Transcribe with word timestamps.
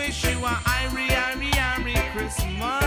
wish 0.00 0.24
you 0.24 0.38
a 0.46 0.54
Irie, 0.80 1.08
Irie, 1.08 1.50
Irie 1.52 2.12
Christmas. 2.12 2.82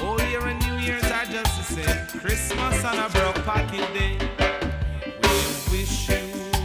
Oh, 0.00 0.08
Old 0.08 0.22
Year 0.22 0.44
and 0.44 0.58
New 0.66 0.76
Year's 0.84 1.04
are 1.04 1.24
just 1.24 1.52
the 1.56 1.82
same. 1.82 2.20
Christmas 2.20 2.84
on 2.84 2.98
a 2.98 3.08
broke 3.10 3.44
pocket 3.44 3.86
day. 3.94 4.18
We 5.22 5.78
wish 5.78 6.08
you 6.08 6.16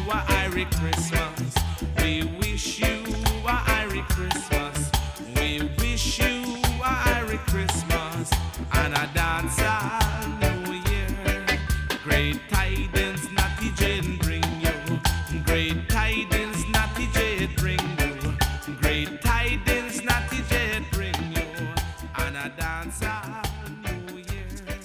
a 0.09 0.19
Irie 0.41 0.65
Christmas. 0.79 1.26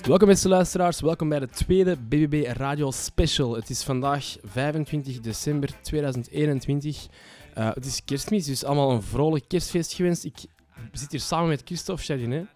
Welkom 0.02 0.28
beste 0.28 0.48
luisteraars, 0.48 1.00
welkom 1.00 1.28
bij 1.28 1.38
de 1.38 1.48
tweede 1.48 1.96
BBB 1.96 2.46
Radio 2.46 2.90
Special. 2.90 3.54
Het 3.54 3.70
is 3.70 3.82
vandaag 3.82 4.36
25 4.42 5.20
december 5.20 5.70
2021. 5.82 7.06
Eh, 7.54 7.70
het 7.74 7.84
is 7.84 8.04
kerstmis, 8.04 8.46
dus 8.46 8.64
allemaal 8.64 8.90
een 8.90 9.02
vrolijk 9.02 9.44
kerstfeest 9.48 9.92
gewenst. 9.92 10.24
Ik 10.24 10.34
zit 10.92 11.10
hier 11.10 11.20
samen 11.20 11.48
met 11.48 11.62
Christophe 11.64 12.02
Chardonnay. 12.02 12.46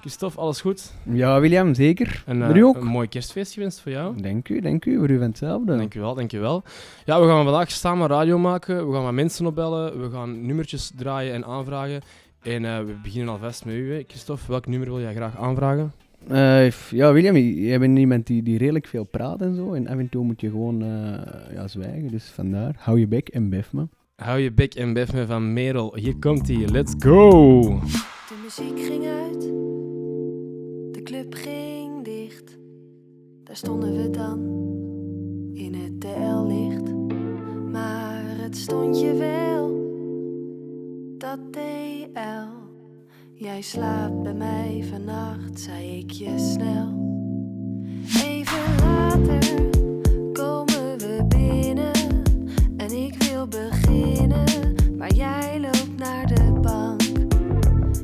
Christophe, 0.00 0.40
alles 0.40 0.60
goed? 0.60 0.92
Ja, 1.02 1.40
William, 1.40 1.74
zeker. 1.74 2.22
Voor 2.26 2.34
eh, 2.34 2.56
u 2.56 2.64
ook? 2.64 2.76
een 2.76 2.86
mooi 2.86 3.08
kerstfeest 3.08 3.52
gewenst 3.52 3.80
voor 3.80 3.92
jou. 3.92 4.22
Dank 4.22 4.48
u, 4.48 4.60
dank 4.60 4.84
u. 4.84 4.98
Voor 4.98 5.10
u 5.10 5.18
van 5.18 5.26
hetzelfde. 5.26 5.76
Dankjewel, 5.76 6.14
dankjewel. 6.14 6.62
Ja, 7.04 7.20
we 7.20 7.26
gaan 7.26 7.44
vandaag 7.44 7.70
samen 7.70 8.08
radio 8.08 8.38
maken. 8.38 8.88
We 8.88 8.94
gaan 8.94 9.04
met 9.04 9.14
mensen 9.14 9.46
opbellen. 9.46 10.00
We 10.00 10.10
gaan 10.10 10.46
nummertjes 10.46 10.92
draaien 10.96 11.34
en 11.34 11.44
aanvragen. 11.44 12.02
En 12.42 12.64
eh, 12.64 12.78
we 12.78 12.94
beginnen 13.02 13.32
alvast 13.32 13.64
met 13.64 13.74
u, 13.74 13.94
hè. 13.94 14.04
Christophe. 14.06 14.44
Welk 14.48 14.66
nummer 14.66 14.88
wil 14.88 15.00
jij 15.00 15.14
graag 15.14 15.36
aanvragen? 15.36 15.92
Eh, 16.28 16.66
f- 16.70 16.90
ja, 16.90 17.12
William, 17.12 17.36
jij 17.36 17.78
bent 17.78 17.98
iemand 17.98 18.26
die, 18.26 18.42
die 18.42 18.58
redelijk 18.58 18.86
veel 18.86 19.04
praat 19.04 19.40
en 19.40 19.54
zo. 19.54 19.72
En 19.72 19.86
af 19.88 19.98
en 19.98 20.08
toe 20.08 20.24
moet 20.24 20.40
je 20.40 20.50
gewoon 20.50 20.82
eh, 20.82 20.88
ja, 21.54 21.68
zwijgen. 21.68 22.08
Dus 22.08 22.24
vandaar, 22.24 22.74
hou 22.78 22.98
je 23.00 23.06
bek 23.06 23.28
en 23.28 23.48
bef 23.48 23.72
me. 23.72 23.88
Hou 24.16 24.38
je 24.38 24.52
bek 24.52 24.74
en 24.74 24.92
bef 24.92 25.12
me 25.12 25.26
van 25.26 25.52
Merel. 25.52 25.96
Hier 25.96 26.16
komt 26.18 26.48
hij. 26.48 26.68
Let's 26.68 26.94
go! 26.98 27.60
De 28.28 28.40
muziek 28.42 28.80
ging 28.80 29.04
uit, 29.06 29.40
de 30.94 31.00
club 31.02 31.34
ging 31.34 32.04
dicht. 32.04 32.58
Daar 33.44 33.56
stonden 33.56 33.96
we 34.02 34.10
dan 34.10 34.38
in 35.52 35.74
het 35.74 36.00
TL-licht. 36.00 36.92
Maar 37.72 38.22
het 38.26 38.56
stond 38.56 39.00
je 39.00 39.14
wel, 39.14 39.72
dat 41.18 41.38
TL. 41.52 42.63
Jij 43.44 43.62
slaapt 43.62 44.22
bij 44.22 44.34
mij 44.34 44.84
vannacht, 44.90 45.60
zei 45.60 45.98
ik 45.98 46.10
je 46.10 46.38
snel. 46.54 46.92
Even 48.24 48.84
later 48.84 49.70
komen 50.32 50.98
we 50.98 51.24
binnen 51.28 51.92
en 52.76 52.90
ik 52.90 53.22
wil 53.22 53.48
beginnen, 53.48 54.74
maar 54.98 55.12
jij 55.12 55.60
loopt 55.60 55.96
naar 55.96 56.26
de 56.26 56.52
bank. 56.52 57.02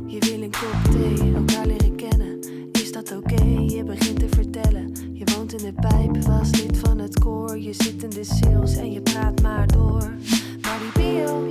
Je 0.07 0.19
wil 0.19 0.43
een 0.43 0.51
kop 0.51 0.93
thee, 0.93 1.35
elkaar 1.35 1.67
leren 1.67 1.97
kennen. 1.97 2.39
Is 2.73 2.93
dat 2.93 3.17
oké? 3.17 3.43
Je 3.67 3.85
begint 3.85 4.19
te 4.19 4.29
vertellen. 4.29 4.93
Je 5.13 5.25
woont 5.37 5.53
in 5.53 5.65
de 5.65 5.73
pijp, 5.73 6.23
was 6.23 6.51
lid 6.51 6.79
van 6.79 6.99
het 6.99 7.19
koor. 7.19 7.59
Je 7.59 7.73
zit 7.73 8.03
in 8.03 8.11
de 8.11 8.25
sales 8.25 8.77
en 8.77 8.93
je 8.93 9.01
praat 9.01 9.43
maar 9.43 9.67
door. 9.67 10.15
Maar 10.61 10.79
die 10.79 11.03
bio, 11.03 11.47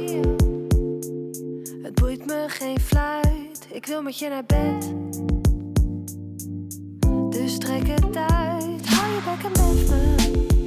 het 1.82 1.96
boeit 1.96 2.26
me 2.26 2.46
geen 2.48 2.80
fluit. 2.80 3.49
Ik 3.72 3.86
wil 3.86 4.02
met 4.02 4.20
je 4.20 4.30
naar 4.30 4.46
bed. 4.46 4.94
Dus 7.30 7.58
trek 7.58 7.88
het 7.88 8.16
uit. 8.16 8.88
Hou 8.88 9.14
je 9.14 9.22
bek 9.26 9.44
en 9.44 9.52
bef 9.52 9.90
me. 9.90 10.59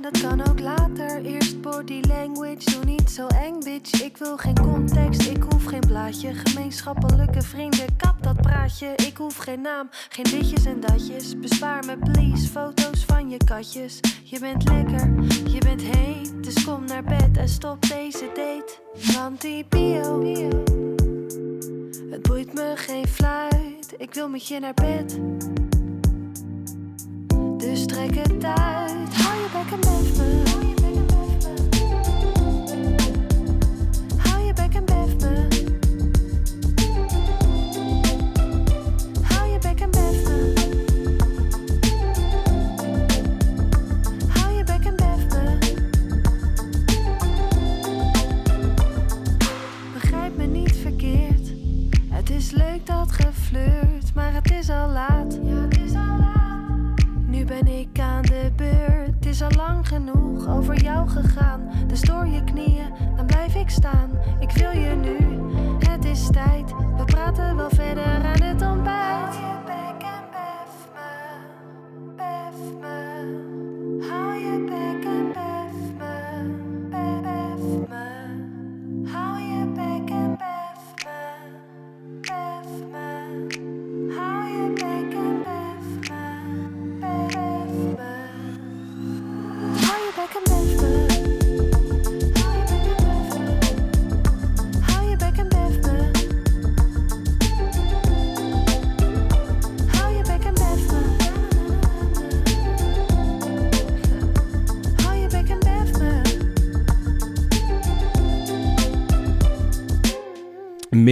Dat 0.00 0.20
kan 0.20 0.48
ook 0.48 0.60
later. 0.60 1.24
Eerst 1.24 1.60
body 1.60 2.00
language, 2.08 2.70
doe 2.70 2.84
niet 2.84 3.10
zo 3.10 3.26
eng, 3.26 3.60
bitch. 3.60 4.02
Ik 4.02 4.16
wil 4.16 4.36
geen 4.36 4.54
context, 4.54 5.26
ik 5.26 5.42
hoef 5.42 5.64
geen 5.64 5.80
blaadje. 5.86 6.34
Gemeenschappelijke 6.34 7.42
vrienden, 7.42 7.96
kap 7.96 8.22
dat 8.22 8.40
praatje. 8.40 8.86
Ik 8.96 9.16
hoef 9.16 9.36
geen 9.36 9.60
naam, 9.60 9.88
geen 10.08 10.24
ditjes 10.24 10.64
en 10.64 10.80
datjes. 10.80 11.38
Bespaar 11.38 11.84
me, 11.84 11.96
please, 12.12 12.48
foto's 12.48 13.04
van 13.04 13.30
je 13.30 13.36
katjes. 13.44 14.00
Je 14.22 14.38
bent 14.38 14.68
lekker, 14.68 15.12
je 15.52 15.58
bent 15.58 15.82
heet. 15.82 16.44
Dus 16.44 16.64
kom 16.64 16.84
naar 16.84 17.04
bed 17.04 17.36
en 17.36 17.48
stop 17.48 17.88
deze 17.88 18.30
date. 18.34 18.72
Want 19.14 19.40
die 19.40 19.66
bio, 19.68 20.22
het 22.10 22.22
boeit 22.22 22.54
me 22.54 22.72
geen 22.74 23.08
fluit. 23.08 23.94
Ik 23.96 24.14
wil 24.14 24.28
met 24.28 24.46
je 24.46 24.58
naar 24.58 24.74
bed. 24.74 25.20
Dus 27.58 27.86
trek 27.86 28.14
het 28.14 28.44
uit. 28.44 28.63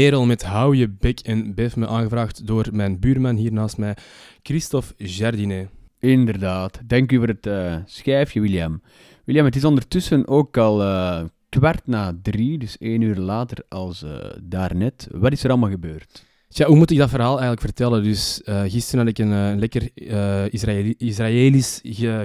Merel 0.03 0.27
met 0.27 0.43
Hou 0.43 0.77
je 0.77 0.89
bek 0.89 1.21
en 1.21 1.55
bef 1.55 1.77
me 1.77 1.87
aangevraagd 1.87 2.47
door 2.47 2.69
mijn 2.73 2.99
buurman 2.99 3.37
hier 3.37 3.53
naast 3.53 3.77
mij, 3.79 3.97
Christophe 4.43 4.95
Jardinet. 4.97 5.69
Inderdaad. 6.01 6.81
Dank 6.87 7.13
u 7.13 7.17
voor 7.17 7.27
het 7.27 7.47
eh, 7.47 7.77
schijfje, 7.85 8.41
William. 8.41 8.83
William, 9.25 9.45
het 9.45 9.57
is 9.57 9.65
ondertussen 9.65 10.29
ook 10.29 10.57
al 10.57 10.83
eh, 10.83 11.23
kwart 11.49 11.87
na 11.87 12.19
drie, 12.23 12.59
dus 12.59 12.79
één 12.79 13.01
uur 13.01 13.17
later 13.17 13.59
als 13.69 14.03
eh, 14.03 14.11
daarnet. 14.43 15.09
Wat 15.11 15.33
is 15.33 15.45
er 15.45 15.51
allemaal 15.51 15.71
gebeurd? 15.71 16.25
Tja, 16.49 16.67
hoe 16.67 16.77
moet 16.77 16.91
ik 16.91 16.99
dat 16.99 17.11
verhaal 17.11 17.33
eigenlijk 17.41 17.61
vertellen? 17.61 18.03
Dus 18.03 18.41
gisteren 18.45 19.01
had 19.07 19.19
ik 19.19 19.19
een 19.19 19.59
lekker 19.59 19.91
eh, 19.95 20.53
Israëli- 20.53 20.95
Israëlisch 20.99 21.81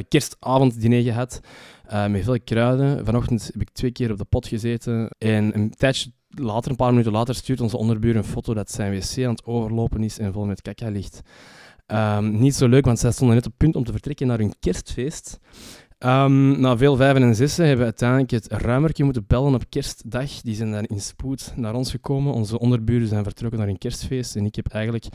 kerstavonddiner 0.07 1.01
gehad. 1.01 1.41
eh, 1.87 2.07
met 2.07 2.23
veel 2.23 2.39
kruiden. 2.43 3.05
Vanochtend 3.05 3.49
heb 3.53 3.61
ik 3.61 3.69
twee 3.69 3.91
keer 3.91 4.11
op 4.11 4.17
de 4.17 4.25
pot 4.25 4.47
gezeten. 4.47 5.09
En 5.17 5.55
een 5.57 5.69
tijdje 5.69 6.11
later, 6.27 6.71
een 6.71 6.77
paar 6.77 6.91
minuten 6.91 7.11
later, 7.11 7.35
stuurt 7.35 7.61
onze 7.61 7.77
onderbuur 7.77 8.15
een 8.15 8.23
foto 8.23 8.53
dat 8.53 8.71
zijn 8.71 8.91
wc 8.91 9.23
aan 9.23 9.31
het 9.31 9.45
overlopen 9.45 10.03
is 10.03 10.19
en 10.19 10.33
vol 10.33 10.45
met 10.45 10.61
kaka 10.61 10.89
ligt. 10.89 11.21
Ehm, 11.85 12.39
niet 12.39 12.55
zo 12.55 12.67
leuk, 12.67 12.85
want 12.85 12.99
zij 12.99 13.11
stonden 13.11 13.35
net 13.35 13.45
op 13.45 13.53
punt 13.57 13.75
om 13.75 13.83
te 13.83 13.91
vertrekken 13.91 14.27
naar 14.27 14.37
hun 14.37 14.53
kerstfeest. 14.59 15.39
Ehm, 15.97 16.59
na 16.59 16.77
veel 16.77 16.95
vijven 16.95 17.21
en 17.23 17.35
zessen 17.35 17.61
hebben 17.65 17.85
we 17.85 17.91
uiteindelijk 17.91 18.31
het 18.31 18.51
ruimertje 18.51 19.03
moeten 19.03 19.25
bellen 19.27 19.53
op 19.53 19.63
kerstdag. 19.69 20.41
Die 20.41 20.55
zijn 20.55 20.71
dan 20.71 20.83
in 20.83 21.01
spoed 21.01 21.53
naar 21.55 21.73
ons 21.73 21.91
gekomen. 21.91 22.33
Onze 22.33 22.59
onderburen 22.59 23.07
zijn 23.07 23.23
vertrokken 23.23 23.59
naar 23.59 23.67
een 23.67 23.77
kerstfeest. 23.77 24.35
En 24.35 24.45
ik 24.45 24.55
heb 24.55 24.67
eigenlijk 24.67 25.05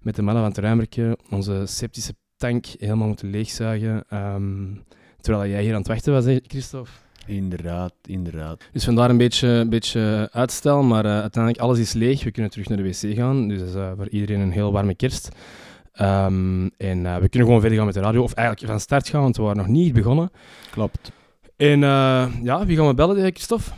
met 0.00 0.16
de 0.16 0.22
mannen 0.22 0.42
van 0.42 0.52
het 0.52 0.60
ruimertje 0.60 1.18
onze 1.30 1.62
septische 1.66 2.14
tank 2.36 2.66
helemaal 2.66 3.06
moeten 3.06 3.30
leegzuigen. 3.30 4.04
Ehm, 4.08 4.74
terwijl 5.20 5.50
jij 5.50 5.62
hier 5.62 5.72
aan 5.72 5.78
het 5.78 5.88
wachten 5.88 6.12
was, 6.12 6.24
Christophe. 6.46 7.01
Inderdaad, 7.26 7.92
inderdaad. 8.06 8.64
Dus 8.72 8.84
vandaar 8.84 9.10
een 9.10 9.16
beetje, 9.16 9.48
een 9.48 9.68
beetje 9.68 10.28
uitstel, 10.32 10.82
maar 10.82 11.04
eh, 11.04 11.20
uiteindelijk 11.20 11.62
alles 11.62 11.78
is 11.78 11.92
leeg. 11.92 12.24
We 12.24 12.30
kunnen 12.30 12.50
terug 12.50 12.68
naar 12.68 12.76
de 12.76 12.82
wc 12.82 13.16
gaan. 13.16 13.48
Dus 13.48 13.58
dat 13.58 13.68
is 13.68 13.74
eh, 13.74 13.90
voor 13.96 14.08
iedereen 14.08 14.40
een 14.40 14.50
heel 14.50 14.72
warme 14.72 14.94
kerst. 14.94 15.28
Ehm, 15.92 16.68
en 16.76 17.06
eh, 17.06 17.16
we 17.16 17.28
kunnen 17.28 17.48
gewoon 17.48 17.60
verder 17.60 17.76
gaan 17.76 17.86
met 17.86 17.94
de 17.94 18.00
radio. 18.00 18.22
Of 18.22 18.32
eigenlijk 18.32 18.70
van 18.70 18.80
start 18.80 19.08
gaan, 19.08 19.22
want 19.22 19.36
we 19.36 19.42
waren 19.42 19.56
nog 19.56 19.66
niet 19.66 19.92
begonnen. 19.92 20.30
Klopt. 20.70 21.12
En 21.56 21.80
ja, 22.42 22.66
wie 22.66 22.76
gaan 22.76 22.86
we 22.86 22.94
bellen, 22.94 23.16
Christophe? 23.16 23.70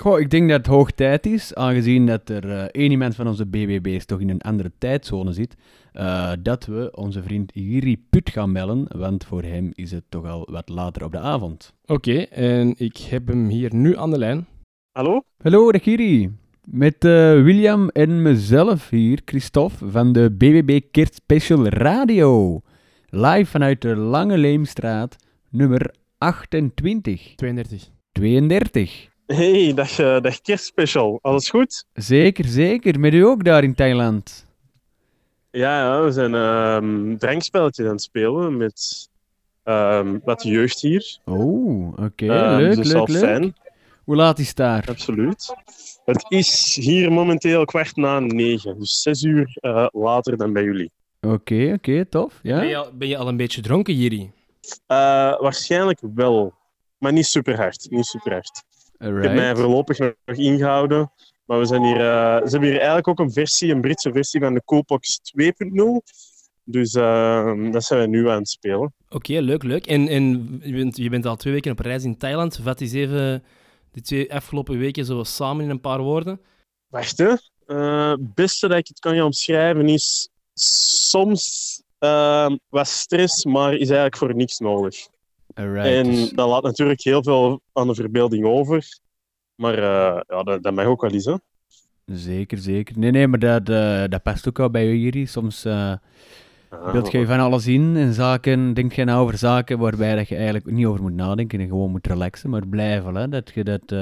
Goh, 0.00 0.20
ik 0.20 0.30
denk 0.30 0.48
dat 0.48 0.56
het 0.56 0.66
hoog 0.66 0.90
tijd 0.90 1.26
is, 1.26 1.54
aangezien 1.54 2.06
dat 2.06 2.28
er 2.28 2.50
eh, 2.50 2.62
één 2.62 2.90
iemand 2.90 3.14
van 3.14 3.26
onze 3.26 3.46
BBB's 3.46 4.04
toch 4.04 4.20
in 4.20 4.28
een 4.28 4.40
andere 4.40 4.72
tijdzone 4.78 5.32
zit, 5.32 5.56
eh, 5.92 6.32
dat 6.42 6.66
we 6.66 6.90
onze 6.94 7.22
vriend 7.22 7.50
Jiri 7.54 7.98
Put 8.10 8.30
gaan 8.30 8.52
bellen, 8.52 8.86
want 8.96 9.24
voor 9.24 9.42
hem 9.42 9.70
is 9.74 9.90
het 9.90 10.04
toch 10.08 10.26
al 10.26 10.48
wat 10.50 10.68
later 10.68 11.04
op 11.04 11.12
de 11.12 11.18
avond. 11.18 11.74
Oké, 11.86 12.18
en 12.20 12.74
ik 12.76 12.96
heb 12.96 13.26
hem 13.26 13.48
hier 13.48 13.74
nu 13.74 13.96
aan 13.96 14.10
de 14.10 14.18
lijn. 14.18 14.46
Hallo? 14.92 15.22
Hallo, 15.42 15.72
dag 15.72 15.84
Jiri. 15.84 16.30
Met 16.64 17.04
eh, 17.04 17.10
William 17.42 17.88
en 17.88 18.22
mezelf 18.22 18.90
hier, 18.90 19.20
Christophe, 19.24 19.90
van 19.90 20.12
de 20.12 20.30
BBB 20.30 20.80
Kerstspecial 20.90 21.66
Radio. 21.66 22.60
Live 23.06 23.50
vanuit 23.50 23.82
de 23.82 23.96
Lange 23.96 24.38
Leemstraat, 24.38 25.16
nummer 25.50 25.94
28. 26.18 27.34
32. 27.34 27.88
32. 28.12 29.09
Hey, 29.34 29.72
dag, 29.74 29.98
eh, 29.98 30.20
dag 30.20 30.40
kerstspecial. 30.40 31.18
Alles 31.22 31.50
goed? 31.50 31.84
Zeker, 31.92 32.44
zeker. 32.44 33.00
Met 33.00 33.14
u 33.14 33.24
ook 33.26 33.44
daar 33.44 33.64
in 33.64 33.74
Thailand. 33.74 34.46
Ja, 35.50 35.78
ja 35.80 36.04
we 36.04 36.12
zijn 36.12 36.34
ehm 36.34 37.16
drankspelletjes 37.16 37.86
aan 37.86 37.92
het 37.92 38.02
spelen 38.02 38.56
met 38.56 39.08
ehm, 39.64 40.18
wat 40.24 40.42
jeugd 40.42 40.80
hier. 40.80 41.18
Oh, 41.24 41.98
oké. 41.98 42.26
Ehm, 42.32 42.56
leuk, 42.56 42.76
dus 42.76 42.86
leuk, 42.92 42.96
al 42.96 43.06
leuk. 43.08 43.22
fijn, 43.22 43.54
Hoe 44.04 44.16
laat 44.16 44.38
is 44.38 44.48
het 44.48 44.56
daar? 44.56 44.84
absoluut. 44.88 45.54
Het 46.04 46.24
is 46.28 46.74
hier 46.80 47.12
momenteel 47.12 47.64
kwart 47.64 47.96
na 47.96 48.18
negen, 48.20 48.78
dus 48.78 49.02
zes 49.02 49.22
uur 49.22 49.56
eh, 49.60 49.86
later 49.92 50.36
dan 50.36 50.52
bij 50.52 50.64
jullie. 50.64 50.90
Oké, 51.20 51.72
oké, 51.74 52.04
tof. 52.04 52.40
Ben, 52.42 52.54
Ja? 52.56 52.62
je 52.62 52.76
al, 52.76 52.90
ben 52.94 53.08
je 53.08 53.16
al 53.16 53.28
een 53.28 53.36
beetje 53.36 53.60
dronken, 53.60 53.94
Jiri? 53.94 54.32
Eh, 54.86 54.96
waarschijnlijk 55.40 56.00
wel, 56.14 56.54
maar 56.98 57.12
niet 57.12 57.26
super 57.26 57.56
hard. 57.56 57.86
Niet 57.90 58.04
super 58.06 58.32
hard. 58.32 58.62
Ik 59.00 59.22
heb 59.22 59.34
mij 59.34 59.56
voorlopig 59.56 59.98
nog, 59.98 60.12
ingehouden. 60.24 61.12
Maar 61.44 61.58
we 61.58 61.64
zijn 61.64 61.82
hier, 61.82 61.96
eh, 61.96 62.36
ze 62.36 62.50
hebben 62.50 62.68
hier 62.68 62.78
eigenlijk 62.78 63.08
ook 63.08 63.18
een 63.18 63.32
versie, 63.32 63.72
een 63.72 63.80
Britse 63.80 64.12
versie 64.12 64.40
van 64.40 64.54
de 64.54 64.62
Coolbox 64.64 65.20
2.0. 65.22 66.02
Dus 66.64 66.94
ehm, 66.94 67.70
dat 67.70 67.84
zijn 67.84 68.00
we 68.00 68.06
nu 68.06 68.28
aan 68.28 68.38
het 68.38 68.48
spelen. 68.48 68.94
Oké, 69.08 69.38
leuk, 69.38 69.62
leuk. 69.62 69.86
En, 69.86 70.08
en 70.08 70.58
je, 70.62 70.72
bent, 70.72 70.96
je 70.96 71.10
bent 71.10 71.26
al 71.26 71.36
twee 71.36 71.52
weken 71.52 71.72
op 71.72 71.78
reis 71.78 72.04
in 72.04 72.16
Thailand. 72.16 72.60
Vat 72.62 72.80
eens 72.80 72.92
even 72.92 73.44
die 73.92 74.02
twee 74.02 74.34
afgelopen 74.34 74.78
weken 74.78 75.04
zo 75.04 75.24
samen 75.24 75.64
in 75.64 75.70
een 75.70 75.80
paar 75.80 76.00
woorden. 76.00 76.40
Wacht, 76.86 77.18
hè. 77.18 77.34
Eh, 77.66 78.10
Het 78.10 78.34
beste 78.34 78.68
dat 78.68 78.78
ik 78.78 78.88
het 78.88 78.98
kan 78.98 79.14
gaan 79.14 79.24
omschrijven 79.24 79.88
is 79.88 80.30
soms 80.54 81.82
ehm, 81.98 82.56
wat 82.68 82.88
stress, 82.88 83.44
maar 83.44 83.72
is 83.72 83.78
eigenlijk 83.88 84.16
voor 84.16 84.34
niks 84.34 84.58
nodig. 84.58 85.08
Alright. 85.54 85.86
En 85.86 86.04
dus- 86.04 86.30
dat 86.30 86.48
laat 86.48 86.62
natuurlijk 86.62 87.02
heel 87.02 87.22
veel 87.22 87.60
aan 87.72 87.86
de 87.86 87.94
verbeelding 87.94 88.44
over. 88.44 88.98
Maar 89.54 89.74
eh, 89.74 90.20
ja, 90.26 90.42
dat, 90.42 90.62
dat 90.62 90.74
mag 90.74 90.84
ook 90.84 91.00
wel 91.00 91.10
eens, 91.10 91.24
hè. 91.24 91.34
Zeker, 92.06 92.58
zeker. 92.58 92.98
Nee, 92.98 93.10
nee, 93.10 93.28
maar 93.28 93.38
dat, 93.38 93.68
eh, 93.68 94.04
dat 94.08 94.22
past 94.22 94.48
ook 94.48 94.56
wel 94.58 94.70
bij 94.70 94.96
Jiri. 94.96 95.26
Soms 95.26 95.66
Ah, 95.66 96.92
beeld 96.92 97.10
je 97.12 97.26
van 97.26 97.40
alles 97.40 97.66
in 97.66 97.96
en 97.96 98.12
zaken, 98.14 98.74
denk 98.74 98.92
je 98.92 99.04
nou 99.04 99.22
over 99.22 99.38
zaken 99.38 99.78
waarbij 99.78 100.16
dat 100.16 100.28
je 100.28 100.34
eigenlijk 100.34 100.70
niet 100.70 100.86
over 100.86 101.02
moet 101.02 101.14
nadenken 101.14 101.60
en 101.60 101.68
gewoon 101.68 101.90
moet 101.90 102.06
relaxen, 102.06 102.50
maar 102.50 102.66
blijven, 102.66 103.14
hè, 103.14 103.28
dat 103.28 103.50
je 103.54 103.64
dat 103.64 103.94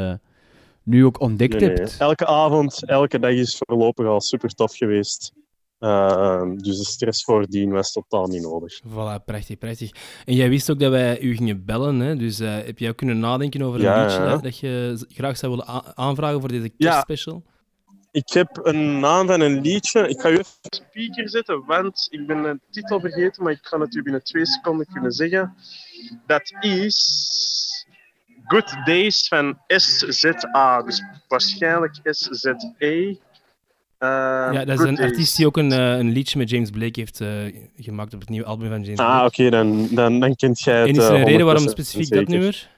nu 0.82 1.04
ook 1.04 1.20
ontdekt 1.20 1.52
Nee, 1.60 1.68
nee. 1.68 1.76
hebt. 1.76 1.96
Elke 1.98 2.26
avond, 2.26 2.84
elke 2.86 3.18
dag 3.18 3.30
is 3.30 3.60
voorlopig 3.66 4.06
al 4.06 4.20
super 4.20 4.54
tof 4.54 4.76
geweest. 4.76 5.32
Ehm, 5.78 6.56
dus 6.56 6.78
de 6.78 6.84
stress 6.84 7.24
voordien 7.24 7.70
was 7.70 7.92
totaal 7.92 8.26
niet 8.26 8.42
nodig. 8.42 8.80
Voilà, 8.88 9.24
prachtig, 9.24 9.58
prachtig. 9.58 9.90
En 10.24 10.34
jij 10.34 10.48
wist 10.48 10.70
ook 10.70 10.80
dat 10.80 10.90
wij 10.90 11.20
u 11.20 11.36
gingen 11.36 11.64
bellen, 11.64 12.00
hè? 12.00 12.16
dus 12.16 12.40
eh, 12.40 12.54
heb 12.64 12.78
jij 12.78 12.88
ook 12.88 12.96
kunnen 12.96 13.18
nadenken 13.18 13.62
over 13.62 13.78
een 13.78 13.84
Ja, 13.84 14.02
liedje 14.02 14.18
ja. 14.20 14.28
dat, 14.30 14.42
dat 14.42 14.58
je 14.58 15.04
graag 15.08 15.36
zou 15.36 15.52
willen 15.56 15.96
aanvragen 15.96 16.40
voor 16.40 16.48
deze 16.48 16.70
Ja. 16.76 16.88
kerstspecial? 16.90 17.42
Ik 18.10 18.28
heb 18.32 18.60
een 18.62 19.00
naam 19.00 19.26
van 19.26 19.40
een 19.40 19.60
liedje. 19.60 20.08
Ik 20.08 20.20
ga 20.20 20.28
u 20.28 20.32
even 20.32 20.52
op 20.62 20.74
speaker 20.74 21.30
zetten, 21.30 21.64
want 21.66 22.06
ik 22.10 22.26
ben 22.26 22.42
de 22.42 22.60
titel 22.70 23.00
vergeten, 23.00 23.42
maar 23.42 23.52
ik 23.52 23.58
ga 23.66 23.78
het 23.78 23.94
u 23.94 24.02
binnen 24.02 24.24
twee 24.24 24.46
seconden 24.46 24.86
kunnen 24.92 25.12
zeggen. 25.12 25.54
Dat 26.26 26.52
is 26.60 27.86
Good 28.46 28.76
Days 28.84 29.28
van 29.28 29.58
SZA. 29.66 30.82
Dus 30.82 31.02
waarschijnlijk 31.28 32.00
SZE. 32.02 33.18
Ehm, 33.98 34.52
ja, 34.52 34.64
dat 34.64 34.80
is 34.80 34.86
een 34.86 34.98
artiest 35.00 35.36
die 35.36 35.46
ook 35.46 35.56
een, 35.56 35.72
eh, 35.72 35.98
een 35.98 36.10
liedje 36.10 36.38
met 36.38 36.50
James 36.50 36.70
Blake 36.70 37.00
heeft 37.00 37.20
eh, 37.20 37.28
gemaakt 37.76 38.14
op 38.14 38.20
het 38.20 38.28
nieuwe 38.28 38.46
album 38.46 38.68
van 38.68 38.82
James 38.82 38.98
Ah, 38.98 39.06
Blake. 39.06 39.24
oké, 39.24 39.50
dan, 39.50 39.88
dan, 39.90 40.20
dan 40.20 40.34
kent 40.36 40.60
jij 40.60 40.78
het. 40.78 40.88
en 40.88 40.94
is 40.96 41.04
er 41.04 41.12
eh, 41.14 41.18
een 41.18 41.26
reden 41.26 41.44
waarom 41.46 41.62
100% 41.62 41.70
specifiek 41.70 42.10
dat 42.10 42.28
nummer? 42.28 42.70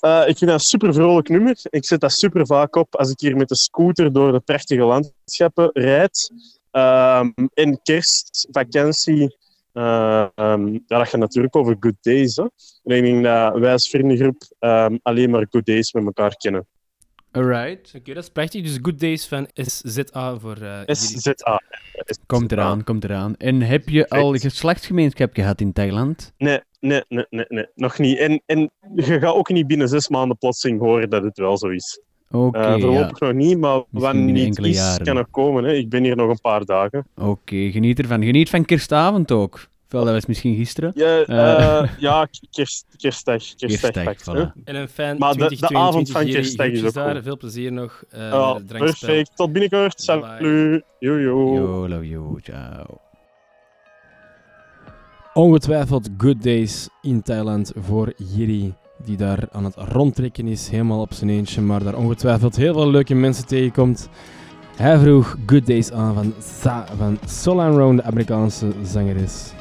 Eh, 0.00 0.20
ik 0.20 0.38
vind 0.38 0.50
dat 0.50 0.60
een 0.60 0.66
super 0.66 0.94
vrolijk 0.94 1.28
nummer. 1.28 1.56
Ik 1.62 1.84
zet 1.84 2.00
dat 2.00 2.12
super 2.12 2.46
vaak 2.46 2.76
op 2.76 2.96
als 2.96 3.10
ik 3.10 3.20
hier 3.20 3.36
met 3.36 3.48
de 3.48 3.56
scooter 3.56 4.12
door 4.12 4.32
de 4.32 4.40
prachtige 4.40 4.82
landschappen 4.82 5.70
rijd. 5.72 6.32
Ehm 6.70 7.30
in 7.54 7.80
kerst, 7.82 8.48
vakantie, 8.50 9.36
ja, 9.72 10.30
dat 10.86 11.08
gaat 11.08 11.20
natuurlijk 11.20 11.56
over 11.56 11.76
good 11.80 11.96
days. 12.00 12.36
Hè. 12.36 12.42
En 12.84 12.96
ik 12.96 13.02
denk 13.02 13.24
dat 13.24 13.58
wij 13.58 13.72
als 13.72 13.88
vriendengroep 13.88 14.42
ehm, 14.58 14.96
alleen 15.02 15.30
maar 15.30 15.46
good 15.50 15.66
days 15.66 15.92
met 15.92 16.04
elkaar 16.04 16.36
kennen. 16.36 16.66
Alright. 17.32 17.92
Oké, 17.96 18.14
dat 18.14 18.22
is 18.22 18.28
prachtig. 18.30 18.62
Dus 18.62 18.78
Good 18.82 19.00
Days 19.00 19.26
van 19.26 19.48
SZA 19.54 20.38
voor 20.38 20.56
eh 20.56 20.78
jullie. 20.86 20.94
SZA. 20.96 21.60
Komt 22.26 22.52
eraan, 22.52 22.84
komt 22.84 23.04
eraan. 23.04 23.36
En 23.36 23.60
heb 23.62 23.88
je 23.88 24.08
al 24.08 24.32
geslachtsgemeenschap 24.34 25.34
gehad 25.34 25.60
in 25.60 25.72
Thailand? 25.72 26.32
Nee, 26.38 26.60
nee, 26.80 27.02
nee, 27.08 27.26
nee, 27.30 27.44
nee, 27.48 27.66
nog 27.74 27.98
niet. 27.98 28.18
En, 28.18 28.42
en 28.46 28.70
je 28.94 29.02
gaat 29.20 29.34
ook 29.34 29.48
niet 29.50 29.66
binnen 29.66 29.88
zes 29.88 30.08
maanden 30.08 30.38
plotseling 30.38 30.80
horen 30.80 31.10
dat 31.10 31.22
het 31.22 31.38
wel 31.38 31.58
zo 31.58 31.68
is. 31.68 32.00
Oké, 32.30 32.58
Eh, 32.58 32.64
ja. 32.64 32.78
voorlopig 32.78 33.18
nog 33.20 33.32
niet, 33.32 33.58
maar 33.58 33.82
wanneer 33.90 34.44
enkele 34.44 34.68
is, 34.68 34.76
jaren. 34.76 35.04
kan 35.04 35.14
nog 35.14 35.30
komen. 35.30 35.64
Hè. 35.64 35.72
Ik 35.72 35.88
ben 35.88 36.02
hier 36.02 36.16
nog 36.16 36.30
een 36.30 36.40
paar 36.40 36.64
dagen. 36.64 37.06
Oké, 37.16 37.70
geniet 37.70 37.98
ervan. 37.98 38.22
Geniet 38.24 38.50
van 38.50 38.64
kerstavond 38.64 39.30
ook. 39.32 39.66
Wel, 39.92 40.04
dat 40.04 40.14
was 40.14 40.26
misschien 40.26 40.56
gisteren. 40.56 40.90
Ja, 40.94 41.22
Eh. 41.22 41.78
eh, 41.82 41.88
ja 41.98 42.28
kerst, 42.50 42.86
kerstdag. 42.96 43.36
Kerstdag, 43.56 43.90
Kerstdag, 43.90 44.04
pakt, 44.04 44.26
hè. 44.26 44.32
voilà. 44.46 44.62
En 44.64 44.74
een 44.74 44.88
fijn 44.88 45.18
Maar 45.18 45.32
de- 45.32 45.38
de 45.38 45.44
2022 45.46 45.76
avond 45.78 46.10
van 46.10 46.24
kerstdag 46.26 46.66
is 46.66 46.84
ook 46.84 46.92
daar. 46.94 47.22
Veel 47.22 47.36
plezier 47.36 47.72
nog. 47.72 48.02
eh 48.10 48.20
Ja, 48.28 48.58
perfect. 48.66 49.30
Tot 49.36 49.52
binnenkort. 49.52 50.00
Salut. 50.00 50.82
Jojo. 50.98 51.54
Yo, 51.54 51.88
love 51.88 52.08
you, 52.08 52.40
ciao. 52.42 52.84
Ongetwijfeld 55.34 56.08
good 56.18 56.42
days 56.42 56.88
in 57.02 57.22
Thailand 57.22 57.72
voor 57.76 58.12
Jiri, 58.16 58.74
die 59.04 59.16
daar 59.16 59.48
aan 59.52 59.64
het 59.64 59.74
rondtrekken 59.76 60.46
is, 60.46 60.68
helemaal 60.68 61.00
op 61.00 61.12
zijn 61.12 61.30
eentje, 61.30 61.60
maar 61.60 61.84
daar 61.84 61.94
ongetwijfeld 61.96 62.56
heel 62.56 62.72
veel 62.74 62.90
leuke 62.90 63.14
mensen 63.14 63.46
tegenkomt. 63.46 64.08
Hij 64.76 64.98
vroeg 64.98 65.36
good 65.46 65.66
days 65.66 65.92
aan 65.92 66.14
van 66.14 66.34
Sa 66.40 66.86
van 66.96 67.18
Solan 67.26 67.76
Round, 67.76 67.98
de 67.98 68.04
Amerikaanse 68.04 68.72
zangeres. 68.82 69.52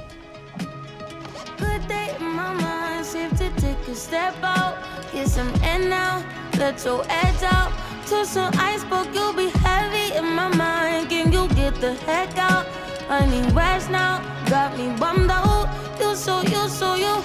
Let 6.72 6.86
your 6.86 7.04
edge 7.10 7.44
out. 7.44 7.72
To 8.08 8.26
some 8.26 8.54
iceberg, 8.58 9.14
you'll 9.14 9.34
be 9.34 9.50
heavy 9.50 10.16
in 10.16 10.26
my 10.36 10.48
mind. 10.56 11.10
Can 11.10 11.32
you 11.32 11.48
get 11.50 11.76
the 11.82 11.94
heck 12.06 12.38
out? 12.38 12.66
I 13.10 13.26
need 13.26 13.52
rest 13.54 13.90
now, 13.90 14.22
got 14.50 14.78
me 14.78 14.96
bummed 14.98 15.30
out. 15.30 15.68
You 16.00 16.16
so, 16.16 16.42
you 16.42 16.70
so, 16.70 16.96
you, 16.96 17.16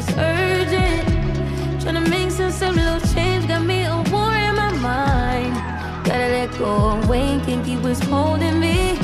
it's 0.00 0.16
urgent. 0.16 1.82
Trying 1.82 2.02
to 2.02 2.10
make 2.10 2.30
sense 2.30 2.62
of 2.62 2.74
little 2.74 3.00
change, 3.12 3.46
got 3.46 3.62
me 3.62 3.84
a 3.84 3.96
war 4.10 4.34
in 4.34 4.54
my 4.56 4.72
mind. 4.80 5.54
Gotta 6.04 6.28
let 6.36 6.58
go 6.58 6.90
of 6.90 7.06
can't 7.44 7.64
keep 7.64 7.80
what's 7.80 8.00
holding 8.00 8.58
me. 8.60 8.99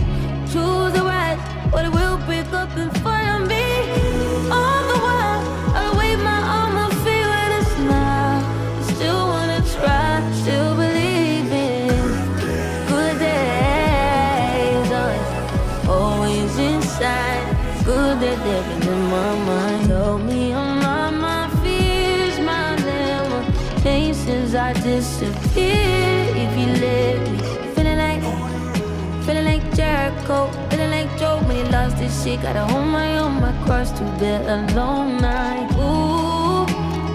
Shit. 32.26 32.42
Gotta 32.42 32.64
hold 32.72 32.88
my 32.88 33.18
own, 33.18 33.40
my 33.40 33.52
cross 33.64 33.90
to 33.98 34.04
bear 34.18 34.40
a 34.42 34.58
long 34.74 35.20
night. 35.20 35.68
Ooh, 35.78 36.66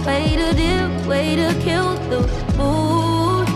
way 0.06 0.36
to 0.40 0.48
dip, 0.62 1.06
way 1.06 1.36
to 1.36 1.50
kill 1.60 1.96
the 2.12 2.22
mood. 2.58 3.48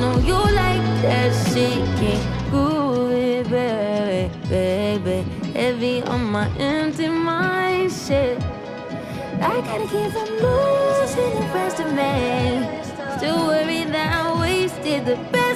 No, 0.00 0.08
you 0.28 0.38
like 0.62 0.86
that 1.02 1.30
shit, 1.48 1.82
can't 1.98 2.50
groove 2.50 3.12
it, 3.12 3.50
baby, 3.50 4.30
baby. 4.48 5.18
Heavy 5.52 6.02
on 6.02 6.22
my 6.30 6.46
empty 6.58 7.08
mind, 7.08 7.92
shit. 7.92 8.38
I 9.42 9.60
gotta 9.66 9.86
keep 9.92 10.10
from 10.14 10.30
losing 10.44 11.32
the 11.40 11.46
rest 11.54 11.80
of 11.80 11.88
me. 11.98 12.14
Still 13.16 13.46
worried 13.48 13.88
that 13.94 14.08
I 14.20 14.40
wasted 14.40 15.06
the 15.06 15.16
best 15.32 15.49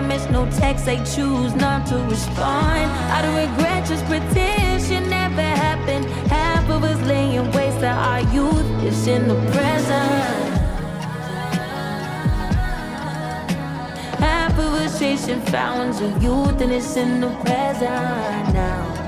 Miss 0.00 0.28
no 0.30 0.48
text. 0.50 0.86
They 0.86 0.96
choose 1.04 1.54
not 1.54 1.86
to 1.88 1.96
respond. 2.08 2.90
I 3.12 3.22
don't 3.22 3.36
regret, 3.36 3.86
just 3.86 4.04
pretend 4.06 4.82
shit 4.82 5.06
never 5.08 5.42
happened. 5.42 6.06
Half 6.28 6.68
of 6.70 6.84
us 6.84 7.00
laying 7.06 7.50
waste 7.52 7.80
to 7.80 7.88
our 7.88 8.20
youth 8.32 8.84
is 8.84 9.06
in 9.06 9.28
the 9.28 9.34
present. 9.52 10.60
Half 14.18 14.58
of 14.58 14.72
us 14.74 14.98
chasing 14.98 15.40
fountains 15.42 16.00
of 16.00 16.22
youth 16.22 16.60
and 16.60 16.72
it's 16.72 16.96
in 16.96 17.20
the 17.20 17.30
present 17.44 18.54
now. 18.54 18.99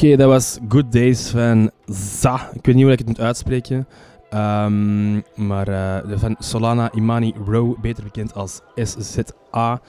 Oké, 0.00 0.16
dat 0.16 0.28
was 0.28 0.58
Good 0.68 0.92
Days 0.92 1.28
van 1.28 1.70
Za. 1.86 2.50
Ik 2.52 2.66
weet 2.66 2.74
niet 2.74 2.84
hoe 2.84 2.92
ik 2.92 2.98
het 2.98 3.08
moet 3.08 3.20
uitspreken. 3.20 3.88
Ehm, 4.30 5.20
maar 5.48 5.68
eh, 5.68 6.18
van 6.18 6.36
Solana 6.38 6.92
Imani 6.92 7.34
Row, 7.46 7.80
beter 7.80 8.04
bekend 8.04 8.34
als 8.34 8.60
SZA. 8.74 9.80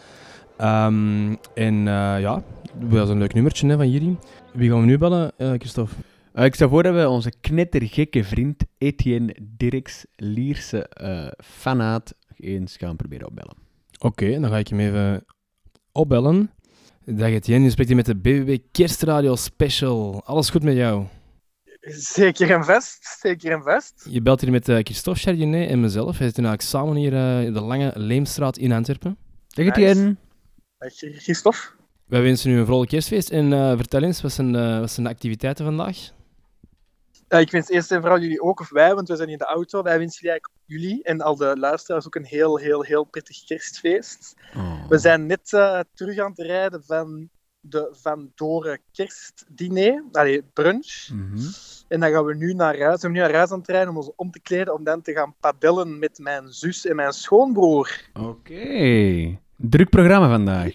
Ehm, 0.57 1.35
en 1.53 1.87
eh, 1.87 2.19
ja, 2.19 2.43
dat 2.79 2.89
was 2.89 3.09
een 3.09 3.17
leuk 3.17 3.33
nummertje 3.33 3.67
hè, 3.67 3.75
van 3.75 3.89
jullie. 3.89 4.17
Wie 4.53 4.69
gaan 4.69 4.79
we 4.79 4.85
nu 4.85 4.97
bellen, 4.97 5.31
eh, 5.37 5.49
Christophe? 5.49 5.95
Eh, 6.33 6.45
ik 6.45 6.55
stel 6.55 6.69
voor 6.69 6.83
dat 6.83 6.95
we 6.95 7.09
onze 7.09 7.33
knettergekke 7.41 8.23
vriend 8.23 8.63
Etienne 8.77 9.35
Dirks 9.41 10.05
Lierse 10.15 10.87
eh 10.87 11.27
fanaat 11.37 12.13
eens 12.37 12.77
gaan 12.77 12.95
proberen 12.95 13.27
opbellen. 13.27 13.55
Oké, 13.99 14.39
dan 14.39 14.49
ga 14.49 14.57
ik 14.57 14.67
hem 14.67 14.79
even 14.79 15.25
opbellen. 15.91 16.51
Dag 17.05 17.29
Etienne, 17.29 17.63
je 17.63 17.71
spreekt 17.71 17.89
hier 17.89 17.97
met 17.97 18.05
de 18.05 18.15
BBB 18.15 18.57
Kerstradio 18.71 19.35
Special. 19.35 20.21
Alles 20.25 20.49
goed 20.49 20.63
met 20.63 20.75
jou? 20.75 21.05
Zeker 21.91 22.51
en 22.51 22.65
vast, 22.65 23.17
zeker 23.19 23.51
en 23.51 23.63
vast. 23.63 24.07
Je 24.09 24.21
belt 24.21 24.41
hier 24.41 24.51
met 24.51 24.69
eh, 24.69 24.77
Christophe 24.83 25.19
Chardonnay 25.19 25.67
en 25.67 25.79
mezelf. 25.79 26.17
We 26.17 26.23
zitten 26.23 26.45
eigenlijk 26.45 26.61
samen 26.61 26.95
hier 26.95 27.13
eh, 27.13 27.43
in 27.43 27.53
de 27.53 27.61
Lange 27.61 27.91
Leemstraat 27.95 28.57
in 28.57 28.71
Antwerpen. 28.71 29.17
Dag. 29.47 29.65
Etienne. 29.65 30.15
Dag, 30.77 30.91
Christophe. 30.93 31.59
Wij 32.05 32.21
wensen 32.21 32.51
u 32.51 32.59
een 32.59 32.65
vrolijk 32.65 32.89
kerstfeest 32.89 33.29
en 33.29 33.53
eh, 33.53 33.75
vertel 33.75 34.03
eens, 34.03 34.21
wat 34.21 34.31
zijn, 34.31 34.79
wat 34.79 34.91
zijn 34.91 35.05
de 35.05 35.11
activiteiten 35.11 35.65
vandaag? 35.65 35.97
Eh, 37.31 37.39
ik 37.39 37.51
wens 37.51 37.69
eerst 37.69 37.91
en 37.91 38.01
vooral 38.01 38.19
jullie 38.19 38.41
ook, 38.41 38.59
of 38.59 38.69
wij, 38.69 38.95
want 38.95 39.07
we 39.07 39.15
zijn 39.15 39.29
in 39.29 39.37
de 39.37 39.45
auto. 39.45 39.81
Wij 39.83 39.97
wensen 39.97 40.27
jullie, 40.27 40.41
jullie 40.65 41.03
en 41.03 41.21
al 41.21 41.35
de 41.35 41.57
luisteraars 41.57 42.05
ook 42.05 42.15
een 42.15 42.25
heel, 42.25 42.57
heel, 42.57 42.83
heel 42.83 43.03
prettig 43.03 43.43
kerstfeest. 43.43 44.33
Oh. 44.55 44.87
We 44.87 44.97
zijn 44.97 45.25
net 45.25 45.53
eh, 45.53 45.79
terug 45.93 46.17
aan 46.17 46.29
het 46.29 46.39
rijden 46.39 46.83
van 46.83 47.29
de 47.59 47.89
Van 47.91 48.31
Doren 48.35 48.79
kerstdiner, 48.91 50.03
allee, 50.11 50.43
brunch. 50.43 51.09
Mhm. 51.13 51.47
En 51.87 51.99
dan 51.99 52.11
gaan 52.11 52.25
we 52.25 52.35
nu 52.35 52.53
naar 52.53 52.79
huis. 52.79 52.93
We 52.93 52.99
zijn 52.99 53.11
nu 53.11 53.19
naar 53.19 53.33
huis 53.33 53.51
aan 53.51 53.59
het 53.59 53.67
rijden 53.67 53.89
om 53.89 53.97
ons 53.97 54.11
om 54.15 54.31
te 54.31 54.39
kleden, 54.39 54.73
om 54.73 54.83
dan 54.83 55.01
te 55.01 55.13
gaan 55.13 55.35
padellen 55.39 55.99
met 55.99 56.19
mijn 56.19 56.47
zus 56.47 56.85
en 56.85 56.95
mijn 56.95 57.13
schoonbroer. 57.13 58.09
Oké. 58.13 59.39
Druk 59.55 59.89
programma 59.89 60.29
vandaag. 60.29 60.73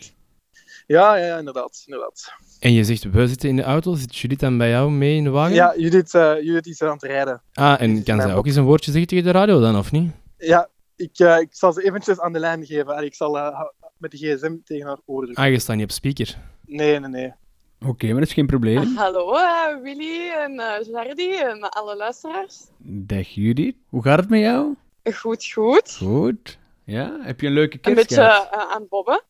Ja, 0.87 1.17
ja, 1.17 1.27
ja, 1.27 1.39
inderdaad, 1.39 1.83
inderdaad. 1.87 2.33
En 2.61 2.73
je 2.73 2.85
zegt, 2.85 3.05
we 3.11 3.27
zitten 3.29 3.49
in 3.49 3.57
de 3.57 3.63
auto. 3.63 3.95
Zit 3.95 4.17
Judith 4.17 4.41
dan 4.41 4.59
bij 4.59 4.69
jou 4.71 4.91
mee 4.91 5.17
in 5.17 5.25
de 5.25 5.31
wagen? 5.31 5.55
Ja, 5.55 5.75
Judith, 5.77 6.15
eh, 6.15 6.35
Judith 6.43 6.67
is 6.67 6.83
aan 6.83 6.93
het 6.93 7.03
rijden. 7.03 7.43
Ah, 7.55 7.81
en 7.81 8.03
kan 8.03 8.21
zij 8.21 8.35
ook 8.35 8.47
eens 8.47 8.57
een 8.57 8.65
woordje 8.65 8.91
zeggen 8.91 9.09
tegen 9.09 9.25
de 9.25 9.31
radio 9.31 9.61
dan, 9.61 9.77
of 9.77 9.93
niet? 9.93 10.11
Ja, 10.39 10.69
ik, 10.97 11.19
eh, 11.19 11.39
ik 11.41 11.49
zal 11.51 11.73
ze 11.73 11.83
eventjes 11.85 12.21
aan 12.21 12.33
de 12.33 12.39
lijn 12.39 12.67
geven. 12.67 12.87
Allee, 12.95 13.07
ik 13.07 13.15
zal 13.15 13.39
eh, 13.39 13.61
met 13.97 14.11
de 14.11 14.17
gsm 14.17 14.55
tegen 14.65 14.87
haar 14.87 14.99
oor 15.05 15.23
drukken. 15.23 15.45
Ah, 15.45 15.51
je 15.51 15.59
staat 15.59 15.77
niet 15.77 15.85
op 15.85 15.91
speaker. 15.91 16.39
Nee, 16.67 17.01
nee, 17.01 17.09
nee. 17.11 17.33
Oké, 17.87 18.07
maar 18.07 18.15
dat 18.21 18.29
is 18.29 18.33
geen 18.33 18.47
probleem. 18.47 18.97
Hallo 18.97 19.35
eh, 19.35 19.83
Willy 19.83 20.29
en 20.45 20.59
eh 20.61 20.87
Jardy 20.91 21.31
en 21.31 21.61
alle 21.61 21.97
luisteraars. 21.97 22.65
Dag 22.79 23.29
Judith. 23.29 23.77
Hoe 23.89 24.03
gaat 24.03 24.19
het 24.19 24.29
met 24.29 24.41
jou? 24.41 24.75
Goed, 25.15 25.47
goed. 25.53 25.97
Goed. 25.97 26.59
Ja? 26.85 27.19
Heb 27.23 27.41
je 27.41 27.47
een 27.47 27.53
leuke 27.53 27.75
Een 27.75 27.81
kerst 27.81 27.97
beetje 28.09 28.15
gehad? 28.15 28.49
eh, 28.53 28.59
aan 28.59 28.81
het 28.81 28.89
bobben. 28.89 29.23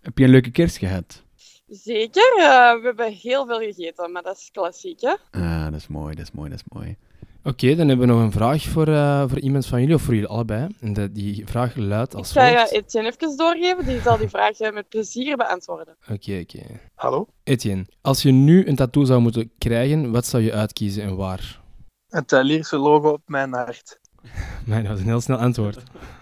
Heb 0.00 0.18
je 0.18 0.24
een 0.24 0.30
leuke 0.30 0.50
kerst 0.50 0.76
gehad? 0.76 1.22
Zeker, 1.70 2.34
eh, 2.36 2.72
we 2.72 2.80
hebben 2.82 3.12
heel 3.12 3.46
veel 3.46 3.58
gegeten, 3.58 4.12
maar 4.12 4.22
dat 4.22 4.36
is 4.36 4.48
klassiek, 4.52 5.00
hè. 5.00 5.14
Ah, 5.30 5.64
dat 5.64 5.74
is 5.74 5.88
mooi, 5.88 6.14
dat 6.14 6.24
is 6.24 6.32
mooi, 6.32 6.50
dat 6.50 6.58
is 6.58 6.72
mooi. 6.78 6.96
Oké, 7.44 7.74
dan 7.74 7.88
hebben 7.88 8.06
we 8.06 8.12
nog 8.12 8.22
een 8.22 8.32
vraag 8.32 8.62
voor, 8.62 8.88
eh, 8.88 9.24
voor 9.28 9.38
iemand 9.38 9.66
van 9.66 9.80
jullie, 9.80 9.94
of 9.94 10.02
voor 10.02 10.14
jullie 10.14 10.28
allebei. 10.28 10.68
En 10.80 10.92
de, 10.92 11.12
die 11.12 11.46
vraag 11.46 11.76
luidt 11.76 12.12
Ik 12.12 12.18
als 12.18 12.32
ga 12.32 12.46
je 12.46 12.56
volgt. 12.56 12.72
Etienne 12.72 13.12
even 13.18 13.36
doorgeven, 13.36 13.86
die 13.86 14.00
zal 14.00 14.16
die 14.16 14.28
vraag 14.36 14.60
eh, 14.60 14.72
met 14.72 14.88
plezier 14.88 15.36
beantwoorden. 15.36 15.96
Oké, 16.08 16.38
oké. 16.42 16.62
Hallo? 16.94 17.26
Etienne, 17.44 17.86
als 18.00 18.22
je 18.22 18.30
nu 18.30 18.66
een 18.66 18.76
tattoo 18.76 19.04
zou 19.04 19.20
moeten 19.20 19.50
krijgen, 19.58 20.10
wat 20.10 20.26
zou 20.26 20.42
je 20.42 20.52
uitkiezen 20.52 21.02
en 21.02 21.16
waar? 21.16 21.60
Het 22.08 22.32
uh, 22.32 22.42
Lierse 22.42 22.76
logo 22.76 23.10
op 23.10 23.22
mijn 23.26 23.52
hart. 23.52 24.00
Nee, 24.66 24.82
dat 24.82 24.90
was 24.90 25.00
een 25.00 25.06
heel 25.06 25.20
snel 25.20 25.38
antwoord. 25.38 25.82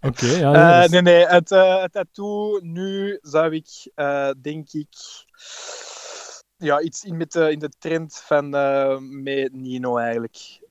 Oké, 0.00 0.26
ja. 0.26 0.32
Eh, 0.34 0.40
ja, 0.40 0.76
dat 0.80 0.84
is- 0.84 0.90
nee, 0.90 1.02
nee, 1.02 1.26
het, 1.26 1.52
eh, 1.52 1.82
het 1.82 1.92
tattoo 1.92 2.58
nu 2.62 3.18
zou 3.22 3.54
ik, 3.54 3.90
eh, 3.94 4.30
denk 4.42 4.72
ik, 4.72 4.88
ja, 6.56 6.80
iets 6.80 7.04
in, 7.04 7.16
met 7.16 7.32
de, 7.32 7.50
in 7.50 7.58
de 7.58 7.70
trend 7.78 8.22
van 8.24 8.48
met 9.22 9.52
Nino 9.52 9.96
eigenlijk. 9.96 10.66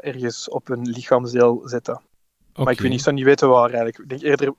ergens 0.00 0.48
op 0.48 0.68
een 0.68 0.88
lichaamsdeel 0.88 1.62
zetten. 1.64 2.00
Maar 2.54 2.72
ik 2.72 2.80
weet 2.80 2.90
niet, 2.90 3.02
zou 3.02 3.14
niet 3.14 3.24
weten 3.24 3.48
waar 3.48 3.68
eigenlijk. 3.68 3.98
Ik 3.98 4.08
denk 4.08 4.22
eerder... 4.22 4.54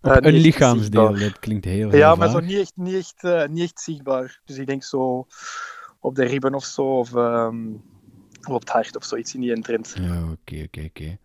een 0.00 0.34
lichaamsdeel, 0.34 1.18
dat 1.18 1.38
klinkt 1.38 1.64
heel, 1.64 1.90
heel 1.90 1.98
Ja, 1.98 2.14
maar 2.14 2.30
vaag. 2.30 2.40
zo 2.40 2.46
niet 2.46 2.58
echt, 2.58 2.72
niet, 2.74 2.94
echt, 2.94 3.48
niet 3.48 3.62
echt 3.62 3.80
zichtbaar. 3.80 4.40
Dus 4.44 4.56
ik 4.56 4.66
denk 4.66 4.84
zo 4.84 5.26
op 6.00 6.14
de 6.14 6.24
ribben 6.24 6.54
of 6.54 6.64
zo, 6.64 6.98
of 6.98 7.14
ehm, 7.14 7.72
op 8.48 8.60
het 8.60 8.68
hart 8.68 8.96
of 8.96 9.04
zoiets 9.04 9.34
in 9.34 9.40
die 9.40 9.60
trend. 9.60 9.94
Ja, 10.00 10.22
oké, 10.22 10.62
oké, 10.62 10.84
oké. 10.84 11.18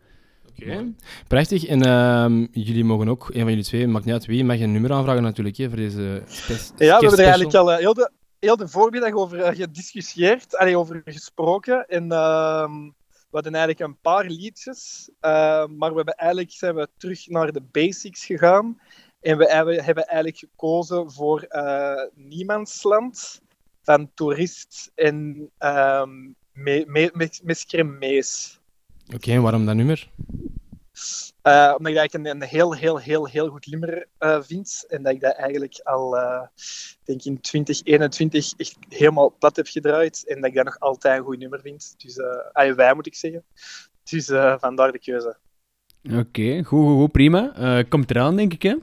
Oké. 0.61 0.93
Prachtig. 1.27 1.65
En 1.65 1.81
ehm, 1.81 2.47
jullie 2.51 2.83
mogen 2.83 3.09
ook, 3.09 3.27
een 3.27 3.41
van 3.41 3.49
jullie 3.49 3.63
twee, 3.63 3.87
maakt 3.87 4.05
niet 4.05 4.13
uit 4.13 4.25
wie, 4.25 4.43
mag 4.43 4.59
een 4.59 4.71
nummer 4.71 4.91
aanvragen 4.91 5.23
natuurlijk, 5.23 5.57
hè, 5.57 5.67
voor 5.67 5.77
deze 5.77 6.23
spe- 6.27 6.53
Ja, 6.85 6.97
we 6.99 7.05
hebben 7.05 7.11
er 7.11 7.19
eigenlijk 7.19 7.55
al 7.55 7.71
eh, 7.71 7.77
heel, 7.77 7.93
de, 7.93 8.11
heel 8.39 8.57
de 8.57 8.67
voormiddag 8.67 9.13
over 9.13 9.41
eh, 9.41 9.55
gediscussieerd, 9.55 10.57
allee, 10.57 10.77
over 10.77 11.01
gesproken. 11.05 11.87
En 11.87 12.11
ehm, 12.11 12.73
we 13.05 13.37
hadden 13.37 13.55
eigenlijk 13.55 13.79
een 13.79 13.97
paar 14.01 14.25
liedjes, 14.25 15.09
ehm, 15.19 15.77
maar 15.77 15.89
we 15.89 15.95
hebben 15.95 16.15
eigenlijk 16.15 16.51
zijn 16.51 16.75
we 16.75 16.87
terug 16.97 17.27
naar 17.27 17.51
de 17.51 17.61
basics 17.71 18.25
gegaan. 18.25 18.79
En 19.21 19.37
we 19.37 19.45
hebben, 19.51 19.83
hebben 19.83 20.05
eigenlijk 20.05 20.37
gekozen 20.37 21.11
voor 21.11 21.41
eh, 21.41 22.03
Niemandsland 22.15 23.41
van 23.83 24.11
Toerist 24.13 24.91
en 24.95 25.49
ehm 25.57 26.09
me, 26.53 26.85
me, 26.87 27.11
me, 27.13 27.83
Mees. 27.83 28.59
Oké, 29.15 29.31
en 29.31 29.41
waarom 29.41 29.65
dat 29.65 29.75
nummer? 29.75 30.09
Eh, 31.41 31.73
omdat 31.77 31.91
ik 31.91 31.97
dat 31.97 31.97
eigenlijk 31.97 32.13
een, 32.13 32.41
een 32.41 32.47
heel, 32.47 32.75
heel, 32.75 32.99
heel, 32.99 33.27
heel 33.27 33.47
goed 33.47 33.65
nummer 33.65 34.07
eh, 34.17 34.41
vind. 34.41 34.85
En 34.87 35.03
dat 35.03 35.13
ik 35.13 35.21
dat 35.21 35.35
eigenlijk 35.35 35.79
al, 35.83 36.17
eh, 36.17 36.47
denk 37.03 37.23
in 37.23 37.41
2021 37.41 38.53
echt 38.57 38.77
helemaal 38.89 39.35
plat 39.39 39.55
heb 39.55 39.67
gedraaid. 39.67 40.23
En 40.27 40.41
dat 40.41 40.49
ik 40.49 40.55
dat 40.55 40.65
nog 40.65 40.79
altijd 40.79 41.17
een 41.17 41.25
goed 41.25 41.39
nummer 41.39 41.61
vind. 41.61 41.93
Dus, 41.97 42.17
eh 42.17 42.27
ah, 42.51 42.75
wij 42.75 42.93
moet 42.93 43.07
ik 43.07 43.15
zeggen. 43.15 43.43
Dus 44.03 44.29
eh, 44.29 44.55
vandaar 44.59 44.91
de 44.91 44.99
keuze. 44.99 45.37
Oké, 46.03 46.63
goed, 46.63 46.65
goed, 46.65 46.97
goed, 46.97 47.11
prima. 47.11 47.53
Eh, 47.55 47.89
komt 47.89 48.09
eraan, 48.09 48.35
denk 48.35 48.53
ik, 48.53 48.61
hè? 48.61 48.75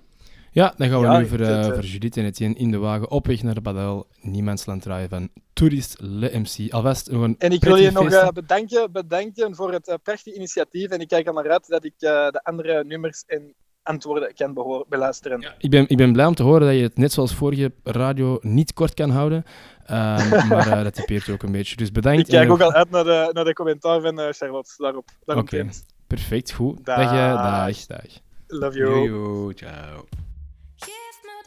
Ja, 0.58 0.74
dan 0.76 0.88
gaan 0.88 1.00
we 1.00 1.06
Ja, 1.06 1.18
nu 1.18 1.26
voor, 1.26 1.40
eh 1.40 1.46
het, 1.46 1.66
eh, 1.66 1.72
voor 1.72 1.84
Judith 1.84 2.16
en 2.16 2.24
Etienne 2.24 2.54
in 2.58 2.70
de 2.70 2.78
wagen 2.78 3.10
op 3.10 3.26
weg 3.26 3.42
naar 3.42 3.54
de 3.54 3.60
Badel. 3.60 4.06
Niemandsland 4.20 4.82
draaien 4.82 5.08
van 5.08 5.28
Tourist 5.52 5.96
Le 6.00 6.38
MC. 6.38 6.72
Alvast 6.72 7.10
nog 7.10 7.22
een 7.22 7.34
En 7.38 7.52
ik 7.52 7.64
wil 7.64 7.76
je 7.76 7.90
nog 7.90 8.10
eh, 8.10 8.28
bedanken, 8.28 8.92
bedanken 8.92 9.54
voor 9.54 9.72
het 9.72 9.88
eh, 9.88 9.94
prachtige 10.02 10.36
initiatief. 10.36 10.90
En 10.90 11.00
ik 11.00 11.08
kijk 11.08 11.26
er 11.26 11.32
naar 11.34 11.50
uit 11.50 11.68
dat 11.68 11.84
ik 11.84 11.94
eh, 11.98 12.28
de 12.28 12.40
andere 12.42 12.84
nummers 12.84 13.24
en 13.26 13.54
antwoorden 13.82 14.34
kan 14.34 14.54
behoor- 14.54 14.84
beluisteren. 14.88 15.40
Ja, 15.40 15.54
ik, 15.58 15.70
ben, 15.70 15.88
ik 15.88 15.96
ben 15.96 16.12
blij 16.12 16.26
om 16.26 16.34
te 16.34 16.42
horen 16.42 16.66
dat 16.66 16.76
je 16.76 16.82
het 16.82 16.96
net 16.98 17.12
zoals 17.12 17.34
vorige 17.34 17.72
radio 17.84 18.38
niet 18.42 18.72
kort 18.72 18.94
kan 18.94 19.10
houden. 19.10 19.44
Ehm, 19.86 20.48
maar 20.48 20.68
eh, 20.70 20.82
dat 20.82 20.94
typeert 20.94 21.28
ook 21.28 21.42
een 21.42 21.52
beetje. 21.52 21.76
Dus 21.76 21.92
bedankt. 21.92 22.20
ik 22.20 22.26
kijk 22.26 22.50
ook 22.50 22.60
al 22.60 22.72
uit 22.72 22.90
naar 22.90 23.04
de, 23.04 23.30
naar 23.32 23.44
de 23.44 23.52
commentaar 23.52 24.00
van 24.00 24.20
eh, 24.20 24.26
Charlotte 24.30 24.74
daarop. 24.76 25.08
daarop 25.24 25.44
Oké. 25.44 25.68
Perfect, 26.06 26.52
goed. 26.52 26.84
Dag. 26.84 26.96
Dag, 26.96 27.12
dag, 27.12 27.86
dag. 27.86 28.06
Love 28.46 28.78
you. 28.78 29.52
Ciao. 29.54 30.06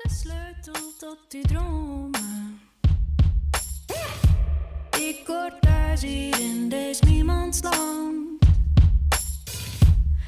De 0.04 0.10
sleutel 0.10 0.94
tot 0.98 1.18
uw 1.30 1.42
dromen. 1.42 2.60
Ik 5.00 5.22
hoor 5.26 5.52
thuis 5.60 6.02
hier 6.02 6.40
in 6.40 6.70
deze 6.70 7.06
niemandsland. 7.06 8.44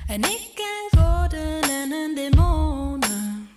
En 0.08 0.20
ik 0.24 0.51
ken 0.56 1.00
goden 1.00 1.62
en 1.62 1.92
een 1.92 2.15
demonen. 2.15 3.50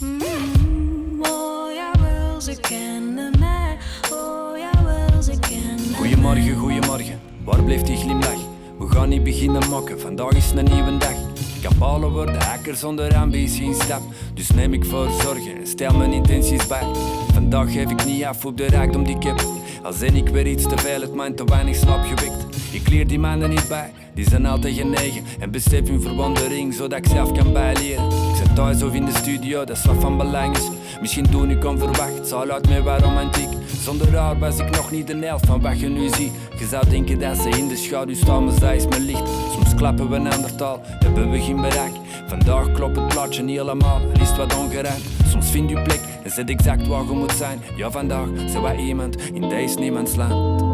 Mm, 0.00 1.22
oh 1.22 1.72
jawel, 1.74 2.40
ze 2.40 2.60
kennen 2.60 3.38
mij. 3.38 3.76
Oh 4.12 4.58
jawel, 4.58 5.22
ze 5.22 5.38
kennen 5.38 5.94
Goedemorgen, 5.94 6.56
goedemorgen. 6.56 7.20
Waar 7.44 7.62
blijft 7.62 7.86
die 7.86 7.96
glimlach? 7.96 8.40
We 8.78 8.88
gaan 8.88 9.08
niet 9.08 9.24
beginnen 9.24 9.68
mokken, 9.68 10.00
vandaag 10.00 10.32
is 10.32 10.50
een 10.50 10.64
nieuwe 10.64 10.96
dag. 10.98 11.35
Kapalen 11.60 12.10
worden 12.10 12.42
hacker 12.42 12.76
zonder 12.76 13.14
ambitie 13.14 13.64
in 13.64 13.74
stap. 13.74 14.02
Dus 14.34 14.50
neem 14.50 14.72
ik 14.72 14.84
voor 14.84 15.10
zorgen 15.22 15.56
en 15.56 15.66
stel 15.66 15.96
mijn 15.96 16.12
intenties 16.12 16.66
bij. 16.66 16.84
Vandaag 17.32 17.72
geef 17.72 17.90
ik 17.90 18.04
niet 18.04 18.24
af 18.24 18.44
op 18.44 18.56
de 18.56 18.66
rijkdom 18.66 19.04
die 19.04 19.16
ik 19.16 19.22
heb. 19.22 19.40
Al 19.82 19.92
ik 20.12 20.28
weer 20.28 20.46
iets 20.46 20.68
te 20.68 20.78
veel, 20.78 21.00
het 21.00 21.14
mind 21.14 21.36
te 21.36 21.44
weinig 21.44 21.76
slaapgewikt. 21.76 22.45
Ik 22.72 22.88
leer 22.88 23.06
die 23.06 23.18
mannen 23.18 23.48
niet 23.48 23.68
bij, 23.68 23.92
die 24.14 24.28
zijn 24.28 24.46
altijd 24.46 24.74
genegen. 24.74 25.24
En 25.38 25.50
besef 25.50 25.88
hun 25.88 26.02
verwondering, 26.02 26.74
zodat 26.74 26.98
ik 26.98 27.06
zelf 27.06 27.32
kan 27.32 27.52
bijleren. 27.52 28.06
Ik 28.06 28.36
zit 28.36 28.54
thuis 28.54 28.82
of 28.82 28.94
in 28.94 29.04
de 29.04 29.12
studio, 29.14 29.64
dat 29.64 29.76
is 29.76 29.84
wat 29.84 29.96
van 30.00 30.16
belang 30.16 30.56
is. 30.56 30.68
Misschien 31.00 31.30
toen 31.30 31.50
ik 31.50 31.64
onverwacht, 31.64 32.26
zal 32.26 32.50
uit 32.50 32.68
mij 32.68 32.82
waar 32.82 33.00
romantiek. 33.00 33.48
Zonder 33.80 34.16
haar 34.16 34.38
was 34.38 34.58
ik 34.58 34.70
nog 34.70 34.90
niet 34.90 35.06
de 35.06 35.16
helft 35.16 35.46
van 35.46 35.60
wat 35.60 35.80
je 35.80 35.88
nu 35.88 36.08
ziet. 36.08 36.32
Je 36.58 36.66
zou 36.66 36.88
denken 36.88 37.18
dat 37.18 37.36
ze 37.36 37.48
in 37.48 37.68
de 37.68 37.76
schaduw 37.76 38.14
staan, 38.14 38.44
maar 38.44 38.54
zij 38.58 38.76
is 38.76 38.86
mijn 38.86 39.04
licht. 39.04 39.28
Soms 39.52 39.74
klappen 39.74 40.10
we 40.10 40.16
een 40.16 40.32
ander 40.32 40.54
taal, 40.54 40.80
hebben 40.84 41.30
we 41.30 41.40
geen 41.40 41.60
bereik. 41.60 41.92
Vandaag 42.26 42.72
klopt 42.72 42.96
het 42.96 43.08
plaatje 43.08 43.42
niet 43.42 43.58
helemaal, 43.58 44.00
er 44.14 44.20
is 44.20 44.36
wat 44.36 44.56
ongeruimd. 44.56 45.02
Soms 45.28 45.50
vind 45.50 45.70
je 45.70 45.82
plek 45.82 46.00
en 46.22 46.30
zit 46.30 46.50
exact 46.50 46.86
waar 46.86 47.04
je 47.04 47.12
moet 47.12 47.32
zijn. 47.32 47.58
Ja, 47.76 47.90
vandaag 47.90 48.28
zijn 48.46 48.62
wij 48.62 48.76
iemand 48.76 49.16
in 49.32 49.48
deze 49.48 49.78
niemandsland. 49.78 50.64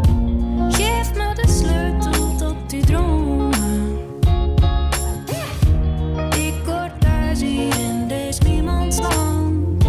Sleutel 1.72 2.36
tot 2.36 2.72
uw 2.72 2.80
dromen. 2.80 3.98
Ik 6.36 6.54
hoor 6.66 6.90
thuis 6.98 7.40
hier 7.40 7.78
in 7.78 8.08
deze 8.08 8.42
niemandsland. 8.42 9.84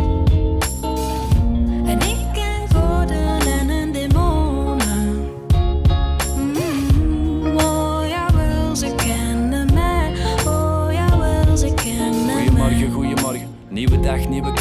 En 1.86 2.00
ik 2.00 2.26
ken 2.34 2.68
goden 2.76 3.40
en 3.60 3.70
een 3.70 3.92
demonen. 3.92 5.30
Mm, 6.38 7.58
oh 7.58 8.08
jawel, 8.08 8.76
ze 8.76 8.94
kennen 8.96 9.74
mij. 9.74 10.14
Oh 10.48 10.88
jawel, 10.92 11.58
ze 11.58 11.74
kennen 11.74 12.26
mij. 12.26 12.36
Goedemorgen, 12.48 12.92
goedemorgen. 12.92 13.48
Nieuwe 13.70 14.00
dag, 14.00 14.28
nieuwe 14.30 14.54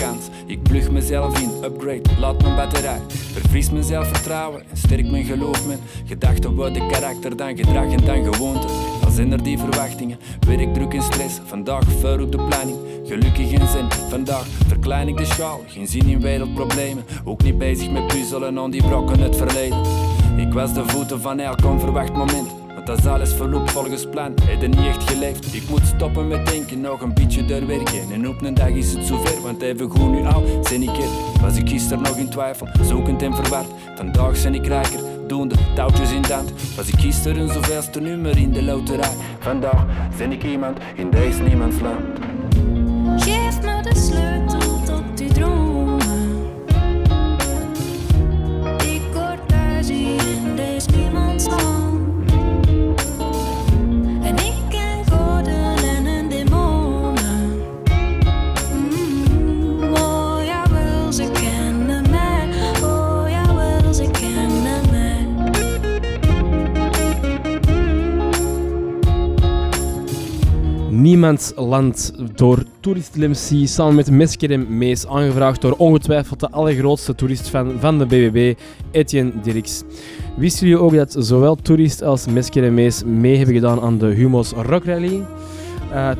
plug 0.73 0.91
mezelf 0.91 1.41
in, 1.41 1.51
upgrade, 1.65 2.03
laat 2.19 2.43
mijn 2.43 2.57
batterij. 2.57 3.01
Verfris 3.09 3.71
mijn 3.71 3.85
zelfvertrouwen 3.85 4.63
en 4.71 4.77
sterk 4.77 5.11
mijn 5.11 5.25
geloof. 5.25 5.67
Mijn 5.67 5.79
gedachten 6.05 6.55
worden 6.55 6.89
karakter, 6.89 7.37
dan 7.37 7.57
gedrag 7.57 7.93
en 7.93 8.05
dan 8.05 8.33
gewoonte. 8.33 8.67
Al 9.05 9.11
zijn 9.11 9.37
die 9.37 9.59
verwachtingen, 9.59 10.19
werk 10.47 10.75
druk 10.75 10.95
en 10.95 11.03
stress. 11.03 11.41
Vandaag 11.45 11.85
vuur 12.01 12.21
op 12.21 12.33
de 12.33 12.39
planning, 12.39 12.79
gelukkig 13.05 13.53
en 13.53 13.69
zin. 13.69 13.91
Vandaag 14.09 14.47
verklein 14.67 15.09
ik 15.09 15.17
de 15.17 15.25
schaal, 15.25 15.61
geen 15.67 15.87
zin 15.87 16.09
in 16.09 16.21
wereldproblemen. 16.21 17.05
Ook 17.25 17.43
niet 17.43 17.59
bezig 17.59 17.91
met 17.91 18.07
puzzelen 18.07 18.59
aan 18.59 18.71
die 18.71 18.83
brokken 18.83 19.21
het 19.21 19.37
verleden. 19.37 19.83
Ik 20.37 20.53
was 20.53 20.75
de 20.75 20.89
voeten 20.89 21.21
van 21.21 21.39
elk 21.39 21.65
onverwacht 21.65 22.13
moment. 22.13 22.62
Want 22.85 23.05
als 23.05 23.13
alles 23.13 23.33
verloopt 23.33 23.71
volgens 23.71 24.07
plan, 24.07 24.35
heb 24.45 24.61
niet 24.61 24.87
echt 24.87 25.11
geleefd. 25.11 25.55
Ik 25.55 25.69
moet 25.69 25.87
stoppen 25.97 26.29
met 26.29 26.47
denken, 26.47 26.81
nog 26.81 27.01
een 27.01 27.15
beetje 27.15 27.45
doorwerken. 27.45 28.13
En 28.13 28.29
op 28.29 28.43
een 28.43 28.55
dag 28.55 28.69
is 28.69 28.93
het 28.93 29.07
zover, 29.07 29.41
want 29.43 29.63
even 29.63 29.91
goed 29.91 30.11
nu 30.11 30.25
al 30.25 30.45
zijn 30.63 30.83
ik 30.83 30.97
er. 30.97 31.41
Was 31.41 31.57
ik 31.57 31.69
gisteren 31.69 32.03
nog 32.03 32.17
in 32.17 32.29
twijfel, 32.29 32.69
zoekend 32.83 33.23
en 33.23 33.35
verward. 33.35 33.67
Vandaag 33.95 34.37
zijn 34.37 34.55
ik 34.55 34.67
rijker, 34.67 35.01
doende 35.27 35.55
touwtjes 35.75 36.13
in 36.13 36.23
dand. 36.23 36.53
Was 36.77 36.89
ik 36.89 37.01
gisteren 37.01 37.49
zoveelste 37.49 38.01
nummer 38.01 38.39
in 38.39 38.53
de 38.53 38.63
loterij. 38.63 39.15
Vandaag 39.39 39.87
zijn 40.17 40.33
ik 40.33 40.45
iemand 40.45 40.79
in 40.95 41.11
deze 41.11 41.43
niemandsland. 41.43 42.22
Niemands 71.23 71.53
Land 71.57 72.13
door 72.35 72.65
Tourist 72.81 73.17
LMC 73.17 73.67
samen 73.67 73.95
met 73.95 74.11
Meskerem 74.11 74.79
Mees, 74.79 75.07
aangevraagd 75.07 75.61
door 75.61 75.73
ongetwijfeld 75.73 76.41
de 76.41 76.51
allergrootste 76.51 77.15
toeristfan 77.15 77.79
van 77.79 77.99
de 77.99 78.07
BBB, 78.07 78.59
Etienne 78.91 79.41
Dirks. 79.43 79.83
Wisten 80.37 80.67
jullie 80.67 80.83
ook 80.83 80.95
dat 80.95 81.17
zowel 81.19 81.57
Tourist 81.57 82.03
als 82.03 82.27
Meskerem 82.27 82.75
Mees 82.75 83.05
mee 83.05 83.37
hebben 83.37 83.55
gedaan 83.55 83.81
aan 83.81 83.99
de 83.99 84.07
Humo's 84.07 84.51
Rock 84.53 84.85
Rally? 84.85 85.25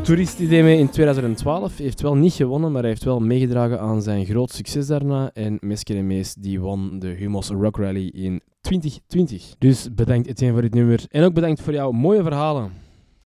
Tourist 0.03 0.37
die 0.37 0.49
deed 0.49 0.63
mee 0.63 0.79
in 0.79 0.91
2012, 0.91 1.77
heeft 1.77 2.01
wel 2.01 2.17
niet 2.17 2.33
gewonnen, 2.33 2.73
maar 2.73 2.81
hij 2.81 2.91
heeft 2.91 3.05
wel 3.05 3.21
meegedragen 3.21 3.81
aan 3.81 4.03
zijn 4.03 4.27
groot 4.27 4.51
succes 4.51 4.87
daarna. 4.87 5.31
En 5.33 5.59
Meskerem 5.61 6.07
Mees 6.07 6.35
die 6.35 6.61
won 6.61 6.99
de 6.99 7.09
Humo's 7.09 7.49
Rock 7.49 7.77
Rally 7.77 8.11
in 8.15 8.41
2020. 8.61 9.55
Dus 9.59 9.95
bedankt 9.95 10.29
Etienne 10.29 10.53
voor 10.53 10.63
dit 10.63 10.75
nummer 10.75 11.05
en 11.11 11.25
ook 11.25 11.35
bedankt 11.35 11.61
voor 11.61 11.73
jouw 11.73 11.91
mooie 11.91 12.23
verhalen. 12.23 12.73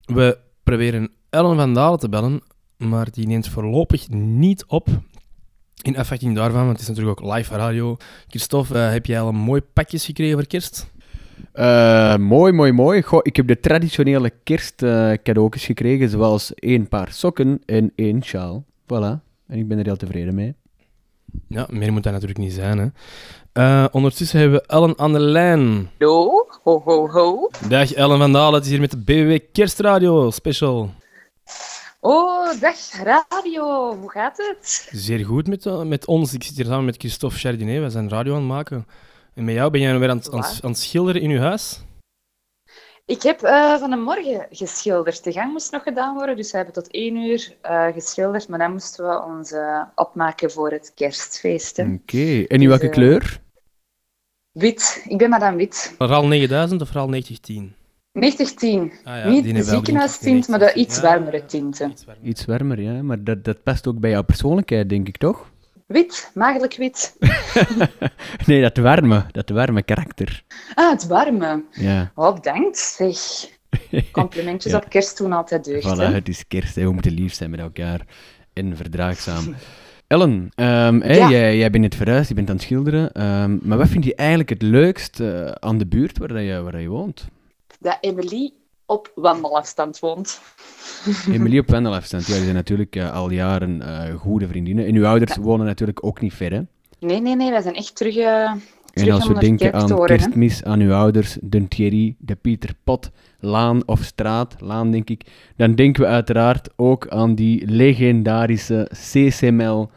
We 0.05 0.39
proberen 0.63 1.11
Ellen 1.33 1.57
van 1.57 1.75
Dalen 1.75 1.99
te 1.99 2.09
bellen, 2.09 2.43
maar 2.77 3.09
die 3.11 3.27
neemt 3.27 3.49
voorlopig 3.49 4.09
niet 4.09 4.65
op. 4.67 4.89
In 5.83 5.97
afwachting 5.97 6.35
daarvan, 6.35 6.65
want 6.65 6.73
het 6.73 6.81
is 6.81 6.89
natuurlijk 6.89 7.23
ook 7.23 7.35
live 7.35 7.57
radio. 7.57 7.97
Christophe, 8.29 8.79
eh, 8.79 8.91
heb 8.91 9.07
jij 9.07 9.21
al 9.21 9.29
een 9.29 9.35
mooi 9.35 9.61
pakjes 9.61 10.05
gekregen 10.05 10.39
voor 10.39 10.47
kerst? 10.47 10.91
Eh, 11.53 12.17
mooi, 12.17 12.53
mooi, 12.53 12.73
mooi. 12.73 13.03
Goh, 13.03 13.21
ik 13.23 13.37
heb 13.37 13.47
de 13.47 13.61
traditionele 13.61 14.33
kerstcadeautjes 14.45 15.65
gekregen, 15.65 16.09
zoals 16.09 16.55
één 16.55 16.89
paar 16.89 17.13
sokken 17.13 17.61
en 17.67 17.93
één 17.95 18.23
sjaal. 18.23 18.65
Voilà. 18.83 19.21
En 19.47 19.59
ik 19.59 19.69
ben 19.69 19.79
er 19.79 19.85
heel 19.85 19.97
tevreden 19.97 20.35
mee. 20.35 20.55
Ja, 21.49 21.67
meer 21.71 21.93
moet 21.93 22.03
dat 22.03 22.13
natuurlijk 22.13 22.41
niet 22.41 22.53
zijn. 22.53 22.79
Hè. 22.79 22.87
Eh, 23.53 23.89
ondertussen 23.91 24.39
hebben 24.41 24.59
we 24.59 24.67
Ellen 24.67 24.99
aan 24.99 25.13
de 25.13 25.21
lijn. 25.21 25.89
Hallo, 25.99 26.47
ho 26.63 26.83
ho 26.85 27.09
ho. 27.09 27.51
Dag 27.69 27.93
Ellen 27.93 28.19
van 28.19 28.33
Dalen, 28.33 28.55
het 28.55 28.65
is 28.65 28.71
hier 28.71 28.81
met 28.81 28.91
de 28.91 28.99
BWW 28.99 29.39
Kerstradio 29.53 30.31
Special. 30.31 30.91
Oh, 32.05 32.61
dag 32.61 32.77
radio, 33.03 33.97
hoe 33.97 34.11
gaat 34.11 34.37
het? 34.37 34.89
Zeer 34.93 35.25
goed 35.25 35.47
met, 35.49 35.67
eh, 35.67 35.83
met 35.83 36.07
ons. 36.07 36.33
Ik 36.35 36.43
zit 36.43 36.57
hier 36.57 36.65
samen 36.65 36.85
met 36.85 36.97
Christophe 36.97 37.37
Chardinet, 37.39 37.81
wij 37.81 37.91
zijn 37.91 38.09
radio 38.09 38.33
aan 38.33 38.39
het 38.39 38.49
maken. 38.49 38.87
En 39.35 39.45
met 39.45 39.55
jou 39.55 39.71
ben 39.71 39.81
jij 39.81 39.99
weer 39.99 40.11
aan 40.11 40.17
het, 40.17 40.33
aan, 40.33 40.41
het- 40.41 40.61
aan 40.63 40.71
het 40.71 40.79
schilderen 40.79 41.23
in 41.23 41.31
je 41.31 41.39
huis? 41.39 41.81
Ik 43.07 43.23
heb 43.23 43.43
eh, 43.43 43.77
van 43.79 43.91
de 43.91 43.97
morgen 43.97 44.47
geschilderd. 44.51 45.25
De 45.25 45.33
gang 45.33 45.53
moest 45.53 45.73
nog 45.73 45.83
gedaan 45.83 46.15
worden, 46.15 46.37
dus 46.37 46.51
we 46.51 46.57
hebben 46.57 46.75
tot 46.75 46.91
één 46.91 47.17
uur 47.17 47.57
eh, 47.61 47.87
geschilderd. 47.93 48.49
Maar 48.49 48.59
dan 48.59 48.73
moesten 48.73 49.09
we 49.09 49.23
ons 49.25 49.53
eh, 49.53 49.83
opmaken 49.95 50.51
voor 50.51 50.71
het 50.71 50.93
kerstfeest. 50.95 51.77
hè. 51.77 51.85
Oké, 51.93 52.45
en 52.49 52.63
in 52.63 52.69
welke 52.69 52.87
eh, 52.87 52.93
kleur? 52.93 53.41
Wit. 54.51 55.05
Ik 55.09 55.19
ben 55.19 55.31
madame 55.31 55.57
Wit. 55.57 55.95
Vooral 55.99 56.27
9000 56.27 56.81
of 56.83 56.89
vooral 56.89 57.09
9010? 57.09 57.75
9010. 58.13 58.93
Ah 59.05 59.17
ja, 59.17 59.29
Niet 59.29 59.55
de 59.55 59.63
ziekenhuistint, 59.63 60.49
maar 60.49 60.59
de 60.59 60.65
90. 60.65 60.75
iets 60.87 60.97
Ja. 60.97 61.03
warmere 61.03 61.45
tinten. 61.47 61.93
Iets 62.23 62.45
warmer, 62.45 62.81
ja. 62.81 63.03
Maar 63.03 63.25
dat, 63.25 63.45
dat 63.45 63.63
past 63.63 63.87
ook 63.87 64.01
bij 64.01 64.11
jouw 64.11 64.23
persoonlijkheid, 64.23 64.89
denk 64.89 65.09
ik, 65.09 65.17
toch? 65.17 65.51
Wit, 65.87 66.31
maagdelijk 66.35 66.77
wit. 66.77 67.17
nee, 68.47 68.61
dat 68.61 68.77
warme. 68.77 69.25
Dat 69.31 69.49
warme 69.49 69.83
karakter. 69.83 70.43
Ah, 70.75 70.91
het 70.91 71.07
warme. 71.07 71.65
Ja. 71.71 72.13
Oh, 72.15 72.35
bedankt, 72.35 72.79
zeg. 72.79 73.17
Complimentjes 74.13 74.73
Ja. 74.73 74.79
op 74.79 74.89
kerst 74.89 75.19
doen 75.19 75.33
altijd 75.33 75.65
deugd, 75.65 75.87
Voilà, 75.87 75.99
hè. 75.99 76.05
het 76.13 76.29
is 76.29 76.47
kerst. 76.49 76.75
Hè. 76.75 76.83
We 76.85 76.93
moeten 76.93 77.13
lief 77.13 77.35
zijn 77.35 77.51
met 77.51 77.61
elkaar. 77.61 78.01
En 78.53 78.77
verdraagzaam. 78.77 79.55
Ellen, 80.07 80.49
ehm, 80.55 81.13
Ja. 81.13 81.31
jij, 81.31 81.57
jij 81.57 81.71
bent 81.71 81.83
net 81.83 81.95
verhuisd, 81.95 82.29
je 82.29 82.35
bent 82.35 82.49
aan 82.49 82.55
het 82.55 82.65
schilderen. 82.65 83.13
ehm, 83.13 83.57
maar 83.63 83.79
wat 83.79 83.89
vind 83.89 84.05
je 84.05 84.15
eigenlijk 84.15 84.49
het 84.49 84.63
leukst 84.63 85.21
eh, 85.21 85.47
aan 85.47 85.79
de 85.79 85.87
buurt 85.87 86.19
waar, 86.19 86.29
dat 86.29 86.43
je, 86.43 86.61
waar 86.63 86.73
dat 86.73 86.81
je 86.81 86.89
woont? 86.89 87.27
Dat 87.83 87.99
Emily 88.01 88.53
op 88.87 89.13
wandelafstand 89.15 89.99
woont. 89.99 90.41
Emilie 91.33 91.61
op 91.61 91.71
wandelafstand. 91.71 92.27
Ja, 92.27 92.35
die 92.35 92.43
zijn 92.43 92.55
natuurlijk 92.55 92.97
eh, 92.97 93.13
al 93.13 93.31
jaren 93.31 93.83
eh, 93.83 94.15
goede 94.15 94.49
vriendinnen. 94.49 94.87
En 94.87 94.95
uw 94.95 95.07
ouders 95.07 95.37
wonen 95.37 95.67
natuurlijk 95.67 96.05
ook 96.05 96.21
niet 96.21 96.35
ver, 96.35 96.53
hè? 96.53 96.61
Nee, 96.99 97.21
nee, 97.21 97.37
nee, 97.37 97.51
wij 97.51 97.63
zijn 97.63 97.75
echt 97.75 97.97
terug, 97.97 98.17
eh 98.17 98.53
En 98.93 99.11
als 99.11 99.27
we 99.29 99.39
denken 99.39 99.73
aan 99.73 99.93
hè. 99.93 100.05
kerstmis, 100.05 100.65
aan 100.65 100.81
uw 100.81 100.93
ouders, 100.93 101.39
de 101.41 101.69
Thierry, 101.69 102.15
de 102.19 102.35
Pieter 102.35 102.75
Pot, 102.85 103.11
Laan 103.41 103.87
of 103.87 104.03
Straat, 104.03 104.55
Laan 104.61 104.91
denk 104.91 105.11
ik, 105.11 105.23
dan 105.57 105.75
denken 105.75 106.03
we 106.03 106.09
uiteraard 106.09 106.69
ook 106.77 107.09
aan 107.09 107.35
die 107.35 107.67
legendarische 107.67 108.91
CCML 108.91 109.91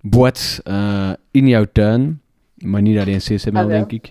boîtes 0.00 0.62
eh, 0.62 1.10
in 1.30 1.48
jouw 1.48 1.66
tuin. 1.72 2.20
Maar 2.54 2.82
niet 2.82 2.98
alleen 2.98 3.18
CCML, 3.18 3.58
Ah, 3.58 3.66
denk 3.66 3.92
ik. 3.92 4.10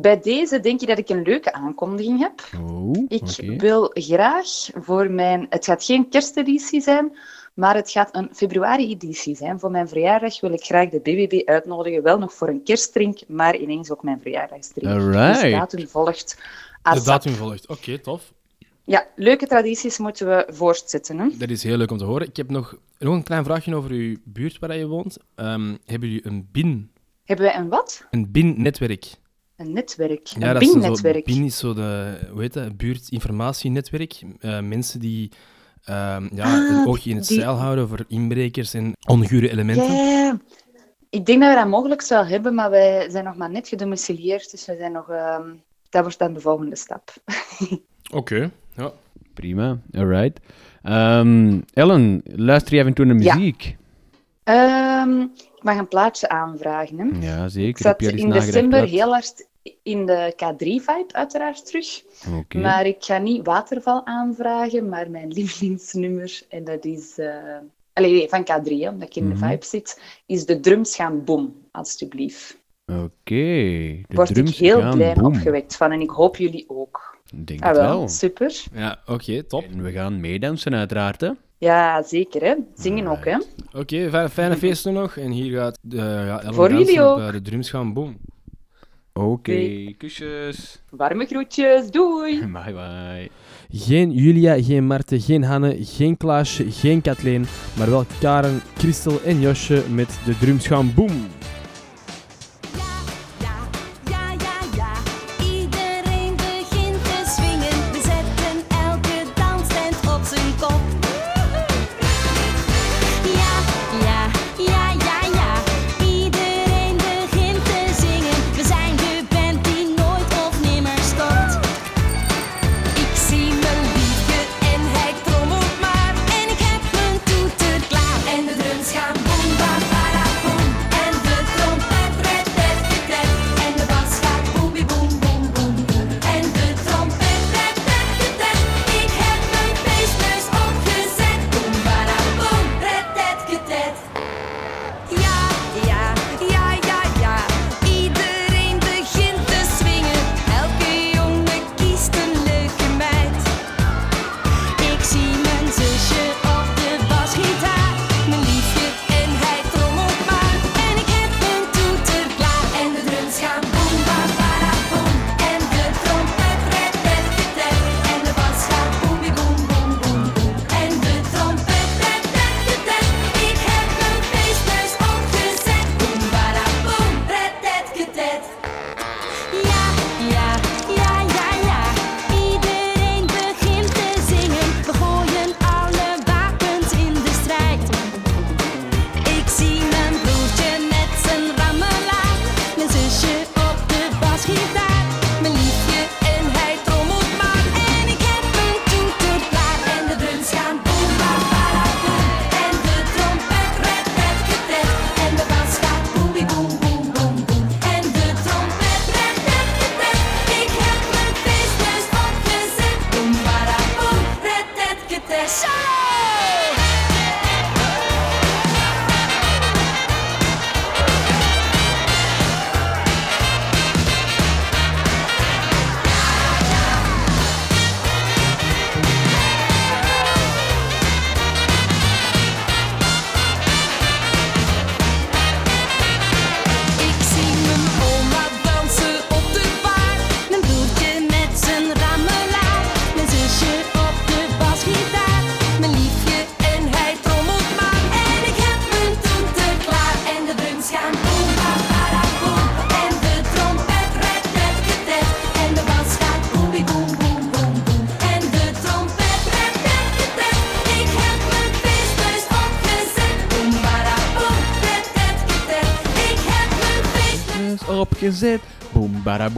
Bij 0.00 0.20
deze 0.20 0.60
denk 0.60 0.80
je 0.80 0.86
dat 0.86 0.98
ik 0.98 1.08
een 1.08 1.22
leuke 1.22 1.52
aankondiging 1.52 2.18
heb. 2.18 2.48
Oh, 2.70 3.04
Ik 3.08 3.60
wil 3.60 3.90
graag 3.94 4.46
voor 4.74 5.10
mijn... 5.10 5.46
Het 5.48 5.64
gaat 5.64 5.84
geen 5.84 6.08
kersteditie 6.08 6.80
zijn, 6.80 7.18
maar 7.54 7.74
het 7.74 7.90
gaat 7.90 8.16
een 8.16 8.28
februari-editie 8.32 9.36
zijn. 9.36 9.60
Voor 9.60 9.70
mijn 9.70 9.88
verjaardag 9.88 10.40
wil 10.40 10.52
ik 10.52 10.62
graag 10.62 10.88
de 10.88 11.00
BBB 11.00 11.48
uitnodigen. 11.48 12.02
Wel 12.02 12.18
nog 12.18 12.34
voor 12.34 12.48
een 12.48 12.62
kerstdrink, 12.62 13.18
maar 13.28 13.56
ineens 13.56 13.90
ook 13.90 14.02
mijn 14.02 14.20
verjaardagsdrink. 14.20 14.92
Alright. 14.92 15.40
Dus 15.40 15.50
datum 15.50 15.88
volgt. 15.88 16.36
De 16.82 16.88
ASAP. 16.88 17.04
datum 17.04 17.32
volgt. 17.32 17.66
Oké, 17.68 17.98
tof. 17.98 18.32
Ja, 18.84 19.06
leuke 19.16 19.46
tradities 19.46 19.98
moeten 19.98 20.26
we 20.26 20.46
voortzetten. 20.52 21.18
Hè? 21.18 21.28
Dat 21.38 21.50
is 21.50 21.62
heel 21.62 21.76
leuk 21.76 21.90
om 21.90 21.98
te 21.98 22.04
horen. 22.04 22.26
Ik 22.26 22.36
heb 22.36 22.50
nog, 22.50 22.76
nog 22.98 23.14
een 23.14 23.22
klein 23.22 23.44
vraagje 23.44 23.74
over 23.74 23.90
uw 23.90 24.16
buurt 24.24 24.58
waar 24.58 24.76
je 24.76 24.86
woont. 24.86 25.16
Ehm, 25.34 25.76
hebben 25.84 26.08
jullie 26.08 26.26
een 26.26 26.48
BIN? 26.52 26.92
Hebben 27.24 27.46
wij 27.46 27.56
een 27.56 27.68
wat? 27.68 28.06
Een 28.10 28.30
BIN-netwerk? 28.30 29.18
Een 29.60 29.72
netwerk. 29.72 30.26
Ja, 30.26 30.50
een 30.52 30.58
BIN-netwerk. 30.58 31.24
BIN 31.24 31.44
is 31.44 31.58
zo 31.58 31.74
de, 31.74 32.18
hoe 32.32 32.40
heet 32.40 32.52
dat, 32.52 32.76
buurtinformatienetwerk. 32.76 34.22
Eh 34.40 34.60
mensen 34.60 35.00
die 35.00 35.30
ehm, 35.84 36.28
ja, 36.34 36.44
Ah, 36.44 36.68
een 36.78 36.86
oogje 36.86 37.10
in 37.10 37.16
het 37.16 37.26
die- 37.28 37.40
zeil 37.40 37.54
houden 37.54 37.88
voor 37.88 38.04
inbrekers 38.08 38.74
en 38.74 38.92
ongure 39.06 39.50
elementen. 39.50 40.42
Ik 41.10 41.26
denk 41.26 41.40
dat 41.40 41.48
we 41.50 41.56
dat 41.56 41.68
mogelijk 41.68 42.06
wel 42.08 42.26
hebben, 42.26 42.54
maar 42.54 42.70
wij 42.70 43.10
zijn 43.10 43.24
nog 43.24 43.36
maar 43.36 43.50
net 43.50 43.68
gedomicilieerd, 43.68 44.50
dus 44.50 44.66
we 44.66 44.76
zijn 44.78 44.92
nog... 44.92 45.08
ehm, 45.10 45.48
dat 45.88 46.02
wordt 46.02 46.18
dan 46.18 46.32
de 46.32 46.40
volgende 46.40 46.76
stap. 46.76 47.14
Oké, 48.12 48.50
ja. 48.76 48.92
Prima, 49.34 49.78
alright. 49.92 50.40
Ehm, 50.82 51.60
Ellen, 51.74 52.20
luister 52.24 52.74
je 52.74 52.80
af 52.80 52.86
en 52.86 52.94
toe 52.94 53.04
naar 53.04 53.16
Ja. 53.18 53.34
muziek? 53.34 53.76
Ehm, 54.44 55.20
ik 55.20 55.62
mag 55.62 55.76
een 55.78 55.88
plaatje 55.88 56.28
aanvragen. 56.28 56.98
Hè? 56.98 57.26
Ja, 57.26 57.48
zeker. 57.48 57.68
Ik 57.68 57.76
Heb 57.78 57.86
zat 57.86 58.00
je 58.00 58.06
al 58.06 58.12
eens 58.12 58.22
in 58.22 58.30
december 58.30 58.82
heel 58.88 59.10
hard 59.10 59.48
in 59.82 60.06
de 60.06 60.32
K3-vibe, 60.36 61.12
uiteraard 61.12 61.66
terug. 61.66 62.02
Oké. 62.38 62.58
Maar 62.58 62.86
ik 62.86 62.96
ga 63.04 63.18
niet 63.18 63.46
Waterval 63.46 64.06
aanvragen, 64.06 64.88
maar 64.88 65.10
mijn 65.10 65.28
lievelingsnummer, 65.38 66.40
en 66.48 66.64
dat 66.64 66.84
is... 66.84 67.18
eh 67.18 67.34
allee, 67.92 68.12
nee, 68.12 68.28
van 68.28 68.42
K3, 68.42 68.72
hè, 68.72 68.88
omdat 68.88 69.08
ik 69.08 69.16
in 69.16 69.28
Mhm. 69.28 69.32
de 69.40 69.46
vibe 69.46 69.64
zit, 69.64 70.00
is 70.26 70.46
de 70.46 70.60
drums 70.60 70.96
gaan 70.96 71.24
boom, 71.24 71.54
alstublieft. 71.70 72.58
Oké, 72.86 73.04
de 73.34 74.04
Word 74.08 74.28
ik 74.28 74.34
drums 74.34 74.58
heel 74.58 74.80
gaan 74.80 74.96
blij 74.96 75.14
boom. 75.14 75.24
opgewekt 75.26 75.76
van, 75.76 75.92
en 75.92 76.00
ik 76.00 76.10
hoop 76.10 76.36
jullie 76.36 76.64
ook. 76.68 77.18
Ik 77.32 77.46
denk 77.46 77.60
Ah, 77.62 77.68
het 77.68 77.76
wel, 77.76 77.98
wel. 77.98 78.08
super. 78.08 78.62
Ja, 78.74 78.98
oké, 79.06 79.42
top. 79.42 79.64
En 79.72 79.82
we 79.82 79.92
gaan 79.92 80.20
meedansen 80.20 80.74
uiteraard, 80.74 81.20
hè? 81.20 81.30
Ja, 81.58 82.02
zeker, 82.02 82.42
hè. 82.42 82.54
Zingen 82.74 83.06
ook, 83.06 83.24
hè. 83.24 83.36
Oké, 83.72 84.08
fijne, 84.10 84.28
fijne 84.28 84.56
feesten 84.56 84.92
nog. 84.92 85.16
En 85.16 85.30
hier 85.30 85.58
gaat 85.58 85.78
de, 85.82 85.96
ja, 85.96 86.52
Voor 86.52 86.70
jullie 86.72 87.00
op, 87.02 87.06
ook. 87.08 87.18
eh, 87.18 87.32
de 87.32 87.42
drums 87.42 87.70
gaan 87.70 87.92
boom. 87.92 88.16
Oké, 89.12 89.92
kusjes. 89.98 90.82
Warme 90.90 91.26
groetjes, 91.26 91.90
doei! 91.90 92.38
Bye 92.56 92.72
bye. 92.72 93.30
Geen 93.72 94.12
Julia, 94.12 94.62
geen 94.62 94.86
Marten, 94.86 95.20
geen 95.20 95.42
Hanne, 95.42 95.76
geen 95.80 96.16
Klaasje, 96.16 96.70
geen 96.70 97.00
Kathleen, 97.00 97.46
maar 97.78 97.90
wel 97.90 98.04
Karen, 98.20 98.60
Christel 98.76 99.20
en 99.22 99.40
Josje 99.40 99.82
met 99.90 100.18
de 100.24 100.38
drums 100.38 100.66
gaan 100.66 100.94
boom. 100.94 101.26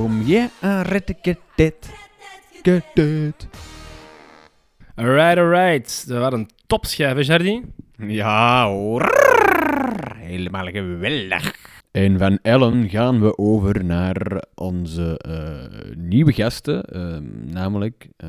Boom, 0.03 0.19
badaboom, 0.19 0.27
yeah, 0.27 0.51
arretteketet. 0.61 1.91
Ketet. 2.62 3.47
Alright, 4.97 5.38
alright. 5.38 6.09
Dat 6.09 6.19
was 6.19 6.33
een 6.33 6.49
topschijf, 6.67 7.15
hè, 7.15 7.21
Jardy? 7.21 7.62
Ja 7.97 8.67
hoor. 8.67 9.11
Helemaal 10.19 10.67
geweldig. 10.67 11.55
En 11.91 12.19
van 12.19 12.38
Ellen 12.43 12.88
gaan 12.88 13.21
we 13.21 13.38
over 13.38 13.85
naar 13.85 14.45
onze 14.55 15.19
eh, 15.19 15.97
nieuwe 15.97 16.33
gasten, 16.33 16.83
ehm, 16.85 17.53
namelijk 17.53 18.09
eh, 18.17 18.29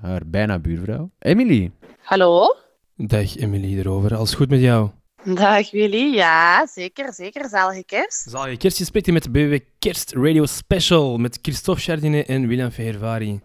haar 0.00 0.22
bijna 0.26 0.58
buurvrouw, 0.58 1.10
Emily. 1.18 1.70
Hallo? 2.02 2.56
Dag 2.96 3.36
Emily 3.36 3.78
erover. 3.78 4.16
Alles 4.16 4.34
goed 4.34 4.48
met 4.48 4.60
jou? 4.60 4.90
Dag 5.34 5.70
Willy. 5.70 6.14
Ja, 6.14 6.66
zeker, 6.66 7.12
zeker. 7.12 7.48
Zalige 7.48 7.84
kerst. 7.84 8.26
Zalige 8.30 8.56
kerst. 8.56 8.78
Je 8.78 8.84
spreekt 8.84 9.04
hier 9.06 9.14
met 9.14 9.22
de 9.22 9.30
BBB 9.30 9.58
Kerst 9.78 10.12
Radio 10.14 10.46
Special 10.46 11.16
met 11.18 11.38
Christophe 11.42 11.80
Chardinet 11.80 12.26
en 12.26 12.46
William 12.48 12.70
Verhervari. 12.70 13.40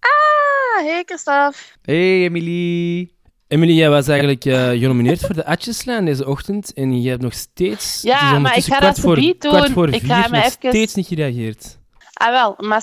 Ah, 0.00 0.84
hey 0.84 1.02
Christophe. 1.06 1.58
Hey 1.82 2.22
Emily. 2.24 3.10
Emily, 3.48 3.72
jij 3.72 3.90
was 3.90 4.08
eigenlijk 4.08 4.44
eh, 4.44 4.68
genomineerd 4.68 5.20
voor 5.20 5.34
de 5.34 5.44
Atjeslijn 5.46 6.04
deze 6.04 6.26
ochtend 6.26 6.72
en 6.72 7.02
je 7.02 7.08
hebt 7.10 7.22
nog 7.22 7.32
steeds... 7.34 8.02
Ja, 8.02 8.38
maar 8.38 8.56
ik 8.56 8.64
ga 8.64 8.76
kwart 8.76 8.94
dat 8.94 9.04
voor, 9.04 9.14
doen. 9.14 9.36
kwart 9.38 9.70
voor 9.70 9.88
Ik 9.88 10.00
vier, 10.00 10.08
ga 10.08 10.28
me 10.28 10.36
nog 10.36 10.44
even- 10.46 10.50
steeds 10.70 10.94
niet 10.94 11.06
gereageerd. 11.06 11.78
Ah 12.12 12.30
wel, 12.30 12.54
maar 12.58 12.82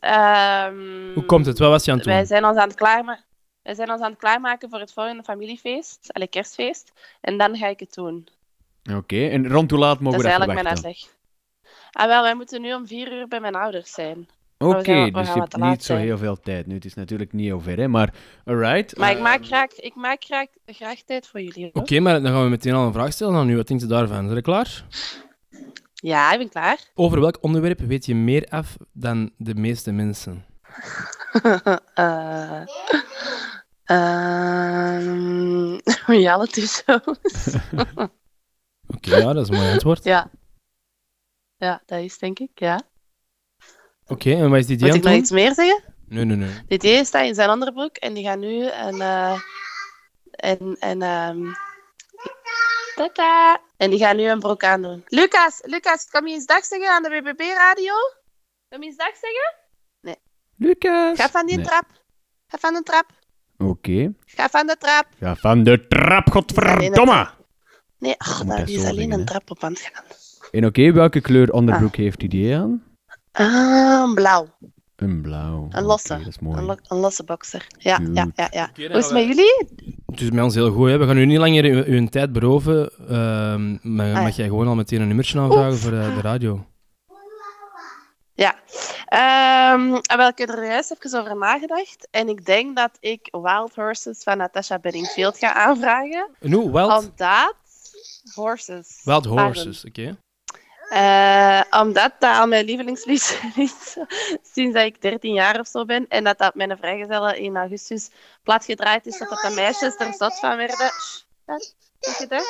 ehm, 0.00 0.74
Hoe 1.14 1.24
komt 1.26 1.46
het? 1.46 1.58
Wat 1.58 1.68
was 1.70 1.84
je 1.84 1.90
aan 1.90 1.96
het 1.96 2.06
Wij 2.06 2.16
doen? 2.18 2.26
zijn 2.26 2.44
ons 2.44 2.56
aan 2.56 2.68
het 2.68 2.76
klaarmaken. 2.76 3.24
Wij 3.62 3.74
zijn 3.74 3.90
ons 3.90 4.00
aan 4.00 4.10
het 4.10 4.18
klaarmaken 4.18 4.70
voor 4.70 4.78
het 4.78 4.92
volgende 4.92 5.22
familiefeest, 5.22 6.12
alle 6.12 6.26
kerstfeest. 6.26 6.92
En 7.20 7.38
dan 7.38 7.56
ga 7.56 7.66
ik 7.66 7.80
het 7.80 7.94
doen. 7.94 8.28
Oké, 8.94 9.28
en 9.28 9.48
rond 9.48 9.70
hoe 9.70 9.78
laat 9.80 10.00
mogen 10.00 10.18
dat 10.18 10.26
we 10.26 10.28
is 10.28 10.38
dat 10.38 10.46
eigenlijk 10.46 10.62
mijn 10.62 10.74
uitleg. 10.74 11.18
Ah 11.90 12.06
wel, 12.06 12.22
wij 12.22 12.34
moeten 12.34 12.60
nu 12.60 12.74
om 12.74 12.86
vier 12.86 13.12
uur 13.12 13.28
bij 13.28 13.40
mijn 13.40 13.54
ouders 13.54 13.92
zijn. 13.92 14.28
Oké, 14.58 14.92
we 14.94 15.04
we 15.04 15.10
dus 15.10 15.32
je 15.32 15.40
hebt 15.40 15.56
niet 15.56 15.84
zo 15.84 15.96
heel 15.96 16.18
veel 16.18 16.40
tijd 16.40 16.66
nu. 16.66 16.74
Het 16.74 16.84
is 16.84 16.94
natuurlijk 16.94 17.32
niet 17.32 17.52
over, 17.52 17.76
hè, 17.76 17.88
maar 17.88 18.14
alright. 18.44 18.96
Maar 18.96 19.10
ik 19.10 19.16
eh, 19.16 19.22
maak 19.22 19.46
graag, 19.46 19.72
ik 19.72 19.94
maak 19.94 20.24
graag, 20.24 20.46
graag 20.66 21.02
tijd 21.02 21.26
voor 21.26 21.40
jullie. 21.40 21.70
hoor. 21.72 21.82
Oké, 21.82 22.00
maar 22.00 22.22
dan 22.22 22.32
gaan 22.32 22.42
we 22.42 22.48
meteen 22.48 22.74
al 22.74 22.86
een 22.86 22.92
vraag 22.92 23.12
stellen 23.12 23.34
aan 23.34 23.48
u. 23.48 23.56
Wat 23.56 23.68
denkt 23.68 23.82
u 23.82 23.86
daarvan? 23.86 24.24
Zijn 24.24 24.34
je 24.34 24.42
klaar? 24.42 24.84
Ja, 25.94 26.32
ik 26.32 26.38
ben 26.38 26.48
klaar. 26.48 26.78
Over 26.94 27.20
welk 27.20 27.38
onderwerp 27.40 27.80
weet 27.80 28.06
je 28.06 28.14
meer 28.14 28.46
af 28.48 28.76
dan 28.92 29.30
de 29.36 29.54
meeste 29.54 29.92
mensen? 29.92 30.44
Eh 31.94 32.64
ehm, 33.84 35.78
reality 36.06 36.66
shows. 36.66 37.56
Oké, 38.94 39.16
ja, 39.16 39.32
dat 39.32 39.42
is 39.42 39.48
een 39.48 39.56
mooi 39.56 39.72
antwoord. 39.72 40.04
ja. 40.04 40.30
Ja, 41.56 41.82
dat 41.86 41.98
is 41.98 42.18
denk 42.18 42.38
ik, 42.38 42.50
ja. 42.54 42.80
Oké, 44.06 44.30
en 44.30 44.50
wat 44.50 44.58
is 44.58 44.66
die 44.66 44.78
Moet 44.78 44.94
ik 44.94 45.02
nog 45.02 45.12
iets 45.12 45.30
meer 45.30 45.54
zeggen? 45.54 45.82
Nee, 46.06 46.24
nee, 46.24 46.36
nee. 46.36 46.54
Dit 46.66 46.84
idee 46.84 47.04
staat 47.04 47.26
in 47.26 47.34
zijn 47.34 47.50
onderbroek 47.50 47.96
en 47.96 48.14
die 48.14 48.24
gaat 48.24 48.38
nu 48.38 48.70
een. 48.70 49.00
eh 49.00 49.40
en, 50.30 50.76
en, 50.80 51.02
ehm 51.02 51.52
Tata. 52.94 53.60
En 53.76 53.90
die 53.90 53.98
gaat 53.98 54.16
nu 54.16 54.28
een 54.28 54.40
broek 54.40 54.64
aandoen. 54.64 55.04
Lucas, 55.06 55.60
Lucas, 55.64 56.08
kom 56.10 56.26
je 56.26 56.34
eens 56.34 56.46
dag 56.46 56.64
zeggen 56.64 56.90
aan 56.90 57.02
de 57.02 57.08
BBB-radio? 57.08 57.94
Kom 58.68 58.82
je 58.82 58.86
eens 58.86 58.96
dag 58.96 59.16
zeggen? 59.16 59.59
Lucas. 60.64 61.18
Ga 61.20 61.28
van 61.28 61.46
die 61.46 61.56
Nee. 61.56 61.64
trap. 61.64 61.84
Ga 62.48 62.58
van 62.60 62.72
de 62.74 62.82
trap. 62.82 63.06
Oké. 63.58 64.12
Ga 64.26 64.48
van 64.48 64.66
de 64.66 64.76
trap. 64.78 65.06
Ja, 65.18 65.36
van 65.36 65.62
de 65.62 65.86
trap, 65.88 66.30
godverdomme. 66.30 67.28
Nee, 67.98 68.14
ach, 68.18 68.44
daar 68.44 68.68
is 68.70 68.84
alleen 68.84 69.12
een 69.12 69.24
trap 69.24 69.50
op 69.50 69.64
aan 69.64 69.72
het 69.72 69.90
gaan. 69.92 70.04
En 70.50 70.66
oké, 70.66 70.92
welke 70.92 71.20
kleur 71.20 71.52
onderbroek 71.52 71.96
heeft 71.96 72.20
hij 72.20 72.28
die 72.28 72.56
aan? 72.56 72.82
Ah, 73.32 74.12
blauw. 74.14 74.48
Een 74.96 75.20
blauw. 75.22 75.66
Een 75.70 75.82
losse. 75.84 76.18
Dat 76.18 76.26
is 76.26 76.38
mooi. 76.38 76.58
Een, 76.58 76.64
lo- 76.64 76.76
een 76.88 76.96
losse 76.98 77.24
boxer. 77.24 77.66
Ja, 77.78 77.98
ja, 78.12 78.26
ja. 78.34 78.48
ja. 78.50 78.70
Hoe 78.74 78.84
is 78.88 79.04
het 79.04 79.12
met 79.12 79.24
jullie? 79.26 79.66
Het 80.06 80.20
is 80.20 80.30
met 80.30 80.44
ons 80.44 80.54
heel 80.54 80.70
goed. 80.70 80.88
Hè. 80.88 80.98
We 80.98 81.06
gaan 81.06 81.16
u 81.18 81.24
niet 81.26 81.38
langer 81.38 81.64
uw, 81.64 81.82
uw 81.84 82.06
tijd 82.06 82.32
beroven. 82.32 82.90
Ehm 83.08 83.76
maar 83.96 84.06
Ah, 84.06 84.12
ja. 84.12 84.20
mag 84.22 84.36
jij 84.36 84.46
gewoon 84.46 84.66
al 84.68 84.74
meteen 84.74 85.00
een 85.00 85.06
nummertje 85.06 85.38
aanvragen 85.40 85.78
voor 85.78 85.92
eh, 85.92 86.14
de 86.14 86.20
radio? 86.20 86.64
Ja. 88.40 88.54
Ehm, 89.06 89.94
en 89.94 90.16
wel, 90.16 90.28
ik 90.28 90.38
heb 90.38 90.48
er 90.48 90.64
juist 90.64 90.90
even 90.90 91.20
over 91.20 91.36
nagedacht. 91.36 92.08
En 92.10 92.28
ik 92.28 92.44
denk 92.44 92.76
dat 92.76 92.90
ik 93.00 93.28
Wild 93.30 93.74
Horses 93.74 94.22
van 94.22 94.36
Natasha 94.36 94.78
Bedingfield 94.78 95.38
ga 95.38 95.52
aanvragen. 95.54 96.28
En 96.40 96.52
hoe? 96.52 96.72
Wild, 96.72 97.04
Omdat... 97.04 97.54
Horses. 98.34 99.00
wild. 99.04 99.24
Horses, 99.24 99.84
oké. 99.84 100.16
Eh, 100.88 101.62
omdat 101.70 102.12
dat 102.18 102.36
al 102.36 102.46
mijn 102.46 102.64
lievelingslied 102.64 103.40
is 103.56 103.96
sinds 104.52 104.74
dat 104.74 104.84
ik 104.84 105.02
13 105.02 105.32
jaar 105.32 105.60
of 105.60 105.66
zo 105.66 105.84
ben. 105.84 106.08
En 106.08 106.24
dat 106.24 106.38
dat 106.38 106.54
mijn 106.54 106.76
vrijgezellen 106.76 107.36
in 107.36 107.56
augustus 107.56 108.10
platgedraaid 108.42 109.06
is, 109.06 109.16
zodat 109.16 109.40
de 109.40 109.52
meisjes 109.54 109.96
er 109.96 110.14
zot 110.18 110.38
van 110.38 110.56
werden. 110.56 110.90
Shh, 110.90 112.28
dat? 112.28 112.46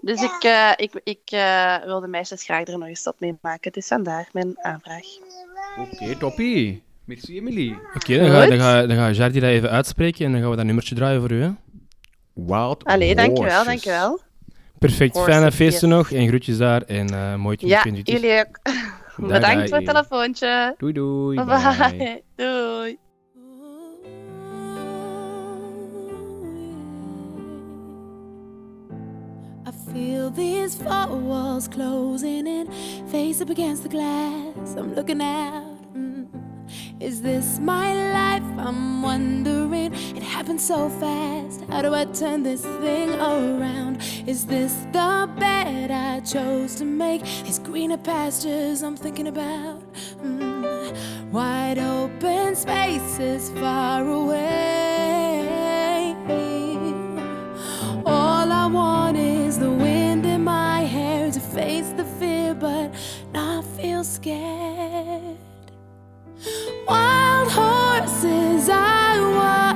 Dus 0.00 0.22
ik, 0.22 0.42
eh, 0.42 0.72
ik, 0.76 1.00
ik 1.04 1.20
eh, 1.24 1.76
wil 1.84 2.00
de 2.00 2.08
meisjes 2.08 2.44
graag 2.44 2.66
er 2.66 2.78
nog 2.78 2.88
eens 2.88 3.06
op 3.06 3.20
mee 3.20 3.38
maken. 3.40 3.72
Dus 3.72 3.86
vandaar 3.86 4.28
mijn 4.32 4.54
aanvraag. 4.62 5.04
Oké, 5.78 6.16
toppie. 6.16 6.82
Merci, 7.04 7.36
Emily. 7.36 7.78
Oké, 7.94 8.18
dan, 8.18 8.30
ga, 8.30 8.46
dan, 8.46 8.58
ga, 8.58 8.86
dan 8.86 8.96
ga 8.96 9.10
Jardi 9.10 9.40
dat 9.40 9.50
even 9.50 9.70
uitspreken 9.70 10.24
en 10.26 10.32
dan 10.32 10.40
gaan 10.40 10.50
we 10.50 10.56
dat 10.56 10.64
nummertje 10.64 10.94
draaien 10.94 11.20
voor 11.20 11.30
u. 11.30 11.42
Hè? 11.42 11.50
Wild 12.32 12.84
Allee, 12.84 13.14
dankjewel, 13.14 13.64
dankjewel. 13.64 14.20
Perfect, 14.78 15.14
Horses, 15.14 15.34
fijne 15.34 15.52
feesten 15.52 15.88
yes. 15.88 15.96
nog 15.96 16.10
en 16.10 16.28
groetjes 16.28 16.56
daar 16.56 16.82
en 16.82 17.08
eh 17.08 17.34
mooi 17.34 17.56
Ja, 17.60 17.80
2022. 17.80 18.14
jullie 18.14 18.38
ook. 18.38 18.60
Bedankt 19.32 19.68
voor 19.68 19.78
het 19.78 19.86
telefoontje. 19.86 20.74
Doei, 20.78 20.92
doei. 20.92 21.44
Bye 21.44 21.44
bye. 21.44 21.96
bye. 21.96 22.22
Doei. 22.36 22.98
Feel 29.92 30.30
these 30.30 30.74
four 30.74 31.06
walls 31.08 31.68
closing 31.68 32.46
in, 32.46 32.70
face 33.08 33.40
up 33.40 33.50
against 33.50 33.82
the 33.82 33.88
glass. 33.88 34.74
I'm 34.76 34.94
looking 34.94 35.20
out. 35.20 35.76
mm. 35.94 36.26
Is 37.00 37.20
this 37.20 37.58
my 37.58 37.92
life? 38.12 38.42
I'm 38.58 39.02
wondering. 39.02 39.92
It 40.16 40.22
happened 40.22 40.60
so 40.60 40.88
fast. 40.88 41.60
How 41.68 41.82
do 41.82 41.92
I 41.94 42.04
turn 42.06 42.42
this 42.42 42.62
thing 42.62 43.10
around? 43.14 44.00
Is 44.26 44.46
this 44.46 44.72
the 44.92 45.28
bed 45.38 45.90
I 45.90 46.20
chose 46.20 46.76
to 46.76 46.84
make? 46.84 47.22
These 47.44 47.58
greener 47.58 47.98
pastures 47.98 48.82
I'm 48.82 48.96
thinking 48.96 49.28
about. 49.28 49.82
Mm. 50.22 51.32
Wide 51.32 51.78
open 51.78 52.54
spaces 52.56 53.50
far 53.50 54.06
away. 54.06 55.31
Want 58.72 59.16
is 59.16 59.58
the 59.58 59.70
wind 59.70 60.24
in 60.24 60.44
my 60.44 60.80
hair 60.80 61.30
to 61.30 61.40
face 61.40 61.90
the 61.90 62.04
fear, 62.04 62.54
but 62.54 62.90
not 63.32 63.64
feel 63.76 64.02
scared. 64.02 65.36
Wild 66.88 67.48
horses, 67.50 68.68
I 68.68 69.20
wanna 69.20 69.71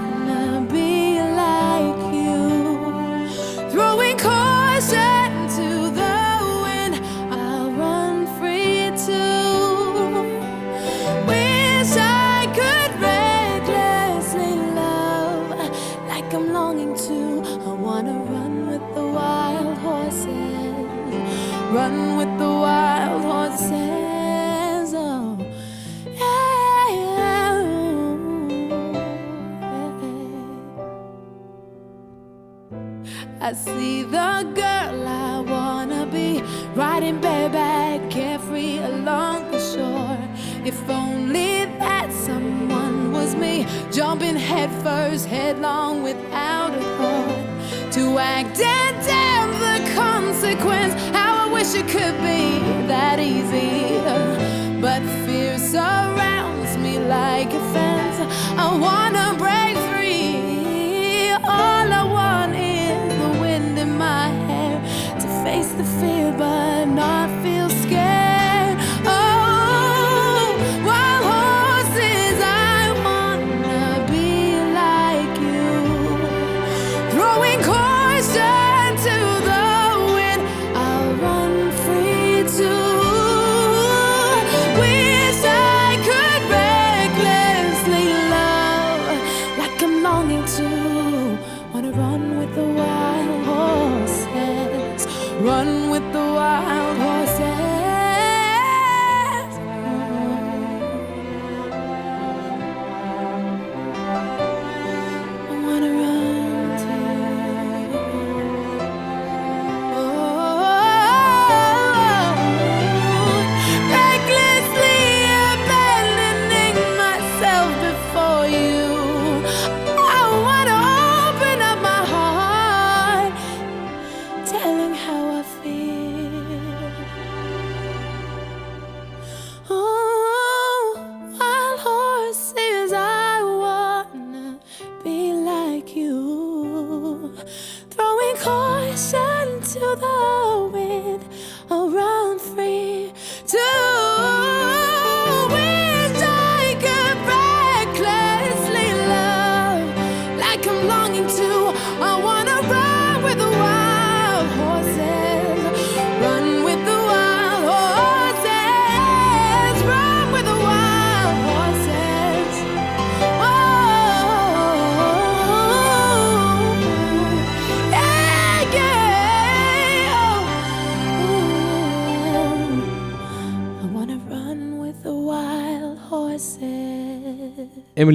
I 33.47 33.53
see 33.53 34.03
the 34.03 34.43
girl 34.57 35.07
I 35.07 35.39
wanna 35.39 36.05
be 36.07 36.43
riding 36.75 37.21
bareback, 37.21 38.11
carefree 38.11 38.79
along 38.79 39.53
the 39.53 39.61
shore. 39.61 40.19
If 40.65 40.77
only 40.91 41.67
that 41.79 42.13
someone 42.13 43.13
was 43.13 43.37
me, 43.37 43.65
jumping 43.93 44.35
headfirst, 44.35 45.27
headlong 45.27 46.03
without 46.03 46.75
a 46.75 46.83
thought. 46.99 47.93
To 47.93 48.19
act 48.19 48.59
and 48.59 48.97
damn 49.07 49.53
the 49.67 49.95
consequence. 49.95 50.95
How 51.15 51.47
I 51.47 51.53
wish 51.53 51.73
it 51.77 51.87
could 51.87 52.19
be 52.27 52.59
that 52.89 53.21
easy. 53.21 54.01
But 54.81 55.03
fear 55.25 55.57
surrounds 55.57 56.77
me 56.79 56.99
like 56.99 57.53
a 57.53 57.63
fence. 57.73 58.19
I 58.59 58.77
wanna 58.77 59.39
break 59.39 59.77
free. 59.87 59.96
Fear 66.01 66.31
but 66.33 66.85
not 66.87 67.26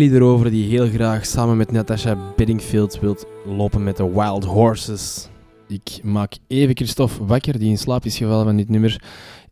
Emily 0.02 0.16
erover 0.16 0.52
die 0.52 0.70
heel 0.70 0.88
graag 0.88 1.26
samen 1.26 1.58
met 1.58 1.72
Natasha 1.72 2.18
Bedingfield 2.36 3.00
wilt 3.00 3.26
lopen 3.46 3.84
met 3.84 3.98
de 3.98 4.12
Wild 4.12 4.44
Horses. 4.44 5.30
Ik 5.68 6.00
maak 6.04 6.34
even 6.48 6.76
Christophe 6.76 7.26
wakker, 7.26 7.60
die 7.60 7.70
in 7.70 7.78
slaap 7.78 8.06
is 8.06 8.18
gevallen 8.18 8.46
van 8.46 8.58
dit 8.58 8.70
nummer. 8.70 9.02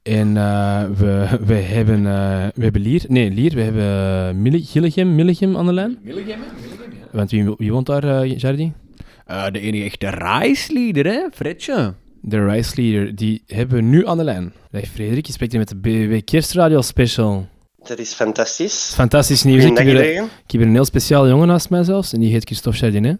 En 0.03 0.37
eh, 0.37 0.83
we, 0.97 1.27
we, 1.45 1.53
hebben, 1.53 1.97
eh, 2.05 2.47
we 2.55 2.63
hebben 2.63 2.81
Lier, 2.81 3.03
nee 3.07 3.31
Lier, 3.31 3.55
we 3.55 3.61
hebben 3.61 3.83
uh, 4.35 4.41
Mille- 4.41 4.63
Gillegem, 4.63 5.15
Millegem 5.15 5.57
aan 5.57 5.65
de 5.65 5.73
lijn. 5.73 5.97
Millegem, 6.03 6.39
Want 7.11 7.31
wie, 7.31 7.53
wie 7.57 7.71
woont 7.71 7.85
daar, 7.85 8.03
eh 8.21 8.37
Jardi? 8.37 8.73
Eh, 9.25 9.45
de 9.51 9.59
enige 9.59 9.83
echte 9.83 10.09
reisleader, 10.09 11.05
hè, 11.05 11.27
Fredje? 11.33 11.93
De 12.21 12.45
Rice 12.45 12.81
Leader, 12.81 13.15
die 13.15 13.43
hebben 13.47 13.75
we 13.77 13.83
nu 13.83 14.07
aan 14.07 14.17
de 14.17 14.23
lijn. 14.23 14.53
Dag 14.71 14.85
Frederik, 14.85 15.25
je 15.25 15.31
spreekt 15.31 15.51
hier 15.51 15.61
met 15.61 15.69
de 15.69 15.75
BBB 15.75 16.23
Kerstradio 16.25 16.81
Special. 16.81 17.47
Dat 17.83 17.99
is 17.99 18.13
fantastisch. 18.13 18.91
Fantastisch 18.93 19.43
nieuws. 19.43 19.63
Ik 19.63 19.77
heb, 19.77 19.85
hier, 19.85 19.95
iedereen. 19.95 20.23
ik 20.23 20.29
heb 20.51 20.61
hier 20.61 20.61
een 20.61 20.73
heel 20.73 20.85
speciaal 20.85 21.27
jongen 21.27 21.47
naast 21.47 21.69
mij 21.69 21.83
zelfs, 21.83 22.13
en 22.13 22.19
die 22.19 22.31
heet 22.31 22.45
Christophe 22.45 22.79
Jardinet. 22.79 23.17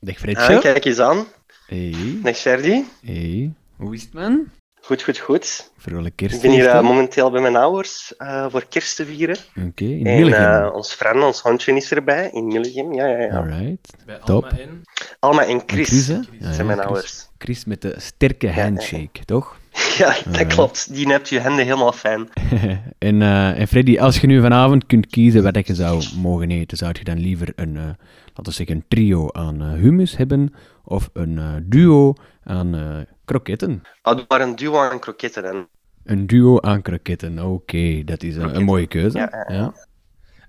Dag 0.00 0.34
Ah, 0.36 0.60
kijk 0.60 0.84
eens 0.84 0.98
aan. 1.00 1.24
Hey. 1.66 1.94
Dag 2.22 2.36
Sherdy. 2.36 2.82
Hey. 3.04 3.52
Hoe 3.76 3.94
is 3.94 4.02
het, 4.02 4.12
man? 4.12 4.44
Goed, 4.80 5.02
goed, 5.02 5.18
goed. 5.18 5.70
Vrolijk 5.78 6.06
Ik 6.06 6.16
kerst. 6.16 6.42
ben 6.42 6.50
hier 6.50 6.66
eh, 6.68 6.82
momenteel 6.82 7.30
bij 7.30 7.40
mijn 7.40 7.56
ouders 7.56 8.16
eh, 8.16 8.46
voor 8.50 8.66
kerst 8.68 8.96
te 8.96 9.06
vieren. 9.06 9.36
Oké, 9.66 9.84
in 9.84 10.06
En 10.06 10.18
Millegem. 10.18 10.62
eh, 10.64 10.74
ons 10.74 10.92
Fran, 10.92 11.22
ons 11.22 11.40
hondje, 11.40 11.76
is 11.76 11.90
erbij 11.92 12.30
in 12.32 12.46
Millegem. 12.46 12.92
Ja, 12.92 13.06
ja, 13.06 13.18
ja. 13.18 13.36
Alright. 13.36 13.94
Bij 14.06 14.18
Top. 14.24 14.44
Alma 14.44 14.58
en... 14.58 14.82
Alma 15.18 15.44
en 15.46 15.62
Chris. 15.66 15.88
Chris, 15.88 16.06
Ja, 16.06 16.52
zijn 16.52 16.66
mijn 16.66 16.78
Chris. 16.78 16.90
ouders. 16.90 17.28
Chris 17.38 17.64
met 17.64 17.82
de 17.82 17.94
sterke 17.98 18.50
handshake, 18.52 19.24
toch? 19.24 19.56
Ja, 19.98 20.08
dat 20.08 20.26
Alright. 20.26 20.54
klopt. 20.54 20.94
Die 20.94 21.08
hebt 21.08 21.28
je 21.28 21.40
handen 21.40 21.64
helemaal 21.64 21.92
fijn. 21.92 22.28
en, 22.98 23.22
eh, 23.22 23.60
en 23.60 23.68
Freddy, 23.68 23.98
als 23.98 24.20
je 24.20 24.26
nu 24.26 24.40
vanavond 24.40 24.86
kunt 24.86 25.06
kiezen 25.06 25.42
wat 25.42 25.66
je 25.66 25.74
zou 25.74 26.04
mogen 26.16 26.50
eten, 26.50 26.76
zou 26.76 26.92
je 26.98 27.04
dan 27.04 27.18
liever 27.18 27.52
een, 27.56 27.76
eh, 27.76 27.82
laten 28.26 28.44
we 28.44 28.50
zeggen, 28.50 28.76
een 28.76 28.84
trio 28.88 29.32
aan 29.32 29.62
eh, 29.62 29.72
hummus 29.72 30.16
hebben 30.16 30.54
of 30.84 31.10
een 31.12 31.38
eh, 31.38 31.54
duo 31.62 32.14
aan 32.44 33.06
kroketten? 33.24 33.82
Oh, 34.02 34.16
doe 34.16 34.24
maar 34.28 34.40
een 34.40 34.56
duo 34.56 34.78
aan 34.78 34.98
kroketten. 34.98 35.44
En... 35.44 35.68
Een 36.04 36.26
duo 36.26 36.60
aan 36.60 36.82
kroketten, 36.82 37.38
oké, 37.38 38.04
dat 38.04 38.22
is 38.22 38.36
een, 38.36 38.56
een 38.56 38.64
mooie 38.64 38.86
keuze. 38.86 39.18
Ja, 39.18 39.28
ja, 39.48 39.54
ja. 39.54 39.74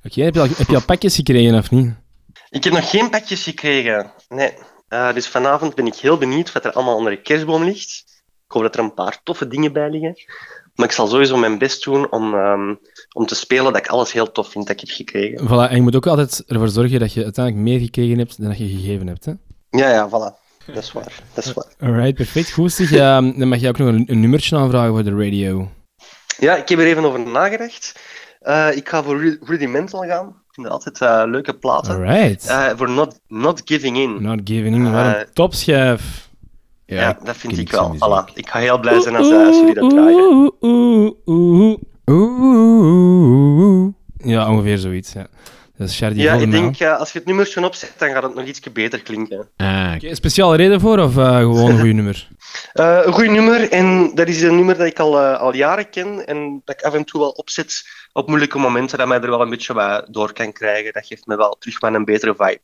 Oké, 0.04 0.22
heb, 0.22 0.34
je 0.34 0.40
al, 0.40 0.48
heb 0.48 0.68
je 0.68 0.76
al 0.76 0.86
pakjes 0.86 1.16
gekregen 1.16 1.58
of 1.58 1.72
niet? 1.72 1.94
Ik 2.50 2.64
heb 2.64 2.74
nog 2.74 2.90
geen 2.90 3.10
pakjes 3.10 3.44
gekregen. 3.44 4.12
Nee. 4.30 4.54
Eh, 4.88 5.14
dus 5.14 5.28
vanavond 5.28 5.76
ben 5.76 5.86
ik 5.86 5.96
heel 5.96 6.18
benieuwd 6.18 6.52
wat 6.52 6.66
er 6.66 6.72
allemaal 6.72 6.96
onder 6.96 7.12
de 7.12 7.22
kerstboom 7.22 7.64
ligt. 7.64 8.17
Ik 8.48 8.54
hoop 8.54 8.62
dat 8.62 8.76
er 8.76 8.82
een 8.84 8.94
paar 8.94 9.20
toffe 9.24 9.48
dingen 9.48 9.74
bij 9.74 9.90
liggen. 9.90 10.14
Maar 10.76 10.86
ik 10.86 10.92
zal 10.92 11.08
sowieso 11.08 11.38
mijn 11.38 11.58
best 11.58 11.84
doen 11.84 12.12
om, 12.12 12.34
ehm, 12.34 12.76
om 13.14 13.26
te 13.26 13.36
spelen 13.36 13.74
dat 13.74 13.78
ik 13.78 13.88
alles 13.88 14.12
heel 14.12 14.32
tof 14.32 14.52
vind 14.52 14.68
dat 14.68 14.82
ik 14.82 14.88
heb 14.88 14.96
gekregen. 14.96 15.48
Voilà, 15.48 15.70
en 15.70 15.76
je 15.76 15.82
moet 15.82 15.96
ook 15.96 16.08
altijd 16.08 16.44
ervoor 16.48 16.70
zorgen 16.70 17.00
dat 17.00 17.14
je 17.14 17.24
uiteindelijk 17.24 17.66
meer 17.68 17.80
gekregen 17.80 18.18
hebt 18.18 18.38
dan 18.38 18.48
dat 18.50 18.58
je 18.58 18.68
gegeven 18.68 19.08
hebt. 19.08 19.26
Hè? 19.26 19.32
Ja, 19.70 19.90
ja, 19.90 20.08
voilà. 20.10 20.46
Dat 20.74 20.84
is 20.84 20.92
waar. 20.92 21.14
Dat 21.34 21.46
is 21.46 21.54
waar. 21.54 21.66
Alright, 21.80 22.14
perfect. 22.16 22.52
Goed, 22.52 22.72
zeg. 22.72 22.92
Ehm, 22.92 23.40
dan 23.40 23.48
mag 23.48 23.60
je 23.60 23.68
ook 23.68 23.78
nog 23.78 23.88
een, 23.88 24.04
een 24.08 24.20
nummertje 24.20 24.56
aanvragen 24.58 24.90
voor 24.94 25.04
de 25.04 25.24
radio. 25.24 25.70
Ja, 26.40 26.56
ik 26.56 26.70
heb 26.70 26.80
er 26.80 26.86
even 26.86 27.06
over 27.06 27.20
nagedacht. 27.20 28.00
Eh, 28.40 28.68
ik 28.76 28.90
ga 28.90 29.04
voor 29.04 29.20
Ru- 29.20 29.38
Rudimental 29.42 30.02
gaan. 30.04 30.28
Ik 30.28 30.54
vind 30.54 30.68
dat 30.68 30.76
altijd 30.86 31.02
eh, 31.02 31.24
leuke 31.32 31.54
platen. 31.54 31.94
Alright. 31.96 32.48
Eh, 32.48 32.68
voor 32.76 32.90
not, 32.90 33.20
not 33.28 33.62
Giving 33.66 33.98
In. 33.98 34.22
Not 34.22 34.40
Giving 34.44 34.76
In, 34.76 34.92
wat 34.92 35.06
een 35.06 35.26
topschijf. 35.34 36.27
Ja, 36.96 37.18
dat 37.24 37.38
vind 37.38 37.58
ik 37.58 37.72
wel. 37.72 37.96
Voilà. 37.96 38.34
Ik 38.34 38.50
ga 38.50 38.60
heel 38.60 38.80
blij 38.80 39.00
zijn 39.02 39.16
als, 39.16 39.32
als 39.32 39.58
jullie 39.58 39.74
dat 39.74 39.90
draaien. 39.90 40.24
Oeh, 40.24 40.52
oeh, 40.62 41.12
oeh. 41.26 41.78
Oeh. 42.12 43.94
Ja, 44.18 44.50
ongeveer 44.50 44.78
zoiets, 44.78 45.14
ja. 45.14 45.28
Dat 45.78 45.90
is 45.90 46.00
Ja, 46.00 46.34
ik 46.34 46.52
denk, 46.52 46.80
eh, 46.80 47.00
als 47.00 47.12
je 47.12 47.18
het 47.18 47.28
nummertje 47.28 47.66
opzet, 47.66 47.94
dan 47.98 48.10
gaat 48.10 48.24
het 48.24 48.36
nog 48.36 48.46
iets 48.46 48.60
beter 48.72 49.02
klinken. 49.02 49.50
Ah, 49.58 49.92
Oké, 49.96 50.16
speciale 50.16 50.56
reden 50.58 50.80
voor 50.80 51.00
of 51.00 51.18
eh, 51.18 51.38
gewoon 51.38 51.70
een 51.70 51.78
goede 51.78 51.94
nummer? 52.02 52.28
Eh, 52.74 53.00
een 53.04 53.14
goed 53.14 53.30
nummer, 53.30 53.72
en 53.72 54.12
dat 54.16 54.28
is 54.28 54.42
een 54.42 54.56
nummer 54.56 54.78
dat 54.78 54.88
ik 54.88 55.00
al, 55.00 55.20
eh, 55.22 55.40
al 55.40 55.54
jaren 55.56 55.90
ken 55.90 56.28
en 56.28 56.62
dat 56.66 56.76
ik 56.80 56.86
af 56.86 56.94
en 56.94 57.06
toe 57.06 57.20
wel 57.20 57.30
opzet 57.30 57.84
op 58.14 58.28
moeilijke 58.28 58.58
momenten, 58.58 58.98
dat 58.98 59.08
mij 59.08 59.20
er 59.22 59.30
wel 59.30 59.42
een 59.42 59.50
beetje 59.50 59.74
wat 59.74 60.06
door 60.10 60.34
kan 60.34 60.52
krijgen. 60.52 60.94
Dat 60.94 61.06
geeft 61.06 61.26
me 61.26 61.38
wel 61.38 61.56
terug 61.60 61.80
wel 61.80 61.94
een 61.94 62.06
betere 62.06 62.36
vibe. 62.38 62.60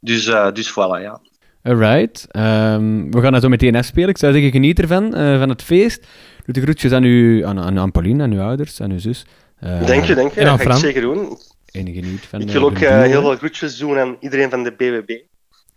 Dus, 0.00 0.26
eh, 0.26 0.52
dus 0.52 0.70
voilà, 0.70 1.02
ja. 1.02 1.20
Alright. 1.62 2.26
Ehm, 2.30 3.10
we 3.10 3.20
gaan 3.20 3.32
het 3.32 3.42
zo 3.42 3.48
meteen 3.48 3.76
afspelen. 3.76 4.08
Ik 4.08 4.18
zou 4.18 4.32
zeggen, 4.32 4.50
geniet 4.50 4.78
ervan, 4.80 5.14
eh, 5.14 5.38
van 5.38 5.48
het 5.48 5.62
feest. 5.62 6.06
Doe 6.44 6.54
de 6.54 6.60
groetjes 6.60 6.92
aan, 6.92 7.04
u, 7.04 7.44
aan, 7.44 7.60
aan, 7.60 7.78
aan 7.78 7.90
Pauline, 7.90 8.22
aan 8.22 8.32
uw 8.32 8.40
ouders, 8.40 8.80
aan 8.80 8.90
uw 8.90 8.98
zus. 8.98 9.24
Eh, 9.58 9.86
Dank 9.86 10.04
je, 10.04 10.14
dank 10.14 10.32
je. 10.32 10.40
En 10.40 10.46
Dat 10.46 10.54
ga 10.54 10.62
ik 10.62 10.68
Fran. 10.68 10.78
zeker 10.78 11.00
doen. 11.00 11.38
En 11.72 11.92
geniet 11.92 12.26
van 12.28 12.40
Ik 12.40 12.46
eh, 12.46 12.52
wil 12.52 12.64
ook 12.64 12.78
eh, 12.78 13.02
heel 13.02 13.20
veel 13.20 13.36
groetjes 13.36 13.76
doen 13.78 13.98
aan 13.98 14.16
iedereen 14.20 14.50
van 14.50 14.62
de 14.62 14.70
BBB. 14.72 15.10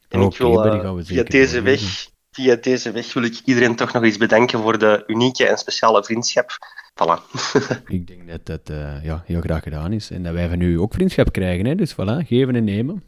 En 0.09 0.21
ik 0.21 0.38
wil 0.38 0.95
we 0.95 1.05
via 1.05 1.23
deze 1.23 1.61
weg, 1.61 1.82
via 2.32 2.55
deze 2.55 2.91
weg 2.91 3.13
wil 3.13 3.23
ik 3.23 3.41
iedereen 3.45 3.75
toch 3.75 3.93
nog 3.93 4.03
eens 4.03 4.17
bedanken 4.17 4.59
voor 4.59 4.77
de 4.77 5.03
unieke 5.07 5.47
en 5.47 5.57
speciale 5.57 6.03
vriendschap. 6.03 6.49
Voilà. 6.93 7.21
Ik 7.88 8.07
denk 8.07 8.27
dat 8.27 8.45
dat 8.45 8.69
eh, 8.69 9.03
ja, 9.03 9.23
heel 9.25 9.41
graag 9.41 9.63
gedaan 9.63 9.93
is. 9.93 10.11
En 10.11 10.23
dat 10.23 10.34
wij 10.34 10.49
van 10.49 10.61
u 10.61 10.79
ook 10.79 10.93
vriendschap 10.93 11.32
krijgen. 11.32 11.65
Hè? 11.65 11.75
Dus 11.75 11.93
voilà, 11.93 12.25
geven 12.27 12.55
en 12.55 12.63
nemen. 12.63 13.03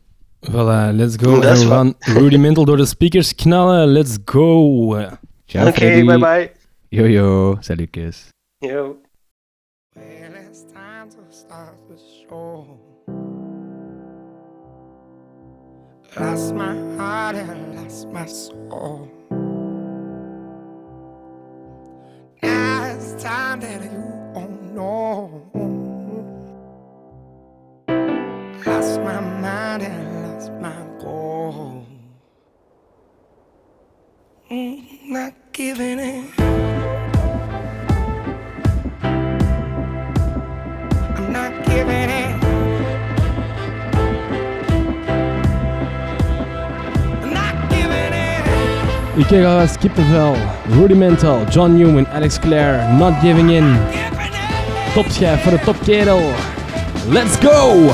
Voilà, 0.52 0.92
let's 0.92 1.16
go. 1.16 1.40
Dat 1.40 1.58
is 1.58 1.62
En 1.62 1.68
we 1.68 1.74
gaan 1.74 1.94
Rudimental 2.20 2.66
door 2.66 2.78
de 2.78 2.86
speakers 2.86 3.36
knallen. 3.36 3.88
Let's 3.88 4.18
go. 4.26 4.98
Ciao, 5.46 5.68
Oké, 5.68 5.74
Freddy. 5.74 6.06
bye 6.06 6.18
bye. 6.18 6.52
Yo, 6.90 7.06
yo. 7.06 7.58
Salutjes. 7.60 8.30
Yo. 8.58 8.96
time 10.74 11.10
to 11.10 11.22
start 11.30 11.76
the 11.90 11.98
show. 11.98 12.66
Lost 16.20 16.54
my 16.54 16.76
heart 16.98 17.36
and 17.36 17.76
lost 17.76 18.08
my 18.12 18.26
soul. 18.28 19.10
Now 22.42 22.84
it's 22.96 23.22
time 23.24 23.60
that 23.62 23.82
you 23.84 24.04
won't 24.34 24.74
know. 24.74 25.42
Lost 28.66 29.00
my 29.02 29.20
mind 29.42 29.84
and 29.84 30.23
lost 30.44 30.62
my 30.62 30.74
goal. 31.00 31.86
Mm, 34.52 35.10
not 35.10 35.34
giving 35.52 36.00
in. 36.00 36.28
I'm 41.16 41.32
not 41.32 41.66
giving 41.66 42.10
in. 42.10 42.40
I'm 47.22 47.34
not 47.34 47.70
giving 47.70 48.14
in. 48.14 49.20
Ik 49.20 49.28
ga 49.28 49.68
Skippenvel, 49.68 50.36
Rudimental, 50.70 51.46
John 51.50 51.78
Newman, 51.78 52.08
Alex 52.08 52.40
Clare, 52.40 52.94
Not 52.98 53.14
Giving 53.22 53.52
In. 53.52 53.78
Topschijf 54.94 55.42
voor 55.42 55.52
de 55.52 55.60
topkerel. 55.60 56.22
Let's 57.10 57.36
go! 57.36 57.92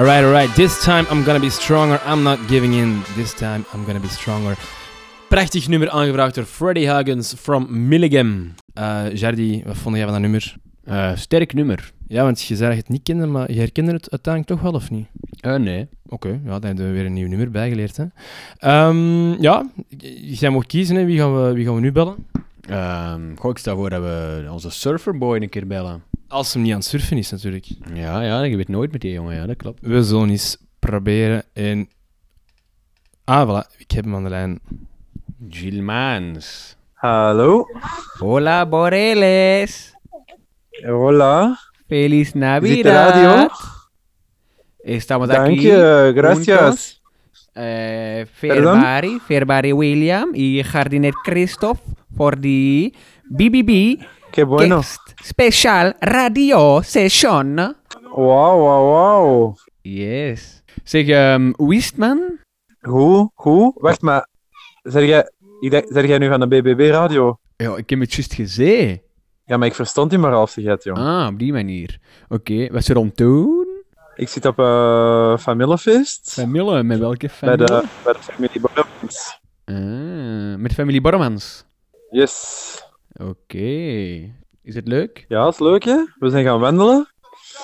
Alright, 0.00 0.24
alright. 0.24 0.54
This 0.54 0.82
time 0.82 1.06
I'm 1.10 1.24
gonna 1.24 1.40
be 1.40 1.50
stronger. 1.50 2.00
I'm 2.06 2.22
not 2.22 2.38
giving 2.48 2.72
in. 2.72 3.02
This 3.16 3.34
time 3.34 3.64
I'm 3.74 3.84
gonna 3.84 4.00
be 4.00 4.08
stronger. 4.08 4.56
Prachtig 5.28 5.68
nummer 5.68 5.90
aangevraagd 5.90 6.34
door 6.34 6.44
Freddy 6.44 6.86
Huggins 6.86 7.34
from 7.34 7.88
Milligam. 7.88 8.54
Eh 8.74 9.14
Jardi, 9.14 9.62
wat 9.66 9.76
vond 9.76 9.96
jij 9.96 10.04
van 10.04 10.12
dat 10.12 10.22
nummer? 10.22 10.56
Eh, 10.84 11.16
sterk 11.16 11.52
nummer. 11.54 11.92
Ja, 12.06 12.22
want 12.22 12.42
je 12.42 12.56
zei 12.56 12.68
dat 12.68 12.76
je 12.76 12.82
het 12.82 12.92
niet 12.92 13.02
kende, 13.02 13.26
maar 13.26 13.52
je 13.52 13.58
herkende 13.58 13.92
het 13.92 14.10
uiteindelijk 14.10 14.54
toch 14.54 14.70
wel, 14.70 14.80
of 14.80 14.90
niet? 14.90 15.06
Eh, 15.40 15.54
nee. 15.54 15.88
Oké, 16.06 16.28
ja, 16.28 16.58
dan 16.58 16.64
hebben 16.64 16.86
we 16.86 16.92
weer 16.92 17.06
een 17.06 17.12
nieuw 17.12 17.28
nummer 17.28 17.50
bijgeleerd. 17.50 17.96
Hè. 17.96 18.04
Ehm, 18.58 19.42
ja, 19.42 19.70
jij 20.20 20.50
mag 20.50 20.66
kiezen, 20.66 20.96
hè. 20.96 21.04
Wie, 21.04 21.18
gaan 21.18 21.42
we, 21.42 21.52
wie 21.52 21.64
gaan 21.64 21.74
we 21.74 21.80
nu 21.80 21.92
bellen? 21.92 22.16
Ehm, 22.60 23.36
goh, 23.36 23.50
ik 23.50 23.58
stel 23.58 23.76
voor 23.76 23.90
dat 23.90 24.02
we 24.02 24.48
onze 24.50 24.70
surferboy 24.70 25.36
een 25.36 25.48
keer 25.48 25.66
bellen. 25.66 26.02
Als 26.30 26.52
hem 26.52 26.62
niet 26.62 26.72
aan 26.72 26.78
het 26.78 26.86
surfen 26.86 27.16
is, 27.16 27.30
natuurlijk. 27.30 27.66
Ja, 27.94 28.20
ja, 28.22 28.42
je 28.42 28.56
weet 28.56 28.68
nooit 28.68 28.92
met 28.92 29.00
die 29.00 29.12
jongen, 29.12 29.34
ja, 29.34 29.46
dat 29.46 29.56
klopt. 29.56 29.80
We 29.82 30.02
zullen 30.02 30.28
eens 30.30 30.56
proberen 30.78 31.44
en... 31.52 31.88
Ah, 33.24 33.48
voilà, 33.48 33.76
ik 33.76 33.90
heb 33.90 34.04
hem 34.04 34.14
aan 34.14 34.22
de 34.22 34.28
lijn. 34.28 34.60
Gilmans. 35.48 36.76
Hallo. 36.92 37.66
Hola, 38.18 38.66
Boreles. 38.66 39.94
Hola. 40.86 41.58
Feliz 41.86 42.18
Is 42.18 42.24
dit 42.24 42.32
de 42.32 42.38
Navidad. 42.38 43.12
radio? 43.12 43.48
Estamos 44.78 45.28
Dank 45.28 45.46
aquí. 45.46 45.60
je, 45.60 46.12
gracias. 46.14 47.00
Eh, 47.52 48.26
Ferbari, 48.32 49.18
Ferbari 49.26 49.72
William 49.72 50.34
y 50.34 50.62
Jardinet 50.62 51.14
Christoph 51.14 51.80
voor 52.16 52.40
die 52.40 52.94
BBB 53.28 54.00
Qué 54.30 54.44
bueno. 54.44 54.82
Special 55.22 55.92
Radio 55.98 56.80
Session. 56.82 57.54
Wauw, 58.14 58.58
wauw, 58.60 58.84
wauw. 58.90 59.54
Yes. 59.82 60.62
Zeg, 60.84 61.06
ehm 61.08 61.52
hoe 61.56 61.74
is 61.74 61.86
het, 61.86 61.96
man? 61.96 62.38
Goed, 62.80 63.30
goed. 63.34 63.72
Wacht, 63.76 64.00
maar... 64.02 64.28
Zeg 64.82 65.04
jij, 65.06 65.30
ik 65.60 65.70
denk- 65.70 65.86
zeg 65.88 66.06
jij 66.06 66.18
nu 66.18 66.28
van 66.28 66.40
de 66.40 66.46
BBB-radio? 66.48 67.38
Ja, 67.56 67.76
ik 67.76 67.90
heb 67.90 68.00
het 68.00 68.12
juist 68.12 68.34
gezien. 68.34 69.00
Ja, 69.44 69.56
maar 69.56 69.66
ik 69.68 69.74
verstond 69.74 70.10
die 70.10 70.18
maar 70.18 70.32
half, 70.32 70.50
zeg 70.50 70.64
het, 70.64 70.84
jong. 70.84 70.98
Ah, 70.98 71.26
op 71.32 71.38
die 71.38 71.52
manier. 71.52 71.98
Oké, 72.28 72.68
wat 72.68 72.80
is 72.80 72.88
er 72.88 72.96
om 72.96 73.12
doen? 73.14 73.66
Ik 74.14 74.28
zit 74.28 74.44
op 74.46 74.58
een 74.58 75.38
familiefeest. 75.38 76.32
Familie, 76.32 76.82
met 76.82 76.98
welke 76.98 77.26
Bij 77.26 77.28
familie? 77.36 77.66
de, 77.66 77.84
bij 78.04 78.12
de 78.12 78.18
familie 78.18 78.60
Borremans. 78.60 79.40
Ah, 79.64 80.60
met 80.60 80.72
familie 80.72 81.00
Bormans. 81.00 81.64
Yes. 82.10 82.82
Oké. 83.12 84.38
Is 84.70 84.76
het 84.76 84.88
leuk? 84.88 85.24
Ja, 85.28 85.48
is 85.48 85.58
leuk, 85.58 85.84
hè? 85.84 86.04
We 86.18 86.30
zijn 86.30 86.44
gaan 86.44 86.60
wandelen. 86.60 87.08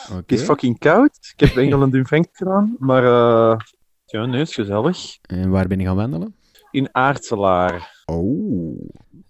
Oké. 0.08 0.16
Het 0.16 0.32
is 0.32 0.42
fucking 0.42 0.78
koud. 0.78 1.18
Ik 1.36 1.40
heb 1.48 1.56
enkel 1.56 1.82
een 1.82 1.90
dunfenk 1.90 2.26
gedaan, 2.32 2.76
maar... 2.78 3.04
eh 3.04 3.56
ja, 4.04 4.26
nee, 4.26 4.40
is 4.40 4.54
gezellig. 4.54 4.98
En 5.22 5.50
waar 5.50 5.66
ben 5.66 5.78
je 5.78 5.84
gaan 5.86 5.96
wandelen? 5.96 6.34
In 6.70 6.88
Aartselaar. 6.92 8.02
Oh. 8.06 8.80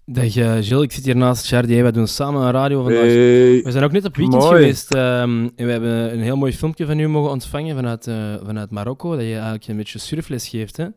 Dag 0.05 0.35
eh, 0.35 0.51
Gilles, 0.61 0.83
ik 0.83 0.91
zit 0.91 1.05
hier 1.05 1.15
naast 1.15 1.47
Chardier. 1.47 1.81
Wij 1.83 1.91
doen 1.91 2.07
samen 2.07 2.41
een 2.41 2.51
radio 2.51 2.83
vandaag. 2.83 3.01
Hey. 3.01 3.61
We 3.63 3.71
zijn 3.71 3.83
ook 3.83 3.91
net 3.91 4.05
op 4.05 4.15
weekend 4.15 4.41
Mooi. 4.41 4.55
geweest. 4.55 4.93
ehm, 4.93 5.47
en 5.55 5.65
we 5.65 5.71
hebben 5.71 6.13
een 6.13 6.21
heel 6.21 6.37
mooi 6.37 6.53
filmpje 6.53 6.85
van 6.85 6.99
u 6.99 7.07
mogen 7.07 7.31
ontvangen 7.31 7.75
vanuit, 7.75 8.07
eh, 8.07 8.35
vanuit 8.45 8.71
Marokko. 8.71 9.11
Dat 9.11 9.21
je 9.25 9.33
eigenlijk 9.33 9.67
een 9.67 9.77
beetje 9.77 9.99
surfles 9.99 10.47
geeft, 10.49 10.77
hè? 10.77 10.87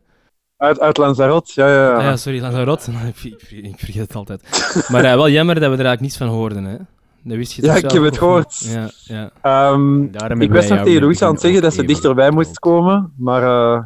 Uit, 0.61 0.79
uit 0.79 0.97
Lanzarote, 0.97 1.51
ja, 1.55 1.67
ja. 1.67 1.95
Ah 1.95 2.03
ja, 2.03 2.15
sorry, 2.17 2.41
Lanzarote. 2.41 2.91
ik, 3.23 3.41
ik 3.49 3.79
vergeet 3.79 4.01
het 4.01 4.15
altijd. 4.15 4.41
Maar 4.89 5.03
eh, 5.03 5.13
wel 5.13 5.29
jammer 5.29 5.55
dat 5.55 5.63
we 5.63 5.77
er 5.77 5.85
eigenlijk 5.85 6.01
niets 6.01 6.17
van 6.17 6.27
hoorden, 6.27 6.63
hè? 6.63 6.77
Dat 7.23 7.37
wist 7.37 7.53
je 7.53 7.65
Ja, 7.65 7.75
ik 7.75 7.91
heb 7.91 8.03
het 8.03 8.17
gehoord. 8.17 8.57
Ja, 8.57 8.89
ja. 9.03 9.31
Daarom 9.41 10.11
Ehm, 10.11 10.41
ik 10.41 10.51
was 10.51 10.67
wij 10.67 10.69
nog 10.69 10.77
tegen 10.77 10.83
weer 10.85 10.99
Louis 11.01 11.21
aan 11.21 11.31
het 11.31 11.41
zeggen 11.41 11.61
dat 11.61 11.73
ze 11.73 11.83
dichterbij 11.85 12.31
moest 12.31 12.59
komen, 12.59 13.13
maar 13.17 13.43
eh, 13.43 13.83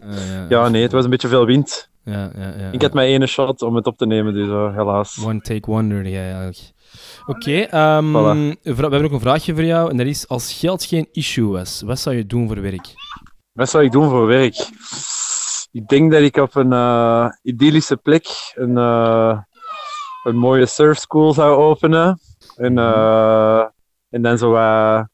ja, 0.00 0.46
ja, 0.48 0.68
nee, 0.68 0.82
het 0.82 0.92
was 0.92 1.04
een 1.04 1.10
beetje 1.10 1.28
veel 1.28 1.46
wind. 1.46 1.88
Ja, 2.04 2.30
ja, 2.36 2.54
ja. 2.58 2.70
Ik 2.70 2.82
had 2.82 2.92
mijn 2.92 3.08
ene 3.08 3.26
shot 3.26 3.62
om 3.62 3.74
het 3.74 3.86
op 3.86 3.96
te 3.96 4.06
nemen, 4.06 4.34
dus 4.34 4.48
eh, 4.48 4.76
helaas. 4.76 5.24
One 5.24 5.40
take 5.40 5.70
wonder, 5.70 6.08
ja, 6.08 6.22
eigenlijk. 6.22 6.72
Oké, 7.26 7.60
ehm, 7.60 8.10
Voilà. 8.10 8.58
we 8.62 8.74
hebben 8.74 9.04
ook 9.04 9.12
een 9.12 9.20
vraagje 9.20 9.54
voor 9.54 9.64
jou. 9.64 9.90
En 9.90 9.96
dat 9.96 10.06
is, 10.06 10.28
als 10.28 10.52
geld 10.52 10.84
geen 10.84 11.08
issue 11.12 11.48
was, 11.48 11.82
wat 11.84 11.98
zou 11.98 12.16
je 12.16 12.26
doen 12.26 12.46
voor 12.46 12.60
werk? 12.60 12.94
Wat 13.52 13.70
zou 13.70 13.84
ik 13.84 13.92
doen 13.92 14.08
voor 14.08 14.26
werk? 14.26 14.68
Ik 15.72 15.88
denk 15.88 16.12
dat 16.12 16.20
ik 16.20 16.36
op 16.36 16.54
een 16.54 16.72
eh, 16.72 17.28
idyllische 17.42 17.96
plek 17.96 18.26
een, 18.54 18.76
eh, 18.76 19.38
een 20.22 20.36
mooie 20.36 20.66
surfschool 20.66 21.32
zou 21.32 21.56
openen. 21.56 22.18
En, 22.56 22.78
eh, 22.78 23.64
en 24.10 24.22
dan 24.22 24.38
zo 24.38 24.50
wat 24.50 25.08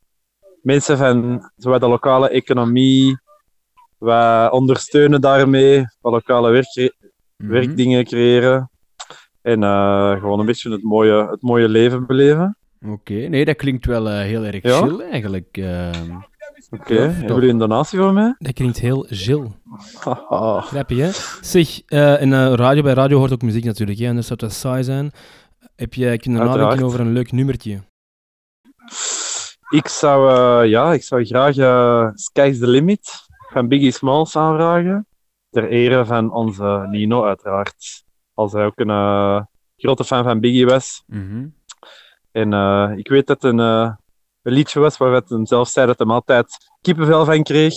mensen 0.62 0.98
van 0.98 1.50
zo 1.58 1.70
wat 1.70 1.80
de 1.80 1.88
lokale 1.88 2.28
economie 2.28 3.18
wat 3.98 4.52
ondersteunen 4.52 5.20
daarmee, 5.20 5.84
wat 6.00 6.12
lokale 6.12 6.50
werk, 6.50 6.94
werkdingen 7.36 8.04
creëren. 8.04 8.70
En 9.42 9.62
gewoon 10.18 10.40
een 10.40 10.46
beetje 10.46 10.70
het 10.70 10.82
mooie, 10.82 11.28
het 11.30 11.42
mooie 11.42 11.68
leven 11.68 12.06
beleven. 12.06 12.56
Oké, 12.86 13.14
nee, 13.14 13.44
dat 13.44 13.56
klinkt 13.56 13.86
wel 13.86 14.08
heel 14.08 14.44
erg 14.44 14.62
Ja? 14.62 14.78
chill 14.78 15.00
eigenlijk. 15.00 15.56
Oké, 16.70 16.96
Tof, 16.96 17.16
hebben 17.16 17.34
jullie 17.34 17.50
een 17.50 17.58
donatie 17.58 17.98
voor 17.98 18.12
mij? 18.12 18.34
Dat 18.38 18.52
klinkt 18.52 18.78
heel. 18.78 19.06
Haha. 19.98 20.60
Grappig, 20.60 20.98
hè? 20.98 21.10
Zeg, 21.40 21.80
eh 21.86 22.20
in 22.22 22.32
eh, 22.32 22.52
radio, 22.54 22.82
bij 22.82 22.92
radio 22.92 23.18
hoort 23.18 23.32
ook 23.32 23.42
muziek 23.42 23.64
natuurlijk, 23.64 23.98
hè? 23.98 24.08
anders 24.08 24.26
zou 24.26 24.38
het 24.42 24.52
saai 24.52 24.84
zijn. 24.84 25.10
Heb 25.76 25.94
je 25.94 26.18
kunnen 26.18 26.44
nadenken 26.44 26.84
over 26.84 27.00
een 27.00 27.12
leuk 27.12 27.32
nummertje? 27.32 27.82
Ik 29.68 29.88
zou, 29.88 30.30
eh, 30.30 30.70
ja, 30.70 30.92
ik 30.92 31.02
zou 31.02 31.24
graag 31.24 31.54
Sky's 32.14 32.58
the 32.58 32.66
Limit 32.66 33.10
van 33.52 33.68
Biggie 33.68 33.90
Smalls 33.90 34.36
aanvragen. 34.36 35.06
Ter 35.50 35.68
ere 35.68 36.04
van 36.04 36.32
onze 36.32 36.86
Nino, 36.90 37.24
uiteraard. 37.24 38.04
Als 38.34 38.52
hij 38.52 38.64
ook 38.64 38.78
een 38.78 39.46
grote 39.76 40.04
fan 40.04 40.24
van 40.24 40.40
Biggie 40.40 40.66
was. 40.66 41.02
Mhm. 41.06 41.46
En 42.36 42.52
eh, 42.52 42.92
ik 42.96 43.08
weet 43.08 43.26
dat 43.26 43.44
een, 43.44 43.60
eh, 43.60 43.92
een 44.46 44.52
liedje 44.52 44.80
was 44.80 44.96
waar 44.96 45.12
het 45.12 45.28
hem 45.28 45.46
zelf 45.46 45.68
zei 45.68 45.86
dat 45.86 45.98
hij 45.98 46.06
altijd 46.06 46.46
kippenvel 46.80 47.24
van 47.24 47.42
kreeg. 47.42 47.74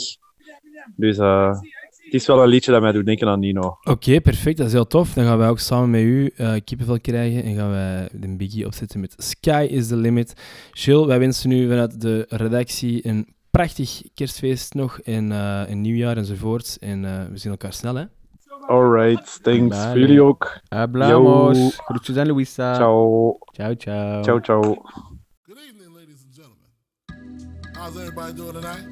Dus 0.95 1.17
eh, 1.17 1.59
het 2.03 2.13
is 2.13 2.27
wel 2.27 2.43
een 2.43 2.49
liedje 2.49 2.71
dat 2.71 2.81
mij 2.81 2.91
doet 2.91 3.05
denken 3.05 3.27
aan 3.27 3.39
Nino. 3.39 3.77
Oké, 3.83 4.21
perfect. 4.21 4.57
Dat 4.57 4.67
is 4.67 4.73
heel 4.73 4.87
tof. 4.87 5.13
Dan 5.13 5.25
gaan 5.25 5.37
wij 5.37 5.49
ook 5.49 5.59
samen 5.59 5.89
met 5.89 6.01
u 6.01 6.31
eh 6.35 6.53
kippenvel 6.63 6.99
krijgen 6.99 7.43
en 7.43 7.55
gaan 7.55 7.69
wij 7.69 8.09
de 8.13 8.35
biggie 8.35 8.65
opzetten 8.65 8.99
met 8.99 9.13
Sky 9.17 9.67
is 9.69 9.87
the 9.87 9.95
Limit. 9.95 10.33
Gilles, 10.71 11.05
wij 11.05 11.19
wensen 11.19 11.51
u 11.51 11.67
vanuit 11.67 12.01
de 12.01 12.25
redactie 12.29 13.07
een 13.07 13.27
prachtig 13.51 14.01
kerstfeest 14.13 14.73
nog 14.73 14.99
en 14.99 15.31
eh, 15.31 15.61
een 15.67 15.81
nieuwjaar 15.81 16.17
enzovoort. 16.17 16.77
En 16.79 17.05
eh, 17.05 17.25
we 17.31 17.37
zien 17.37 17.51
elkaar 17.51 17.73
snel, 17.73 17.95
hè? 17.95 18.03
Alright, 18.67 19.43
thanks. 19.43 19.85
Voor 19.85 19.99
jullie 19.99 20.21
ook. 20.21 20.59
Hablamos. 20.67 21.75
Groetjes 21.77 22.17
aan 22.17 22.27
Luisa. 22.27 22.75
Ciao. 22.75 23.37
Ciao, 23.51 23.73
ciao. 23.73 24.23
Ciao, 24.23 24.39
ciao. 24.39 24.81
How's 27.79 27.97
everybody 27.97 28.33
doing 28.33 28.51
tonight? 28.55 28.83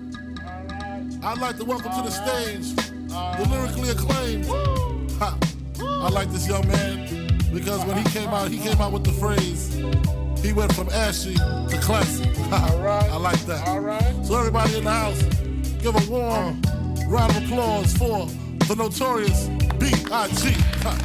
I'd 1.22 1.40
like 1.40 1.58
to 1.58 1.66
welcome 1.66 1.92
to 1.92 2.02
the 2.04 2.10
stage 2.10 2.74
the 3.10 3.48
lyrically 3.52 3.90
acclaimed. 3.90 4.46
Ha. 5.20 5.38
I 5.82 6.08
like 6.08 6.30
this 6.32 6.48
young 6.48 6.66
man 6.70 7.38
because 7.54 7.84
when 7.84 7.98
he 7.98 8.10
came 8.12 8.30
out, 8.30 8.50
he 8.50 8.58
came 8.58 8.80
out 8.80 8.94
with 8.94 9.04
the 9.04 9.12
phrase. 9.12 9.74
He 10.42 10.54
went 10.54 10.74
from 10.74 10.88
ashy 10.92 11.36
to 11.36 11.80
classy. 11.82 12.30
I 12.50 13.18
like 13.18 13.40
that. 13.42 13.68
All 13.68 13.82
right. 13.82 14.26
So 14.26 14.40
everybody 14.40 14.78
in 14.78 14.86
the 14.86 14.92
house, 14.92 15.22
give 15.82 15.94
a 15.94 16.10
warm 16.10 16.62
round 17.10 17.36
of 17.36 17.44
applause 17.44 17.92
for 17.92 18.28
the 18.68 18.76
notorious 18.78 19.50
B.I.G. 19.80 20.56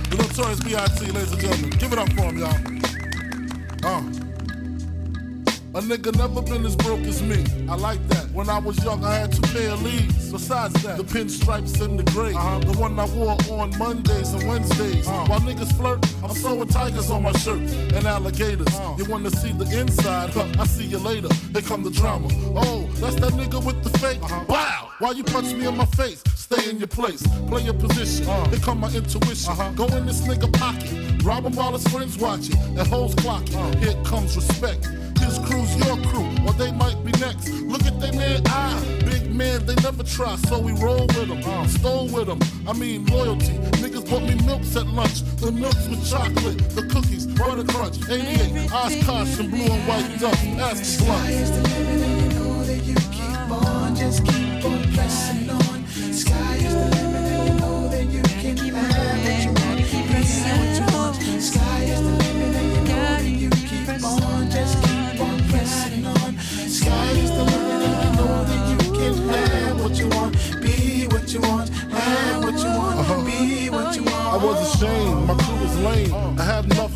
The 0.08 0.16
notorious 0.18 0.60
B.I.G. 0.60 1.06
Ladies 1.06 1.32
and 1.32 1.40
gentlemen, 1.40 1.70
give 1.70 1.92
it 1.92 1.98
up 1.98 2.12
for 2.12 2.22
him, 2.22 2.38
y'all. 2.38 2.56
Uh. 3.84 4.31
A 5.74 5.80
nigga 5.80 6.14
never 6.18 6.42
been 6.42 6.66
as 6.66 6.76
broke 6.76 7.00
as 7.00 7.22
me. 7.22 7.46
I 7.66 7.76
like 7.76 8.06
that. 8.08 8.30
When 8.32 8.50
I 8.50 8.58
was 8.58 8.76
young, 8.84 9.02
I 9.02 9.14
had 9.14 9.32
two 9.32 9.40
pair 9.54 9.70
of 9.70 9.82
leaves. 9.82 10.30
Besides 10.30 10.74
that, 10.82 10.98
the 10.98 11.04
pinstripes 11.04 11.80
and 11.80 11.98
the 11.98 12.02
gray. 12.12 12.34
Uh-huh. 12.34 12.58
The 12.58 12.78
one 12.78 12.98
I 12.98 13.06
wore 13.06 13.38
on 13.58 13.78
Mondays 13.78 14.34
and 14.34 14.46
Wednesdays. 14.46 15.08
Uh-huh. 15.08 15.24
While 15.28 15.40
niggas 15.40 15.74
flirt, 15.78 16.04
I'm 16.22 16.34
sewing 16.34 16.68
tigers 16.68 17.10
on 17.10 17.22
my 17.22 17.32
shirt 17.32 17.60
and 17.94 18.06
alligators. 18.06 18.66
Uh-huh. 18.66 18.96
You 18.98 19.06
wanna 19.06 19.30
see 19.30 19.52
the 19.52 19.64
inside? 19.80 20.28
Huh, 20.34 20.46
I 20.58 20.66
see 20.66 20.84
you 20.84 20.98
later. 20.98 21.28
Here 21.52 21.62
come 21.62 21.82
the 21.82 21.90
drama. 21.90 22.28
Oh, 22.54 22.86
that's 22.96 23.16
that 23.16 23.32
nigga 23.32 23.64
with 23.64 23.82
the 23.82 23.98
fake. 23.98 24.20
Wow! 24.50 24.90
Why 24.98 25.12
you 25.12 25.24
punch 25.24 25.54
me 25.54 25.66
in 25.66 25.76
my 25.78 25.86
face? 25.86 26.22
Stay 26.34 26.68
in 26.68 26.80
your 26.80 26.88
place. 26.88 27.26
Play 27.48 27.62
your 27.62 27.74
position. 27.74 28.26
Here 28.50 28.58
come 28.58 28.80
my 28.80 28.92
intuition. 28.92 29.74
Go 29.74 29.86
in 29.86 30.04
this 30.04 30.20
nigga 30.20 30.52
pocket. 30.52 31.24
Rob 31.24 31.46
him 31.46 31.56
while 31.56 31.72
his 31.72 31.88
friends 31.88 32.18
watching. 32.18 32.56
That 32.74 32.88
hoes 32.88 33.14
clocking. 33.14 33.74
Here 33.82 33.96
comes 34.04 34.36
respect. 34.36 34.86
His 35.24 35.38
crew's 35.38 35.74
your 35.76 35.96
crew, 36.08 36.28
or 36.46 36.52
they 36.54 36.72
might 36.72 37.02
be 37.04 37.12
next. 37.18 37.48
Look 37.48 37.84
at 37.86 38.00
they 38.00 38.12
man 38.12 38.42
eye. 38.46 38.98
Big 39.04 39.34
man, 39.34 39.64
they 39.66 39.74
never 39.76 40.02
try, 40.02 40.36
so 40.48 40.58
we 40.58 40.72
roll 40.72 41.06
with 41.14 41.28
them. 41.28 41.42
Uh, 41.44 41.66
stole 41.66 42.08
with 42.08 42.26
them. 42.26 42.40
I 42.68 42.72
mean, 42.72 43.06
loyalty. 43.06 43.56
Niggas 43.82 44.08
bought 44.08 44.22
me 44.22 44.34
milks 44.46 44.76
at 44.76 44.86
lunch. 44.86 45.22
The 45.40 45.52
milks 45.52 45.88
with 45.88 46.08
chocolate, 46.08 46.58
the 46.76 46.82
cookies, 46.92 47.26
butter 47.26 47.64
crunch, 47.64 47.96
88, 48.08 48.70
Oshkosh, 48.72 49.38
and 49.40 49.50
blue 49.50 49.64
and 49.64 49.88
white 49.88 50.18
duck. 50.20 50.38
Ask 50.58 50.98
the 50.98 52.02
on, 53.52 53.94
just 53.94 54.24
keep 54.24 54.64
on 54.64 54.82
pressing 54.94 55.50
on. 55.50 55.86
Sky 56.12 56.51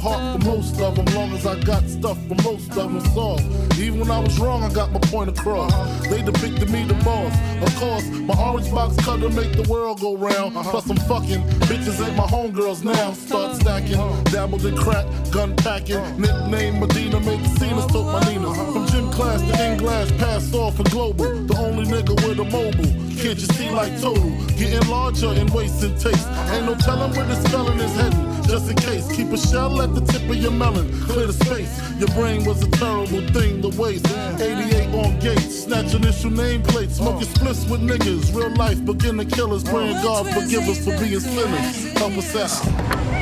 had 0.06 0.20
enough 0.20 0.42
heart 0.42 0.42
for 0.42 0.45
most 0.78 0.98
of 0.98 1.04
them, 1.04 1.14
long 1.14 1.32
as 1.32 1.46
I 1.46 1.58
got 1.60 1.88
stuff 1.88 2.18
for 2.28 2.34
most 2.42 2.68
of 2.70 2.92
them 2.92 3.00
solved. 3.14 3.44
Even 3.78 4.00
when 4.00 4.10
I 4.10 4.18
was 4.18 4.38
wrong, 4.38 4.62
I 4.62 4.72
got 4.72 4.92
my 4.92 5.00
point 5.00 5.30
across. 5.30 5.72
They 6.08 6.22
depicted 6.22 6.70
me 6.70 6.84
the 6.84 6.94
boss. 6.94 7.32
Of 7.62 7.74
course, 7.76 8.06
my 8.10 8.34
orange 8.38 8.70
box 8.70 8.96
cutter 9.04 9.28
make 9.30 9.52
the 9.52 9.66
world 9.70 10.00
go 10.00 10.16
round. 10.16 10.56
Uh-huh. 10.56 10.70
Plus 10.70 10.90
I'm 10.90 10.96
fucking 10.96 11.42
bitches 11.68 12.04
ain't 12.06 12.16
my 12.16 12.24
homegirls 12.24 12.84
now. 12.84 13.12
Start 13.12 13.50
uh-huh. 13.50 13.58
stacking, 13.60 13.94
uh-huh. 13.94 14.22
dabbled 14.24 14.64
in 14.66 14.76
crack, 14.76 15.06
gun 15.30 15.56
packing. 15.56 16.02
Nickname 16.20 16.80
Medina, 16.80 17.20
made 17.20 17.40
the 17.40 17.48
scenes, 17.58 17.86
took 17.86 18.06
my 18.06 18.20
Nina. 18.28 18.54
From 18.54 18.86
gym 18.88 19.10
class 19.10 19.40
to 19.40 19.64
English, 19.64 20.10
passed 20.18 20.54
off 20.54 20.76
for 20.76 20.84
global. 20.84 21.32
The 21.46 21.56
only 21.58 21.84
nigga 21.84 22.14
with 22.26 22.38
a 22.40 22.44
mobile. 22.44 23.06
Can't 23.16 23.38
you 23.38 23.46
see 23.56 23.70
like 23.70 23.98
total? 24.00 24.30
Getting 24.58 24.88
larger 24.88 25.28
and 25.28 25.48
wasting 25.50 25.96
taste. 25.98 26.28
Ain't 26.52 26.66
no 26.66 26.74
telling 26.74 27.12
where 27.12 27.26
this 27.26 27.46
felon 27.48 27.80
is 27.80 27.94
heading. 27.96 28.36
Just 28.46 28.70
in 28.70 28.76
case, 28.76 29.10
keep 29.10 29.32
a 29.32 29.36
shell 29.36 29.82
at 29.82 29.92
the 29.94 30.00
tip 30.00 30.22
of 30.30 30.36
your 30.36 30.52
Clear 30.74 31.26
the 31.26 31.32
space. 31.32 31.80
Your 31.98 32.08
brain 32.08 32.44
was 32.44 32.62
a 32.62 32.70
terrible 32.72 33.20
thing 33.28 33.62
to 33.62 33.68
waste. 33.80 34.06
88 34.40 34.94
on 34.94 35.18
gates, 35.20 35.64
snatch 35.64 35.94
initial 35.94 36.30
nameplates. 36.30 36.92
Smoking 36.92 37.28
splits 37.28 37.64
with 37.66 37.80
niggas. 37.80 38.34
Real 38.34 38.50
life 38.56 38.84
beginner 38.84 39.24
killers. 39.24 39.62
Praying 39.62 40.02
God 40.02 40.26
forgive 40.26 40.68
us 40.68 40.84
for 40.84 40.98
being 40.98 41.20
sinners. 41.20 41.92
Help 41.98 42.12
us 42.18 42.34
out. 42.36 43.15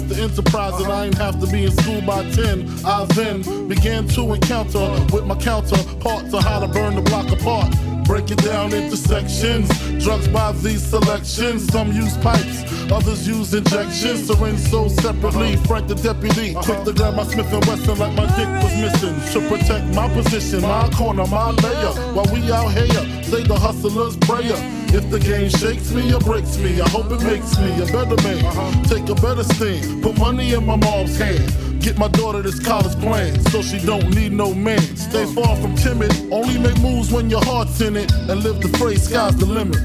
To 0.00 0.04
master 0.04 0.22
enterprise, 0.22 0.80
and 0.80 0.92
I 0.92 1.06
ain't 1.06 1.18
have 1.18 1.40
to 1.40 1.46
be 1.46 1.64
in 1.64 1.72
school 1.72 2.00
by 2.02 2.28
10. 2.30 2.68
I 2.84 3.04
then 3.14 3.68
began 3.68 4.06
to 4.08 4.34
encounter 4.34 4.88
with 5.12 5.24
my 5.24 5.36
counterpart 5.36 6.30
to 6.30 6.40
how 6.40 6.60
to 6.60 6.68
burn 6.68 6.94
the 6.94 7.02
block 7.02 7.30
apart. 7.30 7.74
Break 8.04 8.30
it 8.30 8.42
down 8.42 8.72
into 8.72 8.96
sections. 8.96 9.68
Drugs 10.02 10.28
by 10.28 10.52
these 10.52 10.84
selections. 10.84 11.66
Some 11.72 11.92
use 11.92 12.16
pipes, 12.18 12.62
others 12.90 13.26
use 13.26 13.52
injections. 13.52 14.26
Syringe 14.26 14.58
sold 14.58 14.92
separately. 14.92 15.56
Frank 15.66 15.88
the 15.88 15.94
deputy, 15.94 16.54
quick 16.54 16.84
to 16.84 16.92
grab 16.92 17.14
my 17.14 17.24
Smith 17.24 17.52
and 17.52 17.64
Wesson 17.64 17.98
like 17.98 18.14
my 18.14 18.26
dick 18.36 18.48
was 18.62 18.74
missing. 18.80 19.16
To 19.32 19.48
protect 19.48 19.94
my 19.94 20.08
position, 20.14 20.62
my 20.62 20.88
corner, 20.90 21.26
my 21.26 21.50
layer. 21.50 21.92
While 22.14 22.32
we 22.32 22.52
out 22.52 22.70
here, 22.72 23.24
say 23.24 23.42
the 23.42 23.58
hustler's 23.58 24.16
prayer. 24.18 24.75
If 24.96 25.10
the 25.10 25.20
game 25.20 25.50
shakes 25.50 25.92
me 25.92 26.14
or 26.14 26.20
breaks 26.20 26.56
me, 26.56 26.80
I 26.80 26.88
hope 26.88 27.12
it 27.12 27.22
makes 27.22 27.58
me 27.58 27.70
a 27.82 27.86
better 27.92 28.16
man. 28.22 28.82
Take 28.84 29.06
a 29.10 29.14
better 29.14 29.44
stand, 29.44 30.02
put 30.02 30.18
money 30.18 30.54
in 30.54 30.64
my 30.64 30.76
mom's 30.76 31.18
hand. 31.18 31.82
Get 31.82 31.98
my 31.98 32.08
daughter 32.08 32.40
this 32.40 32.58
college 32.58 32.98
plan, 32.98 33.38
so 33.50 33.60
she 33.60 33.78
don't 33.78 34.08
need 34.14 34.32
no 34.32 34.54
man. 34.54 34.80
Stay 34.96 35.26
far 35.34 35.54
from 35.56 35.74
timid, 35.76 36.12
only 36.32 36.58
make 36.58 36.80
moves 36.80 37.12
when 37.12 37.28
your 37.28 37.44
heart's 37.44 37.78
in 37.82 37.94
it. 37.94 38.10
And 38.12 38.42
live 38.42 38.62
the 38.62 38.68
phrase, 38.78 39.02
sky's 39.02 39.36
the 39.36 39.44
limit. 39.44 39.76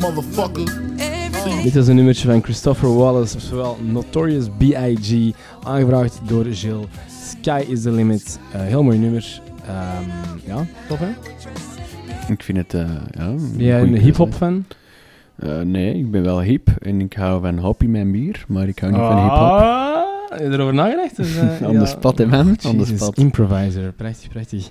Motherfucker. 0.00 0.66
Dit 1.62 1.76
is 1.76 1.88
een 1.88 1.96
nummertje 1.96 2.28
van 2.28 2.42
Christopher 2.42 2.94
Wallace, 2.94 3.36
oftewel 3.36 3.78
Notorious 3.82 4.46
B.I.G. 4.58 5.34
Aangevraagd 5.62 6.20
door 6.22 6.48
Jill. 6.48 6.88
Sky 7.40 7.64
is 7.68 7.82
the 7.82 7.90
limit. 7.90 8.38
Eh, 8.52 8.60
heel 8.60 8.82
mooi 8.82 8.98
nummer. 8.98 9.40
Ehm, 9.66 10.04
ja, 10.44 10.66
tof 10.88 10.98
hè? 10.98 11.08
Ik 12.30 12.42
vind 12.42 12.58
het, 12.58 12.74
eh, 12.74 12.90
ja... 13.10 13.26
Ben 13.30 13.64
jij 13.64 13.80
een 13.82 13.96
hip-hop 13.96 14.34
fan? 14.34 14.64
Eh, 15.36 15.60
nee, 15.60 15.94
ik 15.94 16.10
ben 16.10 16.22
wel 16.22 16.40
hip 16.40 16.68
en 16.78 17.00
ik 17.00 17.12
hou 17.12 17.40
van 17.40 17.58
Hoppy 17.58 17.86
mijn 17.86 18.12
bier, 18.12 18.44
maar 18.48 18.68
ik 18.68 18.78
hou 18.78 18.92
niet 18.92 19.00
van 19.00 19.22
hip-hop. 19.22 19.38
Ah, 19.38 20.02
heb 20.28 20.38
je 20.38 20.44
erover 20.44 20.74
nagedacht? 20.74 21.16
Dus, 21.16 21.38
On 21.38 21.72
the 21.72 21.72
ja. 21.72 21.84
spot, 21.84 22.18
hè, 22.18 22.26
man. 22.26 22.56
On 22.66 22.78
the 22.78 22.96
spot. 22.96 23.18
Improviser, 23.18 23.92
prachtig, 23.92 24.28
prachtig. 24.28 24.68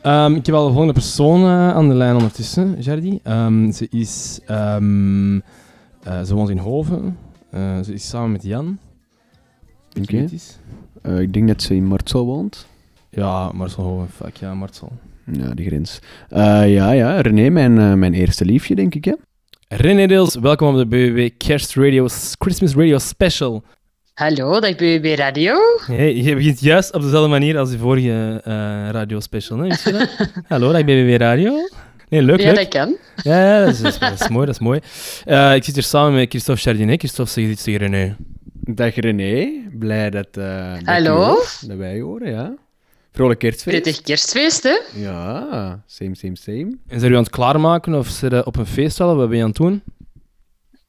Ehm, 0.00 0.34
ik 0.34 0.46
heb 0.46 0.54
al 0.54 0.62
de 0.64 0.70
volgende 0.70 0.92
persoon 0.92 1.42
eh, 1.42 1.70
aan 1.74 1.88
de 1.88 1.94
lijn 1.94 2.14
ondertussen, 2.14 2.76
Jardi. 2.80 3.20
Ehm, 3.22 3.70
ze 3.70 3.86
is... 3.90 4.40
ehm, 4.46 5.36
eh, 6.02 6.22
ze 6.22 6.34
woont 6.34 6.48
in 6.48 6.58
Hoven. 6.58 7.18
Ze 7.84 7.92
is 7.92 8.08
samen 8.08 8.32
met 8.32 8.42
Jan. 8.42 8.78
Oké. 10.00 10.26
Eh, 11.02 11.20
ik 11.20 11.32
denk 11.32 11.48
dat 11.48 11.62
ze 11.62 11.74
in 11.74 11.84
Martsel 11.84 12.24
woont. 12.24 12.66
Ja, 13.10 13.50
Marcel 13.52 13.84
Hoven. 13.84 14.08
Fuck 14.08 14.36
ja, 14.36 14.54
Marcel. 14.54 14.92
Ja, 15.32 15.54
die 15.54 15.66
grens. 15.66 15.98
Eh, 16.28 16.72
ja, 16.74 16.90
ja, 16.92 17.20
René, 17.20 17.48
mijn, 17.50 17.78
eh, 17.78 17.92
mijn 17.94 18.14
eerste 18.14 18.44
liefje, 18.44 18.74
denk 18.74 18.94
ik, 18.94 19.04
hè? 19.04 19.12
René 19.68 20.06
Deels, 20.06 20.34
welkom 20.34 20.68
op 20.68 20.76
de 20.76 20.86
BBB 20.86 21.30
Kerst 21.38 21.74
Radio, 21.74 22.06
Christmas 22.38 22.74
Radio 22.74 22.98
Special. 22.98 23.62
Hallo, 24.14 24.60
dag 24.60 24.74
BBB 24.74 25.14
Radio. 25.18 25.54
Hey, 25.86 26.14
je 26.16 26.34
begint 26.34 26.60
juist 26.60 26.94
op 26.94 27.02
dezelfde 27.02 27.28
manier 27.28 27.58
als 27.58 27.70
de 27.70 27.78
vorige 27.78 28.40
eh 28.44 28.52
radio 28.90 29.20
special, 29.20 29.58
hè? 29.58 29.64
Wist 29.68 29.84
je 29.84 29.92
dat? 29.92 30.08
Hallo, 30.48 30.72
dag 30.72 30.80
BBB 30.84 31.16
Radio. 31.20 31.52
Nee, 32.08 32.22
leuk, 32.22 32.40
Ja, 32.40 32.46
leuk. 32.46 32.56
dat 32.56 32.68
kan. 32.68 32.96
Ja, 33.22 33.40
ja, 33.58 33.64
dat, 33.64 33.74
is, 33.74 33.80
dat 33.80 33.92
is- 33.92 33.98
dat 33.98 34.20
is 34.20 34.28
mooi, 34.28 34.46
dat 34.46 34.54
is 34.54 34.60
mooi. 34.60 34.80
Eh, 35.24 35.54
ik 35.54 35.64
zit 35.64 35.74
hier 35.74 35.82
samen 35.82 36.14
met 36.14 36.28
Christophe 36.28 36.60
Chardinet. 36.60 36.98
Christophe, 36.98 37.30
zeg 37.32 37.44
iets 37.44 37.62
tegen 37.62 37.80
René. 37.80 38.16
Dag 38.60 38.94
René, 38.94 39.48
blij 39.78 40.10
dat, 40.10 40.28
eh 40.32 40.72
dat, 40.72 40.82
Hallo. 40.84 41.30
je 41.60 41.66
dat 41.66 41.76
wij 41.76 42.00
horen, 42.00 42.30
ja. 42.30 42.54
Vrolijk 43.16 43.38
kerstfeest. 43.38 43.82
Prettig 43.82 44.02
kerstfeest, 44.04 44.62
hè? 44.62 44.78
Ja, 44.94 45.82
same, 45.86 46.14
same, 46.14 46.36
same. 46.36 46.76
En 46.88 47.00
zijn 47.00 47.12
u 47.12 47.14
aan 47.16 47.22
het 47.22 47.30
klaarmaken 47.30 47.94
of 47.94 48.08
zijn 48.08 48.32
er 48.32 48.46
op 48.46 48.56
een 48.56 48.66
feest 48.66 49.00
al? 49.00 49.16
Wat 49.16 49.28
ben 49.28 49.36
je 49.36 49.42
aan 49.42 49.48
het 49.48 49.58
doen? 49.58 49.82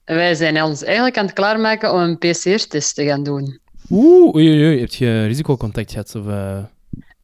Wij 0.06 0.36
zijn 0.36 0.64
ons 0.64 0.84
eigenlijk 0.84 1.18
aan 1.18 1.26
het 1.26 1.34
klaarmaken 1.34 1.94
om 1.94 2.00
een 2.00 2.18
PCR-test 2.18 2.96
te 2.96 3.06
gaan 3.06 3.24
doen. 3.24 3.60
Oeh, 3.90 4.36
oei, 4.36 4.48
oei, 4.50 4.66
oei. 4.66 4.80
Heb 4.80 4.90
je 4.94 5.26
risicocontact 5.26 5.92
gehad? 5.92 6.16
Of, 6.16 6.28
eh? 6.28 6.58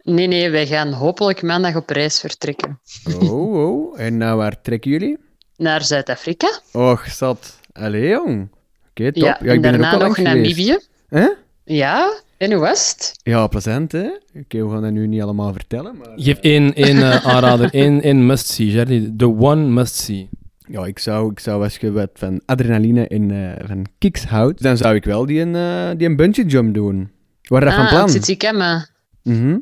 Nee, 0.01 0.27
nee, 0.27 0.49
wij 0.49 0.67
gaan 0.67 0.91
hopelijk 0.91 1.41
maandag 1.41 1.75
op 1.75 1.89
reis 1.89 2.19
vertrekken. 2.19 2.79
Oh, 3.21 3.33
oh. 3.33 3.99
En 3.99 4.17
nou, 4.17 4.37
waar 4.37 4.61
trekken 4.61 4.91
jullie? 4.91 5.17
Naar 5.57 5.83
Zuid-Afrika. 5.83 6.59
Och, 6.71 7.07
zat. 7.11 7.59
Allee, 7.73 8.07
jong. 8.07 8.49
Oké, 8.89 9.11
top. 9.11 9.23
Ja, 9.23 9.37
Ja, 9.41 9.47
en 9.49 9.53
ik 9.55 9.61
ben 9.61 9.73
er 9.73 9.75
ook 9.75 9.81
daarna 9.81 9.91
al 9.91 10.07
nog. 10.07 10.17
Namibië. 10.17 10.77
Hè? 11.09 11.27
Ja, 11.63 12.21
en 12.43 12.51
hoe 12.51 12.61
was 12.61 12.89
het? 12.89 13.19
Ja, 13.23 13.47
plezant, 13.47 13.91
hè? 13.91 14.09
Oké, 14.39 14.65
we 14.65 14.69
gaan 14.69 14.81
dat 14.81 14.91
nu 14.91 15.07
niet 15.07 15.21
allemaal 15.21 15.53
vertellen, 15.53 15.97
maar... 15.97 16.11
Geef 16.15 16.37
één, 16.37 16.73
één 16.73 16.97
eh, 16.97 17.25
aanrader, 17.33 17.73
één, 17.73 18.01
één 18.01 18.25
must-see, 18.25 18.71
Jardi. 18.71 19.13
The 19.17 19.37
one 19.37 19.61
must-see. 19.67 20.29
Ja, 20.67 20.85
ik 20.85 20.99
zou, 20.99 21.31
ik 21.31 21.39
zou 21.39 21.63
als 21.63 21.77
je 21.77 21.91
wat 21.91 22.09
van 22.13 22.41
adrenaline 22.45 23.07
en 23.07 23.31
eh, 23.31 23.67
van 23.67 23.85
kicks 23.97 24.25
houdt, 24.25 24.61
dan 24.61 24.77
zou 24.77 24.95
ik 24.95 25.03
wel 25.03 25.25
die 25.25 25.39
een, 25.39 25.55
eh, 25.55 25.97
die 25.97 26.07
een 26.07 26.15
bungee 26.15 26.45
jump 26.45 26.73
doen. 26.73 27.11
Waar 27.41 27.65
dat 27.65 27.73
van 27.73 27.83
ah, 27.83 27.89
plan? 27.89 28.07
Tsitsikama. 28.07 28.87
Mhm. 29.23 29.57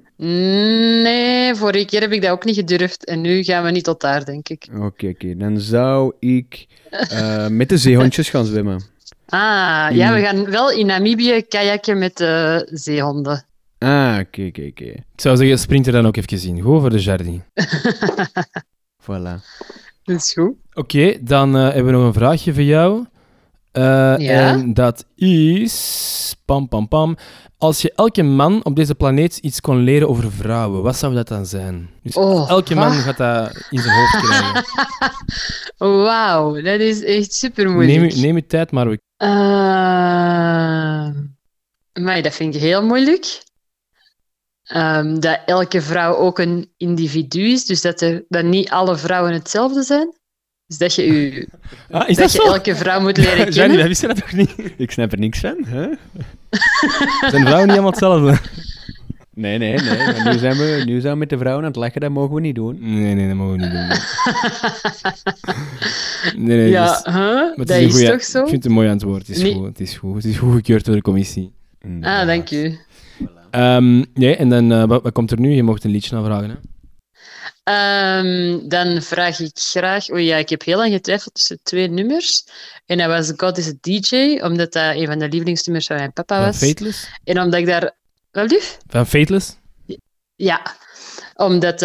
Nee, 1.01 1.55
vorige 1.55 1.85
keer 1.85 2.01
heb 2.01 2.11
ik 2.11 2.21
dat 2.21 2.31
ook 2.31 2.45
niet 2.45 2.55
gedurfd. 2.55 3.05
En 3.05 3.21
nu 3.21 3.43
gaan 3.43 3.63
we 3.63 3.71
niet 3.71 3.83
tot 3.83 4.01
daar, 4.01 4.25
denk 4.25 4.49
ik. 4.49 4.67
Oké, 4.75 5.07
oké. 5.07 5.35
Dan 5.37 5.59
zou 5.59 6.13
ik 6.19 6.67
eh, 6.89 7.47
met 7.47 7.69
de 7.69 7.77
zeehondjes 7.77 8.29
gaan 8.29 8.45
zwemmen. 8.45 8.81
Ah, 9.33 9.87
ja, 9.95 10.07
Mm. 10.09 10.13
we 10.15 10.21
gaan 10.21 10.45
wel 10.49 10.71
in 10.71 10.85
Namibië 10.85 11.41
kajakken 11.41 11.97
met 11.97 12.17
de 12.17 12.67
zeehonden. 12.71 13.45
Ah, 13.77 14.17
oké, 14.19 14.45
oké, 14.45 14.61
oké. 14.69 14.83
Ik 14.85 15.03
zou 15.15 15.37
zeggen, 15.37 15.59
sprint 15.59 15.87
er 15.87 15.93
dan 15.93 16.05
ook 16.05 16.17
even 16.17 16.47
in. 16.47 16.61
Go 16.61 16.79
voor 16.79 16.89
de 16.89 16.99
Jardi. 16.99 17.41
Voilà. 19.03 19.35
Dat 20.03 20.15
is 20.15 20.33
goed. 20.33 20.53
Oké, 20.73 21.17
dan 21.21 21.55
eh, 21.55 21.61
hebben 21.63 21.85
we 21.85 21.91
nog 21.91 22.05
een 22.05 22.13
vraagje 22.13 22.53
voor 22.53 22.63
jou. 22.63 23.05
Eh, 23.71 24.49
En 24.49 24.73
dat 24.73 25.05
is... 25.15 26.35
Pam, 26.45 26.67
pam, 26.67 26.87
pam. 26.87 27.17
Als 27.61 27.81
je 27.81 27.91
elke 27.95 28.23
man 28.23 28.65
op 28.65 28.75
deze 28.75 28.95
planeet 28.95 29.37
iets 29.37 29.61
kon 29.61 29.77
leren 29.77 30.09
over 30.09 30.31
vrouwen, 30.31 30.81
wat 30.83 30.97
zou 30.97 31.13
dat 31.13 31.27
dan 31.27 31.45
zijn? 31.45 31.89
Dus 32.03 32.15
Oh, 32.15 32.49
elke 32.49 32.75
man 32.75 32.91
ah. 32.91 32.97
gaat 32.97 33.17
dat 33.17 33.65
in 33.69 33.79
zijn 33.79 33.95
hoofd 33.95 34.17
krijgen. 34.25 34.63
Wauw, 35.77 36.61
dat 36.61 36.79
is 36.79 37.03
echt 37.03 37.33
super 37.33 37.65
neem, 37.65 37.73
moeilijk. 37.73 38.11
je, 38.11 38.21
neem 38.21 38.35
je 38.35 38.45
tijd, 38.45 38.71
maar 38.71 38.89
we... 38.89 38.99
maar 42.01 42.21
dat 42.21 42.33
vind 42.33 42.55
ik 42.55 42.61
heel 42.61 42.85
moeilijk. 42.85 43.43
Ehm, 44.63 45.19
dat 45.19 45.39
elke 45.45 45.81
vrouw 45.81 46.15
ook 46.15 46.39
een 46.39 46.73
individu 46.77 47.41
is, 47.41 47.65
dus 47.65 47.81
dat, 47.81 48.01
er, 48.01 48.25
dat 48.27 48.43
niet 48.43 48.69
alle 48.69 48.97
vrouwen 48.97 49.33
hetzelfde 49.33 49.83
zijn. 49.83 50.19
Dus 50.71 50.79
dat 50.79 50.95
je, 50.95 51.07
u, 51.07 51.47
Ah, 51.91 52.09
is 52.09 52.15
dat 52.15 52.25
dat 52.25 52.31
je 52.31 52.37
zo? 52.41 52.53
elke 52.53 52.75
vrouw 52.75 53.01
moet 53.01 53.17
leren 53.17 53.49
kennen. 53.53 53.77
dat 53.77 53.87
wist 53.87 54.01
je 54.01 54.07
dat 54.07 54.15
toch 54.17 54.31
niet? 54.33 54.55
Ik 54.77 54.91
snap 54.91 55.11
er 55.11 55.19
niks 55.19 55.39
van, 55.39 55.57
hè? 55.67 55.87
Zijn 57.29 57.41
vrouwen 57.45 57.61
niet 57.67 57.71
allemaal 57.77 57.89
hetzelfde? 57.89 58.37
Nee, 59.33 59.57
nee, 59.57 59.73
nee. 59.79 59.97
Maar 59.97 60.33
nu, 60.33 60.39
zijn 60.39 60.57
we, 60.57 60.81
nu 60.85 60.99
zijn 61.01 61.13
we 61.13 61.19
met 61.19 61.29
de 61.29 61.37
vrouwen 61.37 61.63
aan 61.63 61.69
het 61.69 61.79
lachen, 61.79 62.01
dat 62.01 62.09
mogen 62.11 62.35
we 62.35 62.41
niet 62.41 62.55
doen. 62.55 62.77
Nee, 62.79 63.13
nee, 63.15 63.27
dat 63.27 63.35
mogen 63.37 63.57
we 63.57 63.63
niet 63.63 63.71
doen. 63.71 63.87
Nee, 66.45 66.57
nee, 66.57 66.69
Ja, 66.69 66.87
dus- 66.87 67.03
huh? 67.05 67.13
maar 67.15 67.53
het 67.55 67.67
Dat 67.67 67.77
is 67.77 67.91
goeie- 67.91 68.09
toch 68.11 68.23
zo? 68.23 68.39
Ik 68.41 68.47
vind 68.49 68.63
het 68.63 68.71
een 68.71 68.77
mooi 68.77 68.89
antwoord. 68.89 69.27
Het 69.27 69.35
is, 69.35 69.41
Nee. 69.41 69.53
goed, 69.53 69.65
het 69.65 69.79
is 69.79 69.97
goed. 69.97 70.15
Het 70.15 70.25
is 70.25 70.37
goed 70.37 70.53
gekeurd 70.53 70.85
door 70.85 70.95
de 70.95 71.01
commissie. 71.01 71.51
Ah, 72.01 72.25
dank 72.25 72.51
u. 72.51 72.77
Ehm, 73.51 74.03
nee, 74.13 74.35
en 74.35 74.49
dan, 74.49 74.71
eh, 74.71 74.83
wat, 74.83 75.03
wat 75.03 75.11
komt 75.11 75.31
er 75.31 75.39
nu? 75.39 75.49
Je 75.51 75.63
mocht 75.63 75.83
een 75.83 75.91
liedje 75.91 76.15
aanvragen, 76.15 76.49
hè? 76.49 76.55
Ehm, 77.63 78.59
dan 78.67 79.01
vraag 79.01 79.39
ik 79.39 79.51
graag... 79.53 80.09
Oei, 80.09 80.25
ja, 80.25 80.37
ik 80.37 80.49
heb 80.49 80.63
heel 80.63 80.77
lang 80.77 80.93
getwijfeld 80.93 81.33
tussen 81.33 81.59
twee 81.63 81.87
nummers. 81.87 82.43
En 82.85 82.97
dat 82.97 83.07
was 83.07 83.31
God 83.37 83.57
is 83.57 83.67
a 83.67 83.73
DJ, 83.81 84.39
omdat 84.43 84.73
dat 84.73 84.95
een 84.95 85.05
van 85.05 85.19
de 85.19 85.27
lievelingsnummers 85.27 85.87
van 85.87 85.95
mijn 85.95 86.13
papa 86.13 86.35
Van 86.35 86.45
was. 86.45 86.57
Fateless? 86.57 87.07
En 87.23 87.41
omdat 87.41 87.59
ik 87.59 87.65
daar... 87.65 87.95
Wat 88.31 88.51
lief? 88.51 88.77
Van 88.87 89.07
Fateless? 89.07 89.55
Ja, 90.35 90.75
omdat 91.35 91.81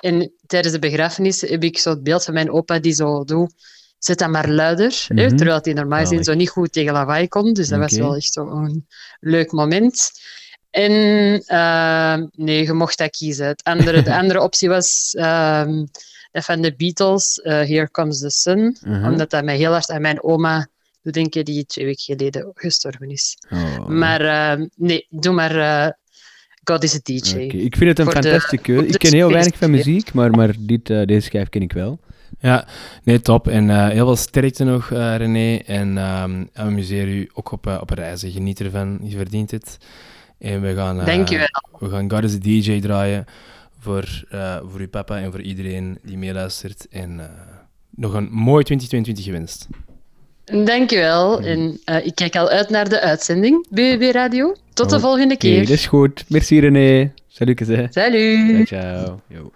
in, 0.00 0.32
tijdens 0.46 0.72
de 0.74 0.78
begrafenis 0.80 1.40
heb 1.40 1.62
ik 1.64 1.78
zo 1.78 1.90
het 1.90 2.02
beeld 2.02 2.24
van 2.24 2.34
mijn 2.34 2.50
opa 2.50 2.78
die 2.78 2.92
zo 2.92 3.24
doet. 3.24 3.52
Zet 3.98 4.18
dat 4.18 4.28
maar 4.30 4.48
luider. 4.48 5.04
hè, 5.08 5.26
Mhm. 5.26 5.36
terwijl 5.36 5.58
hij 5.62 5.72
normaal 5.72 6.00
gezien 6.00 6.24
zo 6.24 6.34
niet 6.34 6.50
goed 6.50 6.72
tegen 6.72 6.92
lawaai 6.92 7.28
kon. 7.28 7.52
Dus 7.52 7.68
dat 7.68 7.78
was 7.78 7.92
wel 7.96 8.14
echt 8.16 8.32
zo 8.32 8.48
een 8.48 8.86
leuk 9.20 9.52
moment. 9.52 10.10
En 10.70 10.92
eh, 11.46 12.22
nee, 12.32 12.64
je 12.64 12.72
mocht 12.72 12.98
dat 12.98 13.10
kiezen. 13.10 13.46
Het 13.46 13.64
andere, 13.64 14.02
de 14.02 14.16
andere 14.20 14.42
optie 14.42 14.68
was 14.68 15.14
ehm, 15.14 15.84
dat 16.32 16.44
van 16.44 16.60
de 16.60 16.74
Beatles, 16.76 17.40
eh, 17.40 17.52
Here 17.52 17.90
Comes 17.90 18.18
the 18.18 18.30
Sun. 18.30 18.76
Mhm. 18.84 19.04
Omdat 19.04 19.30
dat 19.30 19.44
mij 19.44 19.56
heel 19.56 19.72
hard 19.72 19.90
aan 19.90 20.00
mijn 20.00 20.22
oma 20.22 20.68
doet 21.02 21.14
denken, 21.14 21.44
die 21.44 21.66
twee 21.66 21.84
weken 21.84 22.02
geleden 22.02 22.50
gestorven 22.54 23.10
is. 23.10 23.36
Oh. 23.50 23.86
Maar 23.86 24.20
eh, 24.20 24.66
nee, 24.76 25.06
doe 25.10 25.32
maar 25.32 25.56
eh, 25.56 25.90
God 26.64 26.82
is 26.82 26.94
a 26.94 26.98
DJ. 27.02 27.36
Ik 27.38 27.76
vind 27.76 27.98
het 27.98 27.98
een 27.98 28.12
fantastische 28.12 28.56
keuze. 28.56 28.86
Ik 28.86 28.98
ken 28.98 29.12
heel 29.12 29.30
weinig 29.30 29.56
van 29.56 29.70
muziek, 29.70 30.12
maar, 30.12 30.30
maar 30.30 30.54
dit, 30.58 30.90
eh, 30.90 31.06
deze 31.06 31.20
schijf 31.20 31.48
ken 31.48 31.62
ik 31.62 31.72
wel. 31.72 32.00
Ja, 32.40 32.66
nee, 33.04 33.20
top. 33.20 33.48
En 33.48 33.70
eh, 33.70 33.88
heel 33.88 34.06
veel 34.06 34.16
sterkte 34.16 34.64
nog, 34.64 34.90
eh, 34.90 35.16
René. 35.16 35.56
En 35.56 35.98
ehm, 35.98 36.44
amuseer 36.52 37.08
u 37.08 37.30
ook 37.32 37.52
op, 37.52 37.66
op 37.80 37.90
reizen. 37.90 38.30
Geniet 38.30 38.60
ervan. 38.60 38.98
Je 39.02 39.16
verdient 39.16 39.50
het. 39.50 39.78
En 40.40 40.60
we 40.60 40.74
gaan, 40.74 41.00
eh, 41.00 41.26
we 41.78 41.88
gaan 41.88 42.10
God 42.10 42.24
is 42.24 42.34
a 42.34 42.38
DJ 42.38 42.80
draaien 42.80 43.24
voor, 43.78 44.24
eh, 44.30 44.56
voor 44.70 44.80
uw 44.80 44.88
papa 44.88 45.18
en 45.18 45.30
voor 45.30 45.40
iedereen 45.40 45.98
die 46.02 46.18
meeluistert. 46.18 46.86
En 46.90 47.20
eh, 47.20 47.26
nog 47.90 48.12
een 48.14 48.28
mooi 48.30 48.64
2022 48.64 49.24
gewenst. 49.24 49.66
Dankjewel. 50.64 51.40
En 51.40 51.80
eh, 51.84 52.06
ik 52.06 52.14
kijk 52.14 52.36
al 52.36 52.48
uit 52.48 52.68
naar 52.70 52.88
de 52.88 53.00
uitzending, 53.00 53.66
BBB 53.70 54.10
Radio. 54.12 54.56
Tot 54.72 54.90
de 54.90 54.96
Oh, 54.96 55.02
volgende 55.02 55.36
keer. 55.36 55.58
dat 55.60 55.68
is 55.68 55.86
goed. 55.86 56.24
Merci 56.28 56.60
René. 56.60 57.12
Salut. 57.26 57.58
hè. 57.58 57.86
Salut. 57.90 58.66
Ciao, 58.66 59.20
ciao. 59.28 59.50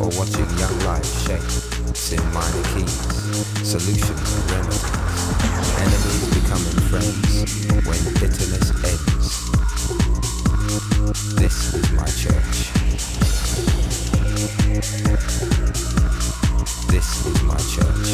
Or 0.00 0.08
watching 0.18 0.48
young 0.58 0.78
life 0.84 1.06
shape. 1.26 1.42
In 2.12 2.22
minor 2.32 2.62
keys, 2.74 2.92
solutions 3.66 4.32
and 4.36 4.50
remedies. 4.50 4.84
Enemies 5.82 6.24
becoming 6.34 6.78
friends 6.86 7.30
when 7.84 8.00
bitterness 8.14 8.68
ends. 8.84 9.28
This 11.34 11.56
is 11.74 11.86
my 11.92 12.06
church. 12.06 12.56
This 16.88 17.26
is 17.26 17.42
my 17.42 17.58
church. 17.72 18.08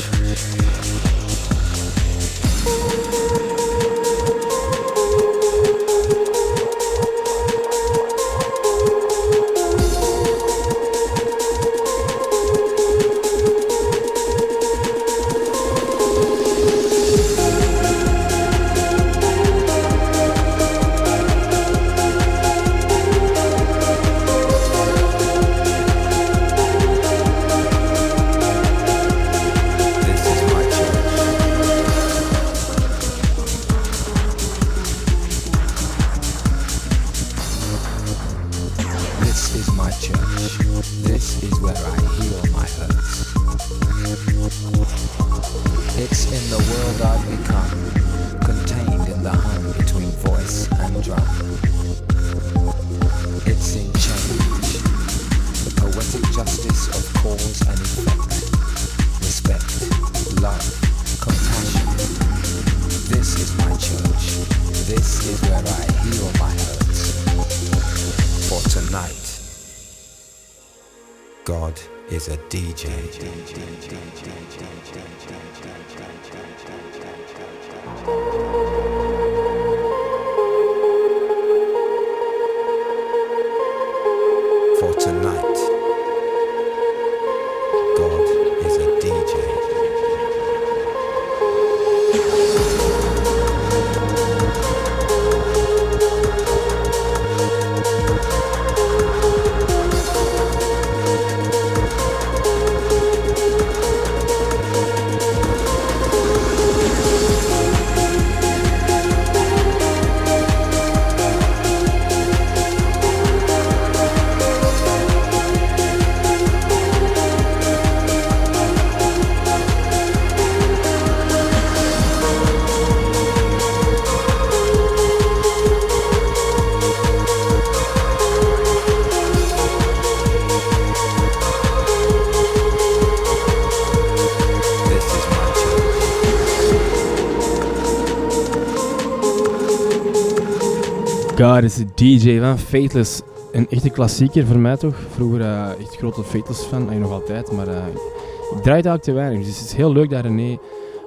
God 141.42 141.62
is 141.62 141.84
DJ 141.94 142.38
van 142.40 142.58
Fateless. 142.58 143.20
Een 143.52 143.68
echte 143.68 143.90
klassieker 143.90 144.46
voor 144.46 144.58
mij 144.58 144.76
toch. 144.76 144.96
Vroeger 144.96 145.40
eh, 145.40 145.70
echt 145.80 145.96
grote 145.96 146.22
Fateless 146.22 146.64
fan, 146.64 146.90
en 146.90 147.00
nog 147.00 147.10
altijd. 147.10 147.52
Maar 147.52 147.68
eh, 147.68 147.86
ik 147.86 148.62
draai 148.62 148.72
eigenlijk 148.72 149.02
te 149.02 149.12
weinig. 149.12 149.46
Dus 149.46 149.58
het 149.58 149.66
is 149.66 149.72
heel 149.72 149.92
leuk 149.92 150.10
dat 150.10 150.24
René 150.24 150.58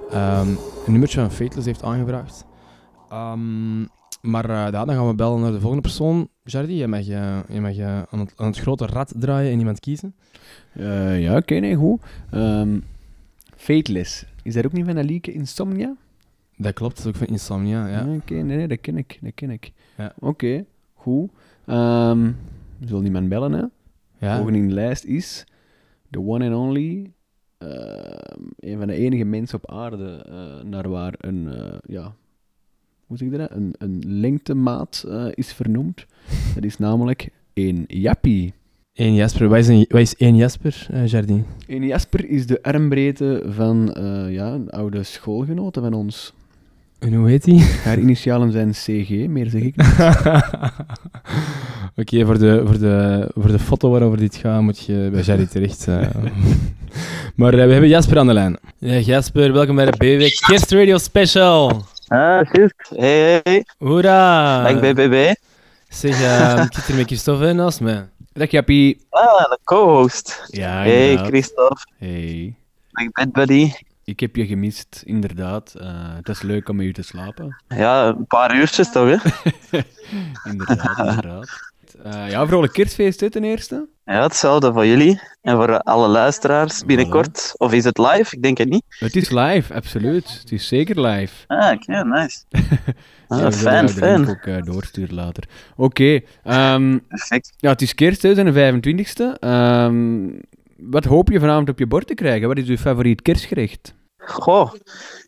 ehm, 0.10 0.50
een 0.50 0.92
nummertje 0.92 1.20
van 1.20 1.32
Fateless 1.32 1.66
heeft 1.66 1.84
aangebracht. 1.84 2.46
Ehm, 3.10 3.82
maar 4.22 4.50
eh, 4.50 4.56
ja, 4.56 4.86
dan 4.86 4.96
gaan 4.96 5.08
we 5.08 5.16
bellen 5.16 5.42
naar 5.42 5.52
de 5.52 5.60
volgende 5.60 5.82
persoon. 5.82 6.28
Jardi, 6.44 6.76
je 6.78 6.88
mag, 6.88 7.08
eh, 7.08 7.40
je 7.50 7.62
mag 7.62 7.78
eh, 7.78 8.02
aan, 8.10 8.20
het, 8.20 8.34
aan 8.36 8.48
het 8.48 8.60
grote 8.60 8.86
rad 8.86 9.14
draaien 9.18 9.52
en 9.52 9.60
iemand 9.60 9.80
kiezen. 9.80 10.16
Eh, 10.74 11.22
ja, 11.22 11.36
oké, 11.36 11.56
nee, 11.56 11.76
goed. 11.76 12.02
Ehm 12.32 12.80
Fateless. 13.56 14.26
Is 14.44 14.54
dat 14.54 14.66
ook 14.66 14.72
niet 14.72 14.86
van 14.86 14.98
Alieke 14.98 15.32
Insomnia? 15.32 15.96
Dat 16.58 16.74
klopt, 16.74 16.96
dat 16.96 17.06
is 17.06 17.12
ook 17.12 17.18
van 17.18 17.28
Insomnia, 17.28 17.88
ja. 17.88 18.02
Ah, 18.02 18.14
Oké, 18.14 18.34
nee, 18.34 18.58
nee, 18.58 18.68
dat 18.68 18.82
ken 18.82 18.98
ik. 18.98 19.20
Dat 19.22 19.32
ken 19.36 19.50
ik. 19.50 19.72
Ja. 19.98 20.14
Oké, 20.20 20.66
goed. 20.94 21.30
Ehm 21.66 22.32
we 22.78 22.88
zullen 22.88 23.06
iemand 23.06 23.30
bellen, 23.30 23.52
hè? 23.52 23.64
Ja. 24.28 24.36
Volgende 24.36 24.60
in 24.60 24.68
de 24.68 24.74
lijst 24.74 25.04
is 25.04 25.46
the 26.10 26.20
one 26.20 26.46
and 26.46 26.56
only, 26.56 27.12
ehm, 27.58 28.42
een 28.60 28.78
van 28.78 28.88
de 28.88 28.94
enige 28.94 29.24
mensen 29.24 29.58
op 29.58 29.72
aarde 29.72 30.26
eh, 30.30 30.70
naar 30.70 30.90
waar 30.90 31.14
een, 31.18 31.54
eh, 31.54 31.78
ja, 31.88 32.16
hoe 33.06 33.18
zeg 33.18 33.32
je 33.32 33.38
dat? 33.38 33.52
Een, 33.52 33.74
een 33.78 34.04
lengtemaat 34.06 35.06
eh, 35.08 35.28
is 35.32 35.54
vernoemd. 35.54 36.06
Dat 36.56 36.64
is 36.64 36.78
namelijk 36.78 37.30
een 37.54 37.84
jappie. 37.88 38.54
Eén 38.94 39.14
Jasper. 39.14 39.48
Wat 39.48 39.58
is, 39.58 39.68
een, 39.68 39.86
wat 39.90 40.02
is 40.02 40.16
één 40.16 40.36
Jasper, 40.36 40.88
eh 40.92 41.08
Jardi? 41.08 41.44
Een 41.68 41.86
Jasper 41.86 42.30
is 42.30 42.48
de 42.48 42.64
armbreedte 42.64 43.44
van 43.46 43.96
ja, 44.30 44.54
een 44.54 44.70
oude 44.70 45.04
schoolgenote 45.04 45.82
van 45.82 45.94
ons. 45.94 46.34
En 47.06 47.14
hoe 47.14 47.30
heet 47.30 47.44
die? 47.44 47.62
Haar 47.86 47.98
initialen 48.00 48.52
zijn 48.52 48.72
CG, 48.72 49.10
meer 49.28 49.50
zeg 49.50 49.62
ik 49.62 49.76
niet. 49.78 49.96
Oké, 51.96 52.26
voor, 52.26 52.38
de, 52.40 52.62
voor, 52.66 52.80
de, 52.80 53.30
voor 53.36 53.52
de 53.52 53.60
foto 53.60 53.90
waarover 53.90 54.18
dit 54.18 54.36
gaat, 54.36 54.62
moet 54.62 54.86
je 54.86 55.10
bij 55.12 55.22
Jerry 55.22 55.46
terecht. 55.46 55.88
eh. 55.88 56.08
maar 57.36 57.54
eh, 57.54 57.66
we 57.66 57.72
hebben 57.72 57.90
Jasper 57.90 58.18
aan 58.20 58.28
de 58.28 58.34
lijn. 58.34 58.58
Ja, 58.78 58.98
Jasper, 58.98 59.54
welkom 59.54 59.76
bij 59.76 59.86
de 59.86 59.98
BW 59.98 60.46
Kerstradio 60.48 60.98
Special. 60.98 61.86
Ah, 62.08 62.40
Sisk. 62.52 62.86
Hey, 62.96 63.40
hey. 63.44 63.66
Hoera! 63.78 64.68
Ik 64.68 64.80
ben 64.80 64.96
BB. 64.96 65.34
Zeg, 65.90 66.22
eh, 66.22 66.64
ik 66.66 66.74
zit 66.74 66.86
hier 66.86 66.96
met 66.96 67.06
Christophe 67.06 67.54
naast 67.54 67.82
mij. 67.82 68.06
Dag 68.34 68.52
Jappie. 68.52 69.06
Ah, 69.10 69.38
de 69.50 69.58
co-host. 69.64 70.44
Ja, 70.48 70.82
Hey. 70.82 71.18
Christophe. 71.18 71.82
Hey. 71.98 72.54
Dag, 72.92 73.12
bed 73.12 73.32
buddy. 73.32 73.72
Ik 74.06 74.20
heb 74.20 74.36
je 74.36 74.46
gemist, 74.46 75.02
inderdaad. 75.06 75.74
Eh, 75.80 75.88
het 76.16 76.30
is 76.30 76.42
leuk 76.42 76.70
om 76.70 76.76
met 76.76 76.86
je 76.86 76.92
te 76.92 77.02
slapen. 77.02 77.64
Ja, 77.68 78.08
een 78.08 78.28
paar 78.28 78.56
uurtjes 78.56 78.92
toch, 78.92 79.22
hè? 79.22 79.30
inderdaad, 80.52 80.98
inderdaad. 81.00 81.74
Eh, 82.04 82.30
ja, 82.30 82.48
vrolijk 82.48 82.74
kerstfeest 82.74 83.20
hè, 83.20 83.30
ten 83.30 83.44
eerste. 83.44 83.88
Ja, 84.06 84.22
hetzelfde 84.22 84.74
voor 84.74 84.86
jullie 84.86 85.22
en 85.42 85.56
voor 85.56 85.80
alle 85.80 86.08
luisteraars 86.08 86.86
binnenkort. 86.86 87.54
Of 87.58 87.74
is 87.74 87.84
het 87.84 87.98
live? 87.98 88.36
Ik 88.36 88.42
denk 88.44 88.58
het 88.58 88.70
niet. 88.70 88.84
Het 88.90 89.16
is 89.16 89.30
live, 89.30 89.74
absoluut. 89.74 90.40
Het 90.40 90.52
is 90.52 90.68
zeker 90.68 91.02
live. 91.02 91.34
Ah, 91.48 91.72
oké, 91.74 92.04
nice. 92.04 92.40
Ah, 93.28 93.40
Ja, 93.40 93.52
zullen 93.52 93.72
fijn, 93.74 93.90
fijn. 93.90 94.30
ook 94.30 94.46
eh, 94.46 94.62
doorsturen 94.64 95.16
later. 95.16 95.44
Oké. 95.76 96.20
ehm, 96.44 96.92
ja, 97.58 97.70
het 97.70 97.82
is 97.82 97.96
kerst, 97.96 98.22
hè, 98.22 98.30
is 98.30 98.36
de 98.36 98.54
25e. 98.54 99.40
Ehm, 99.40 100.28
wat 100.76 101.06
hoop 101.06 101.30
je 101.30 101.40
vanavond 101.40 101.70
op 101.70 101.80
je 101.80 101.88
bord 101.88 102.08
te 102.08 102.14
krijgen? 102.14 102.48
Wat 102.48 102.58
is 102.58 102.68
je 102.68 102.78
favoriet 102.78 103.22
kerstgerecht? 103.22 103.94
Goh, 104.18 104.74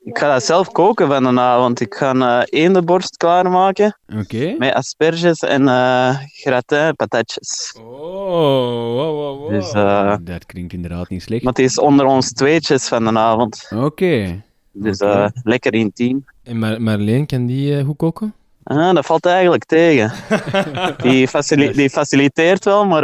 ik 0.03 0.17
ga 0.17 0.31
dat 0.33 0.43
zelf 0.43 0.71
koken 0.71 1.07
van 1.07 1.23
de 1.35 1.41
avond. 1.41 1.79
Ik 1.81 1.93
ga 1.93 2.09
een 2.15 2.43
eendenborst 2.43 3.17
klaarmaken. 3.17 3.97
Oké. 4.19 4.55
Met 4.57 4.73
asperges 4.73 5.39
en 5.39 5.67
eh 5.67 6.17
gratin 6.23 6.95
patatjes. 6.95 7.75
Oh, 7.81 9.49
Dus, 9.49 9.71
eh, 9.71 10.15
Dat 10.21 10.45
klinkt 10.45 10.73
inderdaad 10.73 11.09
niet 11.09 11.21
slecht. 11.21 11.43
maar 11.43 11.53
het 11.53 11.61
is 11.61 11.79
onder 11.79 12.05
ons 12.05 12.31
tweetjes 12.33 12.87
van 12.87 13.03
de 13.03 13.19
avond. 13.19 13.67
Oké. 13.75 14.41
Dus 14.71 14.97
eh, 14.97 15.27
lekker 15.43 15.73
intiem. 15.73 16.25
En 16.43 16.59
Mar 16.59 16.81
Marleen, 16.81 17.25
kan 17.25 17.45
die 17.45 17.77
eh, 17.77 17.85
goed 17.85 17.97
koken? 17.97 18.33
Ah, 18.63 18.93
dat 18.95 19.05
valt 19.05 19.25
eigenlijk 19.25 19.65
tegen. 19.65 20.11
die, 21.03 21.27
facili- 21.27 21.71
die 21.71 21.89
faciliteert 21.89 22.65
wel, 22.65 22.85
maar 22.85 23.03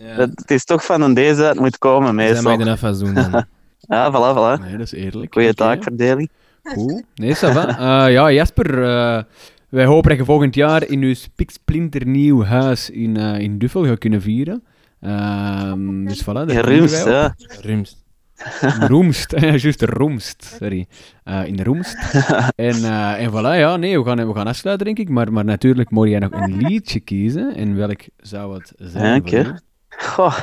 eh, 0.00 0.16
het, 0.16 0.30
het 0.34 0.50
is 0.50 0.64
toch 0.64 0.84
van 0.84 1.02
een 1.02 1.14
deze 1.14 1.36
dat 1.36 1.48
het 1.48 1.58
moet 1.58 1.78
komen 1.78 2.14
meestal. 2.14 2.56
mag 2.56 2.64
de 2.64 2.70
afwas 2.70 2.98
doen 2.98 3.14
dan. 3.14 3.30
ja, 3.88 4.10
voilà, 4.12 4.36
voilà. 4.36 4.64
Nee, 4.64 4.76
dat 4.76 4.86
is 4.86 4.92
eerlijk. 4.92 5.32
Goeie 5.32 5.54
taakverdeling. 5.54 6.30
Cool. 6.62 7.02
Nee, 7.14 7.34
ça 7.34 7.52
va. 7.52 7.68
Eh, 7.68 8.12
ja, 8.12 8.32
Jasper, 8.32 8.82
eh, 8.82 9.22
wij 9.68 9.84
hopen 9.84 10.08
dat 10.08 10.18
je 10.18 10.24
volgend 10.24 10.54
jaar 10.54 10.88
in 10.88 11.02
uw 11.02 11.14
spiksplinternieuw 11.14 12.44
huis 12.44 12.90
in, 12.90 13.16
eh, 13.16 13.38
in 13.38 13.58
Duffel 13.58 13.84
gaat 13.84 13.98
kunnen 13.98 14.22
vieren. 14.22 14.62
Ehm, 15.00 16.04
dus 16.04 16.22
voilà. 16.22 16.24
genieten 16.24 16.60
Rumst, 16.60 17.04
ja. 17.06 17.34
Rumst. 17.60 17.98
Roemst, 18.88 19.30
ja, 19.40 19.54
juist, 19.56 19.82
Roemst, 19.82 20.56
sorry. 20.58 20.86
Eh, 21.24 21.46
in 21.46 21.62
Roemst. 21.62 21.96
en, 22.56 22.84
eh, 22.84 23.22
en 23.22 23.30
voilà, 23.30 23.58
ja, 23.58 23.76
nee, 23.76 23.98
we 23.98 24.04
gaan, 24.04 24.26
we 24.26 24.34
gaan 24.34 24.46
afsluiten, 24.46 24.86
denk 24.86 24.98
ik. 24.98 25.08
Maar, 25.08 25.32
maar 25.32 25.44
natuurlijk 25.44 25.90
moet 25.90 26.08
jij 26.08 26.18
nog 26.18 26.32
een 26.32 26.56
liedje 26.56 27.00
kiezen. 27.00 27.54
En 27.56 27.76
welk 27.76 28.00
zou 28.16 28.54
het 28.54 28.72
zijn? 28.76 29.14
Ja, 29.14 29.16
oké. 29.16 29.36
jou? 29.36 29.54
Goh. 29.98 30.36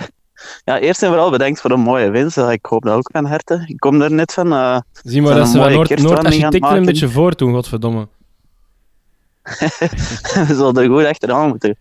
Ja, 0.65 0.79
eerst 0.79 1.01
en 1.03 1.07
vooral 1.09 1.29
bedankt 1.31 1.61
voor 1.61 1.69
de 1.69 1.75
mooie 1.75 2.09
winst. 2.09 2.37
Ik 2.37 2.65
hoop 2.65 2.83
dat 2.83 2.93
ook 2.95 3.09
van 3.11 3.25
harte. 3.25 3.63
Ik 3.67 3.77
kom 3.79 4.01
er 4.01 4.11
net 4.11 4.33
van. 4.33 4.53
eh, 4.53 4.77
Zie 5.03 5.21
maar 5.21 5.29
van 5.31 5.39
dat 5.39 5.47
een 5.47 5.53
ze 5.53 5.59
van 5.61 5.71
Noord- 5.71 5.89
Noord-architecten 6.01 6.75
een 6.77 6.85
beetje 6.85 7.09
voortdoen, 7.09 7.53
godverdomme. 7.53 8.07
We 10.47 10.53
zullen 10.55 10.75
er 10.75 10.89
goed 10.89 11.05
achteraan 11.05 11.47
moeten. 11.47 11.77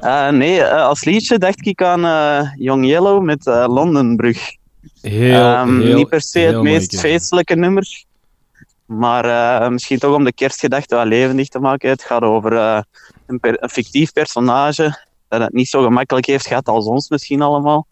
Eh, 0.00 0.28
nee, 0.28 0.62
eh, 0.62 0.86
als 0.86 1.04
liedje 1.04 1.38
dacht 1.38 1.66
ik 1.66 1.82
aan 1.82 2.04
eh, 2.04 2.50
Young 2.56 2.86
Yellow 2.86 3.22
met 3.22 3.46
eh, 3.46 3.64
Londenbrug. 3.68 4.56
Heel, 5.00 5.34
Ehm, 5.40 5.80
heel, 5.80 5.96
niet 5.96 6.08
per 6.08 6.20
se 6.22 6.38
het 6.38 6.62
meest 6.62 6.90
feestelijke 7.00 7.54
nummer. 7.54 8.04
Maar 8.86 9.24
eh, 9.62 9.68
misschien 9.68 9.98
toch 9.98 10.14
om 10.14 10.24
de 10.24 10.32
kerstgedachte 10.32 10.94
wat 10.96 11.06
levendig 11.06 11.48
te 11.48 11.58
maken. 11.58 11.90
Het 11.90 12.02
gaat 12.02 12.22
over 12.22 12.52
eh, 12.56 12.80
een, 13.26 13.40
per- 13.40 13.62
een 13.62 13.68
fictief 13.68 14.12
personage 14.12 15.04
dat 15.32 15.40
het 15.40 15.52
niet 15.52 15.68
zo 15.68 15.82
gemakkelijk 15.82 16.26
heeft 16.26 16.46
gehad 16.46 16.68
als 16.68 16.86
ons 16.86 17.08
misschien 17.08 17.42
allemaal. 17.42 17.86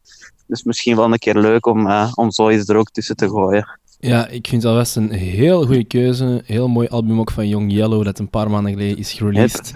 Dus 0.46 0.62
misschien 0.62 0.96
wel 0.96 1.12
een 1.12 1.18
keer 1.18 1.36
leuk 1.38 1.66
om, 1.66 1.86
eh, 1.86 2.12
om 2.14 2.30
zoiets 2.30 2.68
er 2.68 2.76
ook 2.76 2.90
tussen 2.90 3.16
te 3.16 3.28
gooien. 3.28 3.78
Ja, 4.00 4.26
ik 4.26 4.46
vind 4.48 4.62
het 4.62 4.72
alvast 4.72 4.96
een 4.96 5.10
heel 5.10 5.66
goede 5.66 5.84
keuze. 5.84 6.42
Heel 6.44 6.68
mooi 6.68 6.88
album 6.88 7.20
ook 7.20 7.30
van 7.30 7.48
Young 7.48 7.72
Yellow, 7.72 8.04
dat 8.04 8.18
een 8.18 8.30
paar 8.30 8.50
maanden 8.50 8.72
geleden 8.72 8.98
is 8.98 9.12
gereleased. 9.12 9.74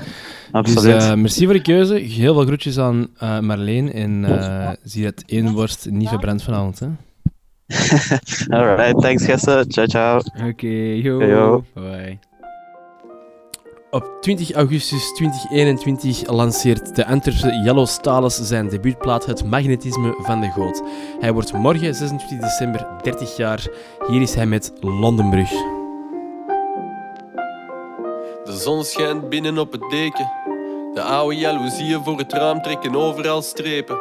absoluut. 0.52 0.82
Dus 0.82 1.04
eh, 1.04 1.14
merci 1.14 1.44
voor 1.44 1.52
de 1.52 1.62
keuze. 1.62 1.94
Heel 1.94 2.34
veel 2.34 2.44
groetjes 2.44 2.78
aan 2.78 3.08
eh, 3.18 3.38
Marleen. 3.38 3.92
En 3.92 4.24
eh, 4.24 4.70
zie 4.82 5.02
dat 5.04 5.22
één 5.26 5.52
worst 5.52 5.90
niet 5.90 6.08
verbrandt 6.08 6.42
vanavond. 6.42 6.78
Hè? 6.78 6.86
Alright, 8.56 9.00
thanks 9.00 9.24
gasten. 9.24 9.70
Ciao, 9.70 9.86
ciao. 9.86 10.20
Oké, 10.48 10.66
yo. 10.66 11.24
Yo. 11.24 11.64
Bye. 11.74 12.18
Op 13.94 14.16
20 14.20 14.52
augustus 14.52 15.12
2021 15.12 16.30
lanceert 16.30 16.96
de 16.96 17.06
Antwerpse 17.06 17.60
Yellow 17.64 17.86
Stalis 17.86 18.34
zijn 18.34 18.68
debuutplaat 18.68 19.26
Het 19.26 19.44
Magnetisme 19.44 20.14
van 20.18 20.40
de 20.40 20.50
Goot. 20.50 20.82
Hij 21.20 21.32
wordt 21.32 21.52
morgen 21.52 21.94
26 21.94 22.38
december 22.48 22.86
30 23.02 23.36
jaar. 23.36 23.66
Hier 24.06 24.22
is 24.22 24.34
hij 24.34 24.46
met 24.46 24.72
Londenbrug. 24.80 25.50
De 28.44 28.56
zon 28.56 28.84
schijnt 28.84 29.28
binnen 29.28 29.58
op 29.58 29.72
het 29.72 29.90
deken. 29.90 30.32
De 30.94 31.02
oude 31.02 31.36
jaloezieën 31.36 32.04
voor 32.04 32.18
het 32.18 32.32
raam 32.32 32.62
trekken 32.62 32.94
overal 32.94 33.42
strepen. 33.42 33.98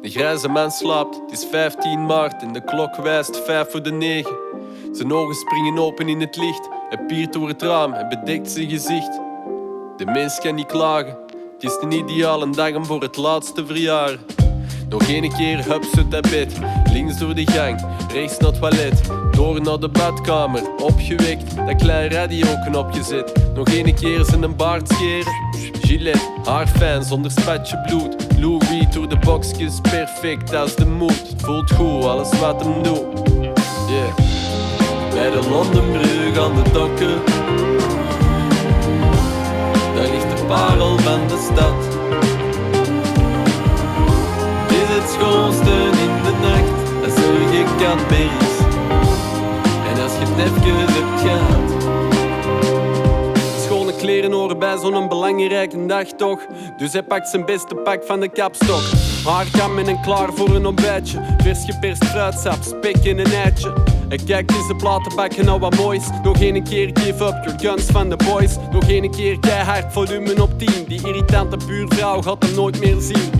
De 0.00 0.10
grijze 0.10 0.48
man 0.48 0.70
slaapt, 0.70 1.20
het 1.20 1.32
is 1.32 1.46
15 1.50 2.06
maart 2.06 2.42
en 2.42 2.52
de 2.52 2.64
klok 2.64 2.96
wijst 2.96 3.40
5 3.44 3.70
voor 3.70 3.82
de 3.82 3.92
9. 3.92 4.36
Zijn 4.92 5.12
ogen 5.12 5.34
springen 5.34 5.78
open 5.78 6.08
in 6.08 6.20
het 6.20 6.36
licht. 6.36 6.68
Hij 6.88 7.04
piert 7.06 7.32
door 7.32 7.48
het 7.48 7.62
raam 7.62 7.92
en 7.92 8.08
bedekt 8.08 8.50
zijn 8.50 8.70
gezicht. 8.70 9.23
De 9.96 10.04
mens 10.04 10.38
kan 10.38 10.54
niet 10.54 10.66
klagen, 10.66 11.16
het 11.52 11.62
is 11.62 11.78
een 11.80 11.92
ideale 11.92 12.50
dag 12.50 12.74
om 12.74 12.84
voor 12.84 13.00
het 13.00 13.16
laatste 13.16 13.66
verjaren. 13.66 14.20
Nog 14.88 15.08
een 15.08 15.32
keer 15.32 15.64
hups 15.64 15.96
uit 15.96 16.10
dat 16.10 16.30
bed, 16.30 16.58
links 16.92 17.18
door 17.18 17.34
de 17.34 17.46
gang, 17.46 17.86
rechts 18.12 18.38
naar 18.38 18.50
het 18.50 18.60
toilet, 18.60 19.10
door 19.30 19.60
naar 19.60 19.78
de 19.78 19.88
badkamer, 19.88 20.62
opgewekt, 20.76 21.56
dat 21.56 21.76
klein 21.76 22.10
radioknopje 22.10 23.02
zet. 23.02 23.32
Nog 23.54 23.68
een 23.68 23.94
keer 23.94 24.24
zijn 24.24 24.56
baard 24.56 24.88
scheren, 24.88 25.32
gilet, 25.80 26.30
haar 26.44 26.66
fijn 26.66 27.02
zonder 27.02 27.30
spatje 27.30 27.82
bloed. 27.86 28.38
Louis 28.38 28.86
door 28.92 29.08
de 29.08 29.18
boxjes, 29.18 29.80
perfect 29.80 30.54
als 30.54 30.74
de 30.74 30.86
moed. 30.86 31.28
Het 31.28 31.42
voelt 31.42 31.72
goed, 31.72 32.04
alles 32.04 32.38
wat 32.38 32.64
hem 32.64 32.82
doet. 32.82 33.28
Yeah. 33.88 34.16
Bij 35.10 35.30
de 35.30 35.48
Londenbrug 35.50 36.38
aan 36.38 36.62
de 36.62 36.70
dokken, 36.72 37.22
parel 40.46 40.98
van 40.98 41.28
de 41.28 41.48
stad. 41.52 41.74
Is 44.68 44.88
het 44.96 45.10
schoonste 45.10 45.70
in 45.90 46.22
de 46.22 46.32
nacht, 46.40 47.02
dat 47.02 47.16
je 47.52 47.64
kan 47.78 47.98
is. 48.16 48.52
En 49.88 50.02
als 50.02 50.12
je 50.12 50.18
het 50.18 50.36
nefjes 50.36 50.94
hebt 50.96 51.20
gehad. 51.20 51.62
Schone 53.64 53.94
kleren 53.96 54.32
horen 54.32 54.58
bij 54.58 54.76
zo'n 54.76 55.08
belangrijke 55.08 55.86
dag 55.86 56.06
toch. 56.06 56.46
Dus 56.76 56.92
hij 56.92 57.02
pakt 57.02 57.28
zijn 57.28 57.44
beste 57.44 57.74
pak 57.74 58.04
van 58.04 58.20
de 58.20 58.28
kapstok. 58.28 59.13
Haarkam 59.24 59.78
en 59.78 60.00
klaar 60.00 60.32
voor 60.32 60.54
een 60.54 60.66
ontbijtje. 60.66 61.36
Vers 61.42 61.64
geperst 61.64 62.04
fruitsap, 62.04 62.58
spek 62.62 62.96
en 62.96 63.18
een 63.18 63.32
eitje. 63.32 63.72
Hij 64.08 64.18
kijkt 64.26 64.52
in 64.52 64.64
zijn 64.66 64.76
platenbak 64.76 65.32
en 65.32 65.44
nou 65.44 65.60
wat 65.60 65.76
moois. 65.76 66.04
Nog 66.22 66.40
een 66.40 66.62
keer 66.62 66.90
give 66.94 67.24
up 67.24 67.44
your 67.44 67.58
guns 67.60 67.84
van 67.84 68.08
de 68.08 68.16
boys. 68.16 68.56
Nog 68.72 68.88
een 68.88 69.10
keer 69.10 69.38
keihard 69.38 69.92
volume 69.92 70.42
op 70.42 70.58
10. 70.58 70.68
Die 70.88 71.06
irritante 71.06 71.56
buurvrouw 71.66 72.22
gaat 72.22 72.44
hem 72.44 72.54
nooit 72.54 72.80
meer 72.80 73.00
zien. 73.00 73.30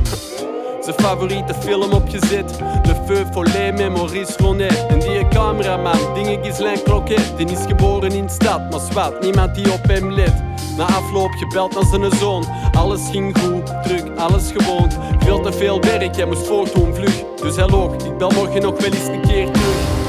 Zijn 0.84 0.96
favoriete 0.96 1.54
film 1.54 1.92
opgezet. 1.92 2.58
Le 2.60 2.94
Feu 3.06 3.24
Follet 3.32 3.78
met 3.78 3.92
Maurice 3.92 4.34
Ronet. 4.36 4.86
En 4.86 4.98
die 4.98 5.28
cameraman, 5.28 6.14
dingen 6.14 6.42
Ghislain 6.42 6.82
Cloquet. 6.84 7.32
Die 7.36 7.50
is 7.50 7.64
geboren 7.66 8.12
in 8.12 8.26
de 8.26 8.32
stad, 8.32 8.70
maar 8.70 8.80
zwart, 8.90 9.22
niemand 9.22 9.54
die 9.54 9.72
op 9.72 9.84
hem 9.86 10.12
let. 10.12 10.42
Na 10.76 10.84
afloop 10.84 11.30
gebeld 11.30 11.74
naar 11.74 11.84
zijn 11.84 12.12
zoon. 12.12 12.44
Alles 12.72 13.00
ging 13.10 13.38
goed, 13.38 13.63
druk, 13.84 14.18
alles 14.18 14.52
gewoon. 14.56 14.90
Veel 15.18 15.40
te 15.40 15.52
veel 15.52 15.80
werk, 15.80 16.16
hij 16.16 16.26
moest 16.26 16.46
voortdoen 16.46 16.94
vlug. 16.94 17.22
Dus 17.36 17.56
loog, 17.70 17.94
ik 17.94 18.18
bel 18.18 18.30
morgen 18.30 18.62
nog 18.62 18.80
wel 18.80 18.92
eens 18.92 19.06
een 19.06 19.20
keer 19.20 19.50
terug. 19.50 20.02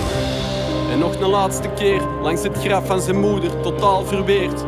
En 0.91 0.99
nog 0.99 1.19
een 1.19 1.29
laatste 1.29 1.69
keer 1.75 2.01
langs 2.21 2.43
het 2.43 2.57
graf 2.57 2.85
van 2.85 3.01
zijn 3.01 3.19
moeder, 3.19 3.59
totaal 3.59 4.05
verweerd. 4.05 4.63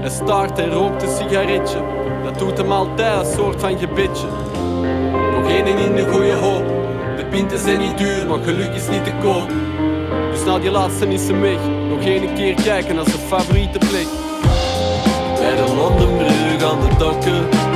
Hij 0.00 0.10
staart 0.10 0.58
en 0.58 0.70
rookt 0.70 1.02
een 1.02 1.16
sigaretje. 1.16 1.78
Dat 2.24 2.38
doet 2.38 2.56
hem 2.56 2.72
altijd 2.72 3.26
een 3.26 3.32
soort 3.32 3.60
van 3.60 3.78
gebedje. 3.78 4.26
Nog 5.32 5.50
één 5.50 5.66
in 5.66 5.94
de 5.94 6.06
goede 6.10 6.32
hoop. 6.32 6.64
De 7.16 7.24
pinten 7.30 7.58
zijn 7.58 7.78
niet 7.78 7.98
duur, 7.98 8.26
maar 8.26 8.38
geluk 8.38 8.74
is 8.74 8.88
niet 8.88 9.04
te 9.04 9.12
koop. 9.22 9.48
Dus 10.30 10.44
na 10.44 10.58
die 10.58 10.70
laatste 10.70 11.08
is 11.08 11.26
hem 11.26 11.40
weg. 11.40 11.58
Nog 11.88 12.00
één 12.04 12.34
keer 12.34 12.54
kijken 12.54 12.94
naar 12.94 13.04
zijn 13.04 13.22
favoriete 13.26 13.78
plek. 13.78 14.06
Bij 15.38 15.56
de 15.56 15.74
Londenbrug 15.74 16.62
aan 16.62 16.80
de 16.80 16.96
dokken. 16.98 17.71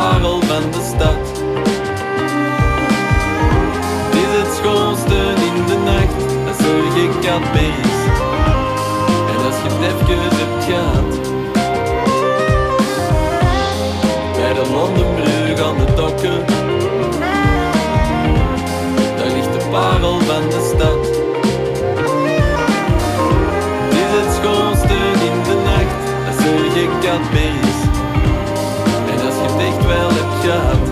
Parel 0.00 0.40
van 0.40 0.70
de 0.70 0.82
stad. 0.92 1.22
Is 4.22 4.32
het 4.38 4.50
schoonste 4.58 5.18
in 5.48 5.56
de 5.66 5.78
nacht, 5.90 6.20
dat 6.46 6.56
zo 6.64 6.72
je 6.96 7.08
kan 7.24 7.42
is. 7.70 7.98
En 9.30 9.38
als 9.46 9.56
je 9.62 9.68
het 9.72 9.82
even 9.88 10.36
hebt 10.40 10.64
gehad. 10.64 11.10
Bij 14.36 14.52
de 14.52 14.70
Londenbrug 14.72 15.66
aan 15.66 15.78
de 15.78 15.94
dokken. 15.94 16.44
Daar 19.16 19.32
ligt 19.36 19.52
de 19.52 19.68
parel 19.70 20.20
van 20.20 20.44
de 20.54 20.72
stad. 20.74 21.02
Is 24.02 24.12
het 24.18 24.30
schoonste 24.38 24.98
in 25.28 25.36
de 25.48 25.56
nacht, 25.70 26.00
dat 26.26 26.44
zo 26.44 26.52
je 26.78 26.88
kan 27.02 27.38
is. 27.38 27.69
up 30.48 30.89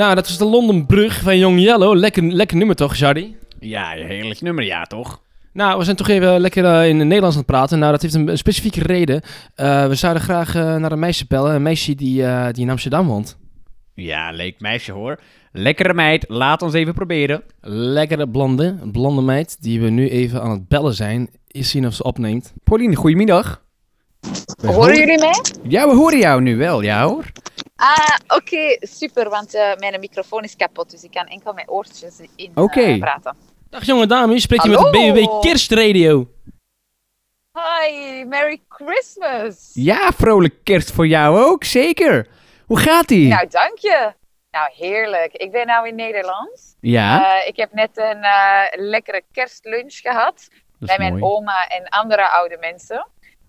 Nou, 0.00 0.14
dat 0.14 0.26
is 0.26 0.38
de 0.38 0.44
Londenbrug 0.44 1.20
van 1.20 1.38
Young 1.38 1.60
Yellow. 1.60 1.96
Lekker, 1.96 2.22
lekker 2.22 2.56
nummer 2.56 2.76
toch, 2.76 2.96
Jardy? 2.96 3.34
Ja, 3.58 3.90
heerlijk 3.90 4.40
nummer, 4.40 4.64
ja 4.64 4.84
toch? 4.84 5.22
Nou, 5.52 5.78
we 5.78 5.84
zijn 5.84 5.96
toch 5.96 6.08
even 6.08 6.40
lekker 6.40 6.64
eh, 6.64 6.88
in 6.88 6.98
het 6.98 7.06
Nederlands 7.06 7.36
aan 7.36 7.42
het 7.42 7.50
praten. 7.50 7.78
Nou, 7.78 7.92
dat 7.92 8.02
heeft 8.02 8.14
een, 8.14 8.28
een 8.28 8.38
specifieke 8.38 8.82
reden. 8.82 9.22
Eh, 9.54 9.86
we 9.86 9.94
zouden 9.94 10.22
graag 10.22 10.54
eh, 10.54 10.76
naar 10.76 10.92
een 10.92 10.98
meisje 10.98 11.24
bellen. 11.28 11.54
Een 11.54 11.62
meisje 11.62 11.94
die, 11.94 12.24
eh, 12.24 12.52
die 12.52 12.64
in 12.64 12.70
Amsterdam 12.70 13.06
woont. 13.06 13.38
Ja, 13.94 14.30
leuk 14.30 14.60
meisje 14.60 14.92
hoor. 14.92 15.20
Lekkere 15.52 15.94
meid, 15.94 16.24
laat 16.28 16.62
ons 16.62 16.74
even 16.74 16.94
proberen. 16.94 17.42
Lekkere 17.60 18.28
blonde, 18.28 18.78
blonde 18.92 19.22
meid, 19.22 19.62
die 19.62 19.80
we 19.80 19.90
nu 19.90 20.08
even 20.08 20.42
aan 20.42 20.50
het 20.50 20.68
bellen 20.68 20.94
zijn. 20.94 21.30
Eens 21.46 21.70
zien 21.70 21.86
of 21.86 21.94
ze 21.94 22.02
opneemt. 22.02 22.52
Pauline, 22.64 22.94
goedemiddag. 22.94 23.62
Horen 24.66 24.96
jullie 24.96 25.18
mij? 25.18 25.40
Ja, 25.68 25.88
we 25.88 25.94
horen 25.94 26.18
jou 26.18 26.42
nu 26.42 26.56
wel, 26.56 26.80
ja 26.80 27.06
hoor. 27.06 27.24
Ah, 27.82 28.36
oké, 28.36 28.76
super, 28.80 29.28
want 29.28 29.54
eh, 29.54 29.76
mijn 29.76 30.00
microfoon 30.00 30.42
is 30.42 30.56
kapot, 30.56 30.90
dus 30.90 31.02
ik 31.02 31.10
kan 31.10 31.26
enkel 31.26 31.52
mijn 31.52 31.68
oortjes 31.68 32.20
in 32.36 32.52
eh, 32.54 32.62
Oké. 32.62 32.98
praten. 32.98 33.36
Dag 33.70 33.84
jonge 33.84 34.06
dame, 34.06 34.32
je 34.32 34.40
spreekt 34.40 34.62
hier 34.62 34.80
met 34.80 34.92
de. 34.92 35.12
BBB 35.12 35.40
Kerstradio. 35.40 36.28
Hi, 37.52 38.24
Merry 38.24 38.60
Christmas! 38.68 39.70
Ja, 39.72 40.10
vrolijk 40.12 40.54
kerst 40.64 40.92
voor 40.92 41.06
jou 41.06 41.38
ook, 41.38 41.64
zeker. 41.64 42.28
Hoe 42.66 42.78
gaat 42.78 43.10
ie? 43.10 43.28
Nou, 43.28 43.48
dank 43.48 43.78
je. 43.78 44.12
Nou, 44.50 44.70
heerlijk. 44.76 45.32
Ik 45.32 45.52
ben 45.52 45.66
nou 45.66 45.88
in 45.88 45.94
Nederland. 45.94 46.76
Ja? 46.80 47.36
Eh, 47.40 47.48
ik 47.48 47.56
heb 47.56 47.72
net 47.72 47.98
een 47.98 48.22
eh, 48.22 48.62
lekkere 48.72 49.22
kerstlunch 49.32 49.94
gehad 49.94 50.48
bij 50.78 50.98
mijn 50.98 51.18
mooi. 51.18 51.32
oma 51.32 51.66
en 51.68 51.88
andere 51.88 52.28
oude 52.30 52.56
mensen. 52.60 53.06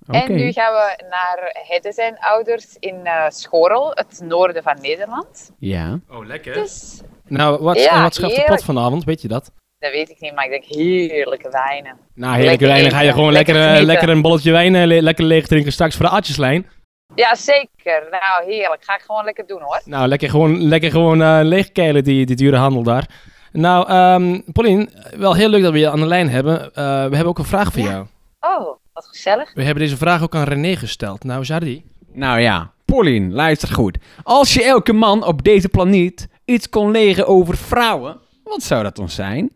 En 0.08 0.36
nu 0.36 0.52
gaan 0.52 0.74
we 0.74 1.04
naar 1.10 1.64
Hedde 1.68 1.91
zijn 1.91 2.18
ouders 2.20 2.76
in 2.80 2.99
eh 3.06 3.26
Schorel, 3.30 3.91
het 3.93 4.22
noorden 4.24 4.64
van 4.64 4.78
Nederland. 4.82 5.52
Ja. 5.60 5.99
Oh, 6.10 6.26
lekker. 6.26 6.54
Dus 6.54 7.02
Nou, 7.28 7.64
wat, 7.64 7.80
Ja, 7.84 8.02
wat 8.02 8.16
schaft 8.16 8.36
de 8.36 8.43
pot 8.45 8.64
vanavond, 8.64 9.04
weet 9.04 9.22
je 9.22 9.28
dat? 9.28 9.52
dat 9.80 9.91
weet 9.91 10.10
ik 10.10 10.20
niet, 10.20 10.36
maar 10.36 10.45
ik 10.45 10.52
denk 10.52 10.64
heerlijke 10.66 11.49
wijnen. 11.49 11.97
Nou, 12.16 12.36
heerlijke 12.36 12.66
wijn. 12.66 12.82
Dan 12.82 12.91
ga 12.91 12.99
je 13.02 13.12
gewoon 13.12 13.32
lekker, 13.32 13.56
eh, 13.56 13.62
genieten. 13.62 13.86
lekker 13.86 14.10
een 14.10 14.22
bolletje 14.22 14.52
wijn 14.52 14.76
eh, 14.76 14.86
le- 14.86 14.99
lekker 15.02 15.24
leeg 15.26 15.47
drinken 15.47 15.72
straks 15.72 15.95
voor 15.95 16.06
de 16.06 16.12
atjeslijn. 16.12 16.70
Ja, 17.16 17.36
zeker. 17.36 18.08
Nou, 18.12 18.52
heerlijk. 18.52 18.84
Ga 18.84 18.95
ik 18.95 19.02
gewoon 19.02 19.24
lekker 19.26 19.47
doen 19.47 19.62
hoor. 19.62 19.82
Nou, 19.86 20.08
lekker 20.08 20.30
gewoon, 20.30 20.62
lekker 20.68 20.91
gewoon 20.91 21.22
eh 21.22 21.39
leegkeilen, 21.43 22.04
die, 22.04 22.26
die 22.26 22.36
dure 22.36 22.58
handel 22.58 22.84
daar. 22.84 23.06
Nou, 23.52 23.88
ehm 23.88 24.39
Pauline, 24.52 24.89
wel 25.18 25.34
heel 25.36 25.49
leuk 25.49 25.62
dat 25.64 25.72
we 25.72 25.80
je 25.80 25.89
aan 25.89 25.99
de 25.99 26.06
lijn 26.06 26.30
hebben. 26.30 26.60
Eh, 26.62 26.84
we 26.84 27.16
hebben 27.16 27.26
ook 27.26 27.38
een 27.39 27.45
vraag 27.45 27.72
voor 27.72 27.82
jou. 27.82 28.06
Oh, 28.39 28.80
wat 28.94 29.08
gezellig. 29.08 29.54
We 29.54 29.64
hebben 29.64 29.84
deze 29.84 29.98
vraag 29.98 30.22
ook 30.24 30.36
aan 30.36 30.44
René 30.44 30.76
gesteld. 30.76 31.24
Nou, 31.24 31.44
Jardi. 31.44 31.86
Nou 32.14 32.39
ja, 32.39 32.72
Pauline, 32.86 33.34
luister 33.34 33.74
goed. 33.74 33.98
Als 34.24 34.54
je 34.54 34.64
elke 34.64 34.94
man 34.94 35.24
op 35.26 35.44
deze 35.44 35.70
planeet 35.70 36.28
iets 36.46 36.70
kon 36.70 36.92
leren 36.92 37.28
over 37.28 37.58
vrouwen, 37.58 38.20
wat 38.44 38.64
zou 38.64 38.84
dat 38.84 38.96
dan 38.96 39.10
zijn? 39.10 39.52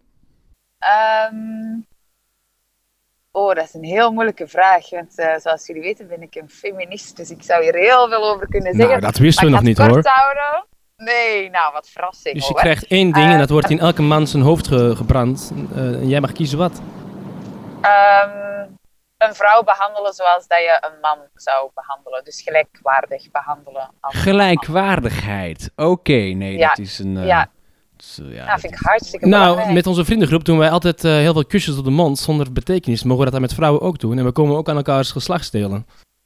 Ehm, 0.78 1.80
oh, 3.32 3.56
dat 3.56 3.64
is 3.64 3.74
een 3.74 3.84
heel 3.84 4.12
moeilijke 4.12 4.48
vraag. 4.48 4.90
Want 4.90 5.18
eh, 5.20 5.38
zoals 5.38 5.68
jullie 5.68 5.82
weten 5.82 6.08
ben 6.08 6.22
ik 6.22 6.36
een 6.36 6.50
feminist. 6.50 7.16
Dus 7.18 7.30
ik 7.30 7.44
zou 7.44 7.64
hier 7.64 7.76
heel 7.76 8.08
veel 8.10 8.34
over 8.34 8.48
kunnen 8.48 8.76
Nou, 8.78 8.84
zeggen. 8.84 9.02
dat 9.02 9.18
wisten 9.18 9.46
we 9.46 9.52
nog 9.52 9.62
niet, 9.62 9.78
hoor. 9.78 9.88
houden. 10.04 10.66
Nee, 10.98 11.50
nou, 11.50 11.74
wat 11.74 11.90
verrassing 11.90 12.36
Dus 12.36 12.48
je 12.48 12.52
hoor. 12.52 12.62
krijgt 12.62 12.88
één 12.88 13.12
ding 13.12 13.32
en 13.32 13.38
dat 13.38 13.50
wordt 13.50 13.70
in 13.70 13.80
elke 13.80 14.02
man 14.02 14.28
zijn 14.28 14.44
hoofd 14.44 14.68
ge- 14.68 14.96
gebrand. 14.96 15.52
Eh, 15.74 15.78
en 15.82 16.08
jij 16.08 16.22
mag 16.22 16.32
kiezen 16.32 16.58
wat. 16.58 16.82
ehm, 17.82 18.68
een 19.28 19.36
vrouw 19.36 19.64
behandelen 19.64 20.14
zoals 20.14 20.48
dat 20.48 20.58
je 20.58 20.78
een 20.82 21.00
man 21.02 21.18
zou 21.36 21.70
behandelen. 21.74 22.24
Dus 22.24 22.42
gelijkwaardig 22.42 23.32
behandelen. 23.32 23.90
Als 24.02 24.16
Gelijkwaardigheid. 24.16 25.72
Oké, 25.76 26.12
nee, 26.14 26.58
Ja, 26.58 26.68
dat 26.70 26.78
is 26.78 27.00
een... 27.00 27.18
eh, 27.18 27.26
ja. 27.26 27.50
is, 27.98 28.20
eh, 28.22 28.34
ja, 28.36 28.46
nou, 28.46 28.60
vind 28.60 28.74
ik 28.74 28.80
hartstikke 28.80 29.26
Nou, 29.28 29.42
belangrijk. 29.44 29.74
met 29.74 29.88
onze 29.88 30.06
vriendengroep 30.06 30.46
doen 30.46 30.58
wij 30.58 30.70
altijd 30.70 31.04
eh, 31.04 31.12
heel 31.12 31.34
veel 31.34 31.46
kusjes 31.46 31.78
op 31.78 31.84
de 31.84 31.90
mond 31.90 32.18
zonder 32.20 32.52
betekenis. 32.52 33.04
Mogen 33.04 33.18
we 33.18 33.24
dat 33.24 33.34
dan 33.34 33.42
met 33.42 33.54
vrouwen 33.54 33.82
ook 33.82 34.00
doen? 34.00 34.18
En 34.18 34.26
we 34.26 34.32
komen 34.32 34.58
ook 34.58 34.70
aan 34.70 34.76
elkaars 34.76 35.12
geslachtsdelen. 35.12 35.86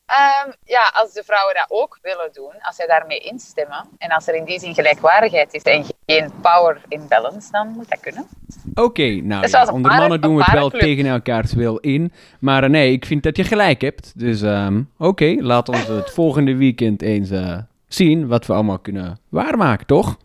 Ehm, 0.10 0.52
ja, 0.64 0.92
als 0.94 1.14
de 1.14 1.24
vrouwen 1.26 1.54
dat 1.56 1.66
ook 1.68 2.00
willen 2.02 2.30
doen, 2.34 2.54
als 2.62 2.76
zij 2.76 2.88
daarmee 2.88 3.18
instemmen, 3.20 3.86
en 3.98 4.10
als 4.10 4.28
er 4.28 4.36
in 4.36 4.44
die 4.44 4.60
zin 4.60 4.74
gelijkwaardigheid 4.74 5.54
is 5.54 5.62
en 5.62 5.86
geen 6.06 6.32
power 6.42 6.82
imbalance, 6.88 7.52
dan 7.52 7.68
moet 7.68 7.90
dat 7.90 8.00
kunnen. 8.00 8.28
Oké, 8.74 9.04
nou 9.04 9.48
ja, 9.48 9.62
een 9.62 9.74
onder 9.74 9.92
paar- 9.92 10.00
mannen 10.00 10.22
doen 10.22 10.36
we 10.36 10.44
het 10.44 10.54
wel 10.54 10.70
tegen 10.70 11.06
elkaars 11.06 11.54
wil 11.54 11.78
in. 11.78 12.14
Maar 12.40 12.64
eh, 12.64 12.70
nee, 12.70 12.92
ik 12.92 13.06
vind 13.06 13.24
dat 13.24 13.38
je 13.38 13.44
gelijk 13.44 13.82
hebt. 13.82 14.20
Dus 14.20 14.42
ehm, 14.42 14.82
oké, 14.98 15.36
laat 15.40 15.70
ons 15.70 15.88
het 15.88 16.12
volgende 16.12 16.56
weekend 16.56 17.02
eens 17.02 17.30
eh, 17.30 17.58
zien 17.88 18.28
wat 18.28 18.46
we 18.46 18.54
allemaal 18.54 18.80
kunnen 18.80 19.20
waarmaken, 19.30 19.86
toch? 19.86 20.18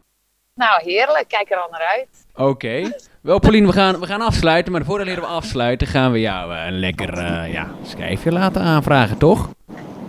Nou, 0.55 0.82
heerlijk, 0.82 1.28
kijk 1.28 1.50
er 1.50 1.57
al 1.57 1.70
naar 1.70 1.86
uit. 1.96 2.26
Oké. 2.34 2.92
Wel, 3.20 3.38
Pauline, 3.38 3.66
we 3.66 3.72
gaan, 3.72 4.00
we 4.00 4.07
gaan 4.07 4.20
afsluiten. 4.20 4.72
Maar 4.72 4.84
voordat 4.84 5.07
we 5.07 5.26
afsluiten, 5.26 5.86
gaan 5.86 6.12
we 6.12 6.20
jou 6.20 6.55
eh, 6.55 6.66
een 6.66 6.78
lekker 6.78 7.18
eh, 7.18 7.52
ja, 7.52 7.74
schijfje 7.82 8.32
laten 8.32 8.62
aanvragen, 8.62 9.18
toch? 9.18 9.50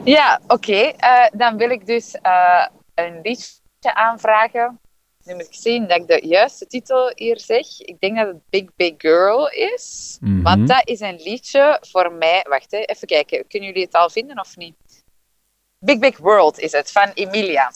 Ja, 0.03 0.39
oké. 0.47 0.73
eh, 0.75 1.25
dan 1.33 1.57
wil 1.57 1.69
ik 1.69 1.85
dus 1.85 2.15
een 2.93 3.19
liedje 3.23 3.93
aanvragen. 3.93 4.79
Nu 5.23 5.33
moet 5.33 5.45
ik 5.45 5.53
zien 5.55 5.87
dat 5.87 5.97
ik 5.97 6.07
de 6.07 6.27
juiste 6.27 6.65
titel 6.67 7.11
hier 7.15 7.39
zeg. 7.39 7.79
Ik 7.79 7.99
denk 7.99 8.17
dat 8.17 8.27
het 8.27 8.49
Big 8.49 8.75
Big 8.75 8.93
Girl 8.97 9.49
is. 9.49 10.17
Mhm. 10.21 10.41
Want 10.41 10.67
dat 10.67 10.87
is 10.87 10.99
een 10.99 11.19
liedje 11.23 11.77
voor 11.81 12.11
mij. 12.11 12.45
Wacht, 12.49 12.71
hè, 12.71 12.77
even 12.79 13.07
kijken. 13.07 13.47
Kunnen 13.47 13.69
jullie 13.69 13.83
het 13.85 13.93
al 13.95 14.09
vinden 14.09 14.39
of 14.39 14.55
niet? 14.55 14.75
Big 15.79 15.99
Big 15.99 16.17
World 16.17 16.59
is 16.59 16.71
het, 16.71 16.91
van 16.91 17.11
Emilia. 17.13 17.71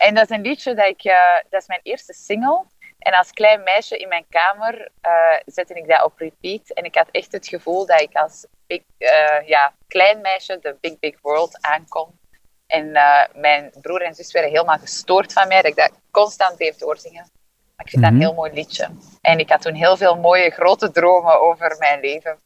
En 0.00 0.14
dat 0.14 0.30
is 0.30 0.36
een 0.36 0.42
liedje 0.42 0.74
dat 0.74 0.86
ik... 0.86 1.04
eh, 1.04 1.16
dat 1.50 1.60
is 1.60 1.66
mijn 1.66 1.80
eerste 1.82 2.12
single. 2.12 2.64
En 2.98 3.12
als 3.12 3.30
klein 3.32 3.62
meisje 3.62 3.96
in 3.96 4.08
mijn 4.08 4.24
kamer 4.28 4.88
eh, 5.00 5.12
zette 5.46 5.74
ik 5.74 5.88
dat 5.88 6.04
op 6.04 6.18
repeat. 6.18 6.70
En 6.70 6.84
ik 6.84 6.94
had 6.94 7.08
echt 7.10 7.32
het 7.32 7.48
gevoel 7.48 7.86
dat 7.86 8.00
ik 8.00 8.14
als 8.16 8.46
big, 8.66 8.80
eh, 8.98 9.46
ja, 9.48 9.74
klein 9.88 10.20
meisje 10.20 10.58
de 10.60 10.76
Big 10.80 10.98
Big 10.98 11.14
World 11.22 11.58
aankom. 11.60 12.18
En 12.66 12.90
mijn 13.34 13.72
broer 13.80 14.02
en 14.02 14.14
zus 14.14 14.32
werden 14.32 14.50
helemaal 14.50 14.78
gestoord 14.78 15.32
van 15.32 15.48
mij, 15.48 15.62
dat 15.62 15.70
ik 15.70 15.76
dat 15.76 15.92
constant 16.10 16.56
bleef 16.56 16.76
doorzingen. 16.76 17.30
Maar 17.76 17.84
ik 17.86 17.90
vind 17.90 18.02
dat 18.02 18.12
Mhm. 18.12 18.20
een 18.20 18.26
heel 18.26 18.36
mooi 18.36 18.52
liedje. 18.52 18.88
En 19.20 19.38
ik 19.38 19.50
had 19.50 19.62
toen 19.62 19.74
heel 19.74 19.96
veel 19.96 20.16
mooie 20.16 20.50
grote 20.50 20.90
dromen 20.90 21.40
over 21.40 21.76
mijn 21.78 22.00
leven. 22.00 22.38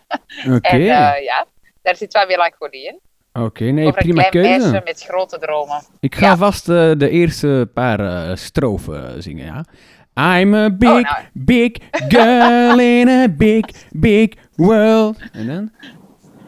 Oké. 0.56 0.68
En 0.68 0.80
ja, 1.22 1.46
daar 1.82 1.96
zit 1.96 2.12
wel 2.12 2.26
melancholie 2.26 2.86
in. 2.86 3.00
Oké, 3.32 3.64
nee, 3.64 3.86
over 3.86 3.98
een 3.98 4.04
prima 4.04 4.22
klein 4.28 4.46
keuze. 4.46 4.70
meisje 4.70 4.82
met 4.84 5.02
grote 5.02 5.38
dromen. 5.38 5.82
Ik 6.00 6.14
ga 6.14 6.36
vast 6.36 6.68
eh, 6.68 6.90
de 6.96 7.08
eerste 7.08 7.70
paar 7.74 8.00
eh, 8.00 8.36
strofen 8.36 9.22
zingen, 9.22 9.44
ja. 9.44 9.64
I'm 10.14 10.54
a 10.54 10.70
big, 10.70 11.02
nou. 11.02 11.22
big 11.32 11.72
girl 12.08 12.78
in 12.78 13.08
a 13.08 13.28
big, 13.28 13.64
big 13.90 14.34
world. 14.56 15.18
En 15.32 15.46
dan? 15.46 15.70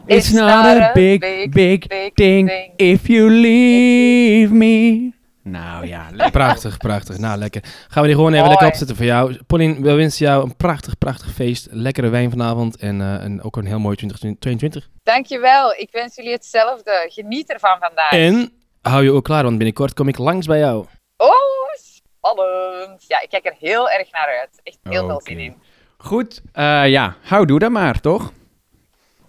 It's, 0.05 0.31
not, 0.31 0.49
a 0.49 0.91
big, 0.93 1.49
big, 1.49 1.87
thing, 2.13 2.51
if 2.75 3.07
you 3.07 3.29
leave 3.29 4.53
me. 4.53 5.13
Nou 5.47 5.87
ja, 5.87 6.07
lekker. 6.11 6.31
Prachtig, 6.31 6.77
prachtig. 6.77 7.17
Nou, 7.17 7.37
lekker. 7.37 7.63
Gaan 7.87 8.01
we 8.01 8.07
die 8.07 8.17
gewoon 8.17 8.33
even 8.33 8.47
lekker 8.47 8.67
opzetten 8.67 8.95
voor 8.95 9.05
jou. 9.05 9.37
Pauline, 9.47 9.81
we 9.81 9.93
wensen 9.93 10.25
jou 10.25 10.43
een 10.43 10.55
prachtig, 10.55 10.97
prachtig 10.97 11.31
feest. 11.33 11.67
Lekkere 11.71 12.09
wijn 12.09 12.29
vanavond 12.29 12.77
en, 12.77 13.01
eh, 13.01 13.23
en 13.23 13.43
ook 13.43 13.57
een 13.57 13.65
heel 13.65 13.79
mooi 13.79 13.95
2022. 13.95 14.89
Dankjewel, 15.03 15.73
ik 15.73 15.89
wens 15.91 16.15
jullie 16.15 16.31
hetzelfde. 16.31 17.05
Geniet 17.09 17.51
ervan 17.51 17.77
vandaag. 17.79 18.11
En 18.11 18.51
hou 18.81 19.03
je 19.03 19.11
ook 19.11 19.23
klaar, 19.23 19.43
want 19.43 19.57
binnenkort 19.57 19.93
kom 19.93 20.07
ik 20.07 20.17
langs 20.17 20.47
bij 20.47 20.59
jou. 20.59 20.85
Oh, 21.17 21.33
spannend. 21.75 23.03
Ja, 23.07 23.21
ik 23.21 23.29
kijk 23.29 23.45
er 23.45 23.55
heel 23.59 23.89
erg 23.89 24.11
naar 24.11 24.37
uit. 24.39 24.59
Echt 24.63 24.77
heel 24.83 25.07
veel 25.07 25.21
zin 25.23 25.39
in. 25.39 25.55
Goed, 25.97 26.41
eh, 26.51 26.87
ja, 26.87 27.15
houdoe 27.21 27.59
dan 27.59 27.71
maar, 27.71 27.99
toch? 27.99 28.31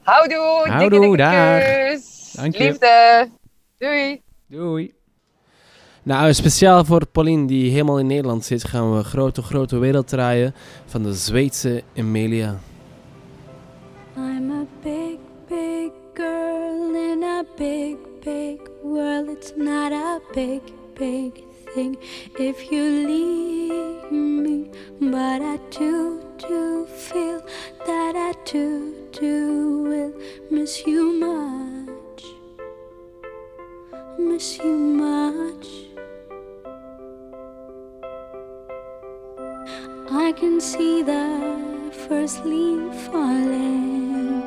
Houdoe, 0.02 0.68
Houdoe, 0.68 1.00
dikke 1.00 1.16
dag. 1.16 1.62
kus. 1.62 2.32
Dank 2.32 2.56
je. 2.56 2.64
Liefde. 2.64 3.28
Doei. 3.78 4.22
Doei. 4.48 4.94
Nou, 6.06 6.34
speciaal 6.34 6.84
voor 6.84 7.06
Pauline 7.06 7.46
die 7.46 7.70
helemaal 7.70 7.98
in 7.98 8.06
Nederland 8.06 8.44
zit, 8.44 8.64
gaan 8.64 8.96
we 8.96 9.04
grote, 9.04 9.42
grote 9.42 9.78
wereld 9.78 10.08
draaien 10.08 10.54
van 10.84 11.02
de 11.02 11.14
Zweedse 11.14 11.82
Emilia. 11.92 12.60
I'm 14.16 14.50
a 14.50 14.66
big, 14.82 15.18
big 15.48 15.90
girl 16.14 16.94
in 16.94 17.22
a 17.22 17.44
big, 17.56 17.96
big 18.24 18.58
world. 18.82 19.28
It's 19.28 19.52
not 19.56 19.92
a 19.92 20.20
big, 20.32 20.60
big 20.94 21.32
thing 21.74 21.98
if 22.38 22.60
you 22.70 23.06
leave 23.06 24.10
me. 24.10 24.70
But 25.00 25.40
I 25.40 25.58
do, 25.78 26.20
do 26.36 26.86
feel 26.96 27.40
that 27.84 28.14
I 28.14 28.32
do, 28.52 28.94
do 29.10 29.82
will 29.82 30.12
miss 30.50 30.84
you 30.84 31.18
much. 31.18 32.24
Miss 34.18 34.58
you 34.58 34.76
much. 34.76 35.85
I 40.10 40.32
can 40.32 40.60
see 40.60 41.02
the 41.02 41.90
first 42.08 42.44
leaf 42.44 42.94
falling. 43.06 44.42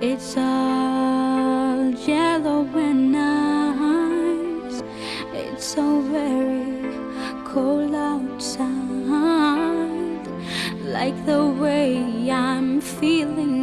It's 0.00 0.34
all 0.36 1.90
yellow 1.90 2.64
and 2.74 3.12
nice. 3.12 4.82
It's 5.34 5.64
so 5.64 6.00
very 6.00 6.90
cold 7.44 7.94
outside, 7.94 8.66
like 10.84 11.26
the 11.26 11.46
way 11.46 12.30
I'm 12.30 12.80
feeling 12.80 13.55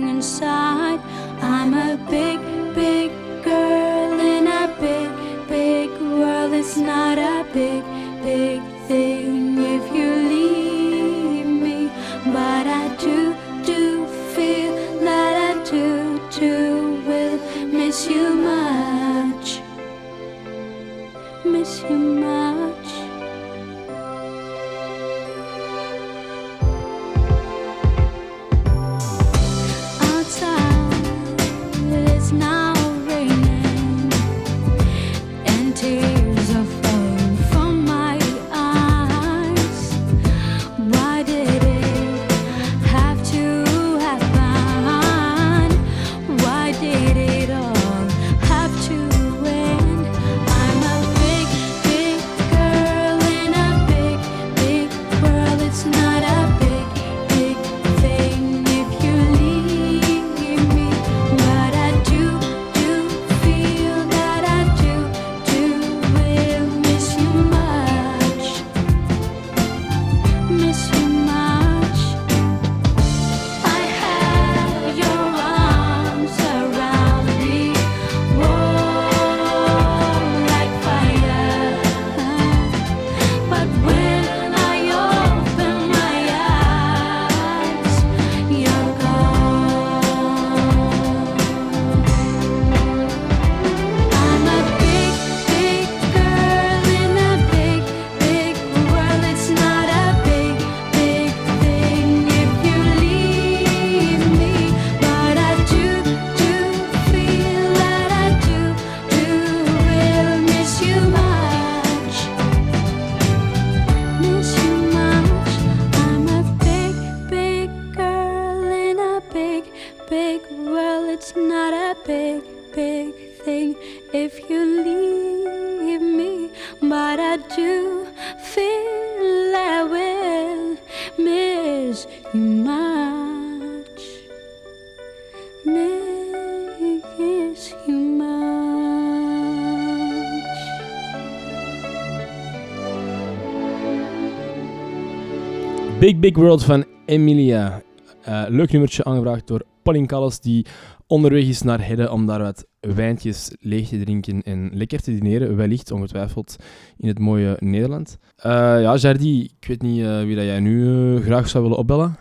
Big 146.03 146.19
Big 146.19 146.35
World 146.35 146.63
van 146.63 146.85
Emilia. 147.05 147.81
Eh, 148.23 148.43
leuk 148.47 148.71
nummertje 148.71 149.03
aangevraagd 149.03 149.47
door 149.47 149.61
Pauline 149.83 150.07
Callas, 150.07 150.39
die 150.39 150.65
onderweg 151.07 151.43
is 151.43 151.61
naar 151.61 151.87
Hedde 151.87 152.11
om 152.11 152.25
daar 152.25 152.41
wat 152.41 152.65
wijntjes 152.79 153.55
leeg 153.59 153.87
te 153.87 154.03
drinken 154.03 154.41
en 154.41 154.69
lekker 154.73 155.01
te 155.01 155.19
dineren. 155.19 155.55
Wellicht, 155.55 155.91
ongetwijfeld, 155.91 156.55
in 156.97 157.07
het 157.07 157.19
mooie 157.19 157.57
Nederland. 157.59 158.17
Eh, 158.35 158.51
ja, 158.81 158.95
Jardi, 158.95 159.43
ik 159.43 159.67
weet 159.67 159.81
niet 159.81 160.03
eh, 160.03 160.21
wie 160.21 160.35
dat 160.35 160.45
jij 160.45 160.59
nu 160.59 161.21
graag 161.21 161.49
zou 161.49 161.63
willen 161.63 161.79
opbellen. 161.79 162.15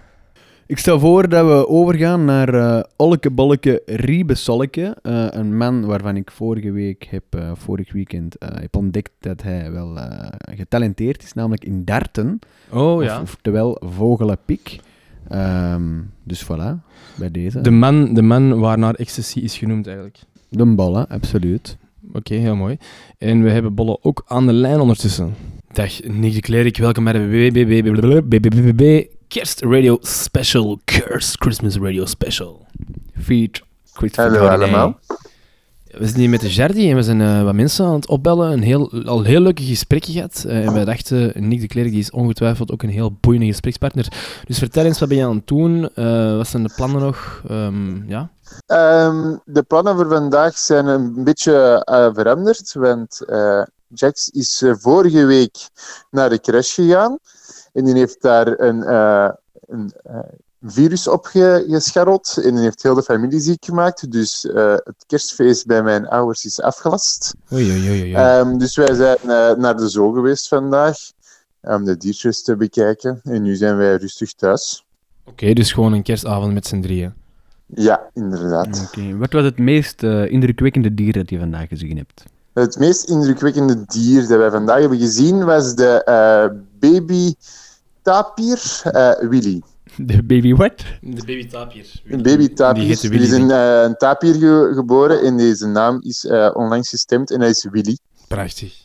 Ik 0.66 0.78
stel 0.78 0.98
voor 0.98 1.28
dat 1.28 1.46
we 1.46 1.68
overgaan 1.68 2.24
naar 2.24 2.54
eh 2.54 2.82
Olke 2.96 3.30
Bolleke 3.30 3.82
Riebe 3.86 4.34
Solke. 4.34 4.96
eh, 5.02 5.26
een 5.30 5.56
man 5.56 5.84
waarvan 5.84 6.16
ik 6.16 6.30
vorige 6.30 6.70
week 6.72 7.06
heb, 7.10 7.22
eh, 7.30 7.50
vorig 7.54 7.92
weekend 7.92 8.36
eh, 8.36 8.48
heb 8.60 8.76
ontdekt 8.76 9.10
dat 9.20 9.42
hij 9.42 9.72
wel 9.72 9.98
eh, 9.98 10.28
getalenteerd 10.56 11.22
is, 11.22 11.32
namelijk 11.32 11.64
in 11.64 11.84
darten. 11.84 12.38
Oh, 12.70 13.02
ja. 13.02 13.14
Of, 13.16 13.22
oftewel 13.22 13.76
vogelenpik. 13.80 14.80
Ehm, 15.28 15.82
dus 16.22 16.44
voilà, 16.44 16.80
bij 17.18 17.30
deze. 17.30 17.60
De 17.60 17.70
man, 17.70 18.14
de 18.14 18.22
man 18.22 18.58
waarnaar 18.58 18.94
ecstasy 18.94 19.38
is 19.38 19.58
genoemd, 19.58 19.86
eigenlijk. 19.86 20.18
De 20.48 20.66
ballen, 20.66 21.08
absoluut. 21.08 21.76
Oké, 22.12 22.34
heel 22.34 22.56
mooi. 22.56 22.76
En 23.18 23.42
we 23.42 23.50
hebben 23.50 23.74
Bolle 23.74 23.98
ook 24.02 24.24
aan 24.26 24.46
de 24.46 24.52
lijn 24.52 24.80
ondertussen. 24.80 25.34
Dag, 25.72 26.02
Nick 26.02 26.34
de 26.34 26.40
Klerk, 26.40 26.76
welkom 26.76 27.04
bij 27.04 27.12
de 27.12 27.50
BBB 28.30 29.04
Kerst 29.32 29.62
Radio 29.62 29.98
Special. 30.00 30.78
Kerst 30.84 31.36
Christmas 31.38 31.76
Radio 31.76 32.04
Special. 32.04 32.66
Feed 33.22 33.62
Hallo 34.14 34.46
allemaal. 34.46 34.98
We 35.86 36.06
zijn 36.06 36.18
hier 36.18 36.28
met 36.28 36.40
de 36.40 36.50
Jardi 36.50 36.90
en 36.90 36.96
we 36.96 37.02
zijn 37.02 37.20
eh, 37.20 37.42
wat 37.42 37.54
mensen 37.54 37.86
aan 37.86 37.94
het 37.94 38.08
opbellen. 38.08 38.52
Een 38.52 38.62
heel, 38.62 39.04
al 39.04 39.22
heel 39.22 39.40
leuke 39.40 39.62
gesprekken 39.62 40.12
gehad. 40.12 40.44
Eh, 40.46 40.66
en 40.66 40.72
wij 40.72 40.84
dachten, 40.84 41.48
Nick 41.48 41.60
de 41.60 41.66
Klerk 41.66 41.90
die 41.90 41.98
is 41.98 42.10
ongetwijfeld 42.10 42.72
ook 42.72 42.82
een 42.82 42.88
heel 42.90 43.16
boeiende 43.20 43.46
gesprekspartner. 43.46 44.12
Dus 44.44 44.58
vertel 44.58 44.84
eens, 44.84 44.98
wat 44.98 45.08
ben 45.08 45.18
je 45.18 45.24
aan 45.24 45.36
het 45.36 45.46
doen? 45.46 45.90
Eh, 45.94 46.36
wat 46.36 46.48
zijn 46.48 46.62
de 46.62 46.72
plannen 46.76 47.00
nog? 47.00 47.42
Ehm, 47.48 48.08
ja? 48.08 48.30
Ehm, 48.66 49.36
de 49.44 49.62
plannen 49.62 49.96
voor 49.96 50.08
vandaag 50.08 50.58
zijn 50.58 50.86
een 50.86 51.24
beetje 51.24 51.84
eh, 51.84 52.08
veranderd, 52.14 52.72
want 52.72 53.20
eh, 53.20 53.62
Jax 53.88 54.28
is 54.28 54.64
vorige 54.78 55.24
week 55.24 55.56
naar 56.10 56.28
de 56.28 56.40
crash 56.40 56.74
gegaan 56.74 57.18
en 57.72 57.84
die 57.84 57.94
heeft 57.94 58.22
daar 58.22 58.60
een, 58.60 58.82
eh, 58.82 59.28
een 59.66 59.92
eh, 60.02 60.18
virus 60.62 61.08
op 61.08 61.24
ge- 61.24 61.64
gescharreld 61.68 62.36
en 62.44 62.54
die 62.54 62.62
heeft 62.64 62.82
heel 62.82 62.94
de 62.94 63.02
familie 63.02 63.40
ziek 63.40 63.64
gemaakt. 63.64 64.10
Dus 64.12 64.46
eh, 64.50 64.72
het 64.72 65.04
kerstfeest 65.06 65.66
bij 65.66 65.82
mijn 65.82 66.08
ouders 66.08 66.44
is 66.44 66.60
afgelast. 66.60 67.34
Oei, 67.52 67.70
oei, 67.70 67.88
oei, 67.90 68.00
oei. 68.02 68.14
Ehm, 68.14 68.58
dus 68.58 68.76
wij 68.76 68.94
zijn 68.94 69.16
eh, 69.22 69.52
naar 69.56 69.76
de 69.76 69.88
zoo 69.88 70.12
geweest 70.12 70.48
vandaag 70.48 70.96
om 71.60 71.84
de 71.84 71.96
diertjes 71.96 72.42
te 72.42 72.56
bekijken 72.56 73.20
en 73.24 73.42
nu 73.42 73.54
zijn 73.56 73.76
wij 73.76 73.96
rustig 73.96 74.32
thuis. 74.32 74.84
Oké, 75.24 75.52
dus 75.52 75.72
gewoon 75.72 75.92
een 75.92 76.02
kerstavond 76.02 76.52
met 76.52 76.66
z'n 76.66 76.80
drieën. 76.80 77.14
Ja, 77.66 78.00
inderdaad. 78.14 78.82
Oké, 78.86 79.16
Wat 79.16 79.32
was 79.32 79.44
het 79.44 79.58
meest 79.58 80.02
eh, 80.02 80.30
indrukwekkende 80.30 80.94
dier 80.94 81.12
dat 81.12 81.30
je 81.30 81.38
vandaag 81.38 81.68
gezien 81.68 81.96
hebt? 81.96 82.24
Het 82.52 82.78
meest 82.78 83.08
indrukwekkende 83.08 83.84
dier 83.86 84.20
dat 84.28 84.38
wij 84.38 84.50
vandaag 84.50 84.80
hebben 84.80 84.98
gezien 84.98 85.44
was 85.44 85.74
de 85.74 86.04
eh, 86.04 86.58
baby 86.90 87.34
tapir 88.02 88.80
eh, 88.84 89.28
Willy. 89.28 89.62
De 89.96 90.22
baby 90.22 90.54
what? 90.54 90.72
De 91.00 91.22
baby 91.26 91.46
tapir. 91.46 91.86
Een 92.04 92.22
baby 92.22 92.48
tapir. 92.48 92.82
Die 92.82 93.10
Er 93.10 93.20
is 93.22 93.30
een, 93.32 93.50
eh, 93.50 93.82
een 93.82 93.96
tapir 93.96 94.34
ge- 94.34 94.72
geboren 94.74 95.22
en 95.22 95.36
deze 95.36 95.66
naam 95.66 96.00
is 96.02 96.24
eh, 96.26 96.50
onlangs 96.54 96.88
gestemd 96.88 97.30
en 97.30 97.40
hij 97.40 97.50
is 97.50 97.66
Willy. 97.70 97.98
Prachtig. 98.28 98.80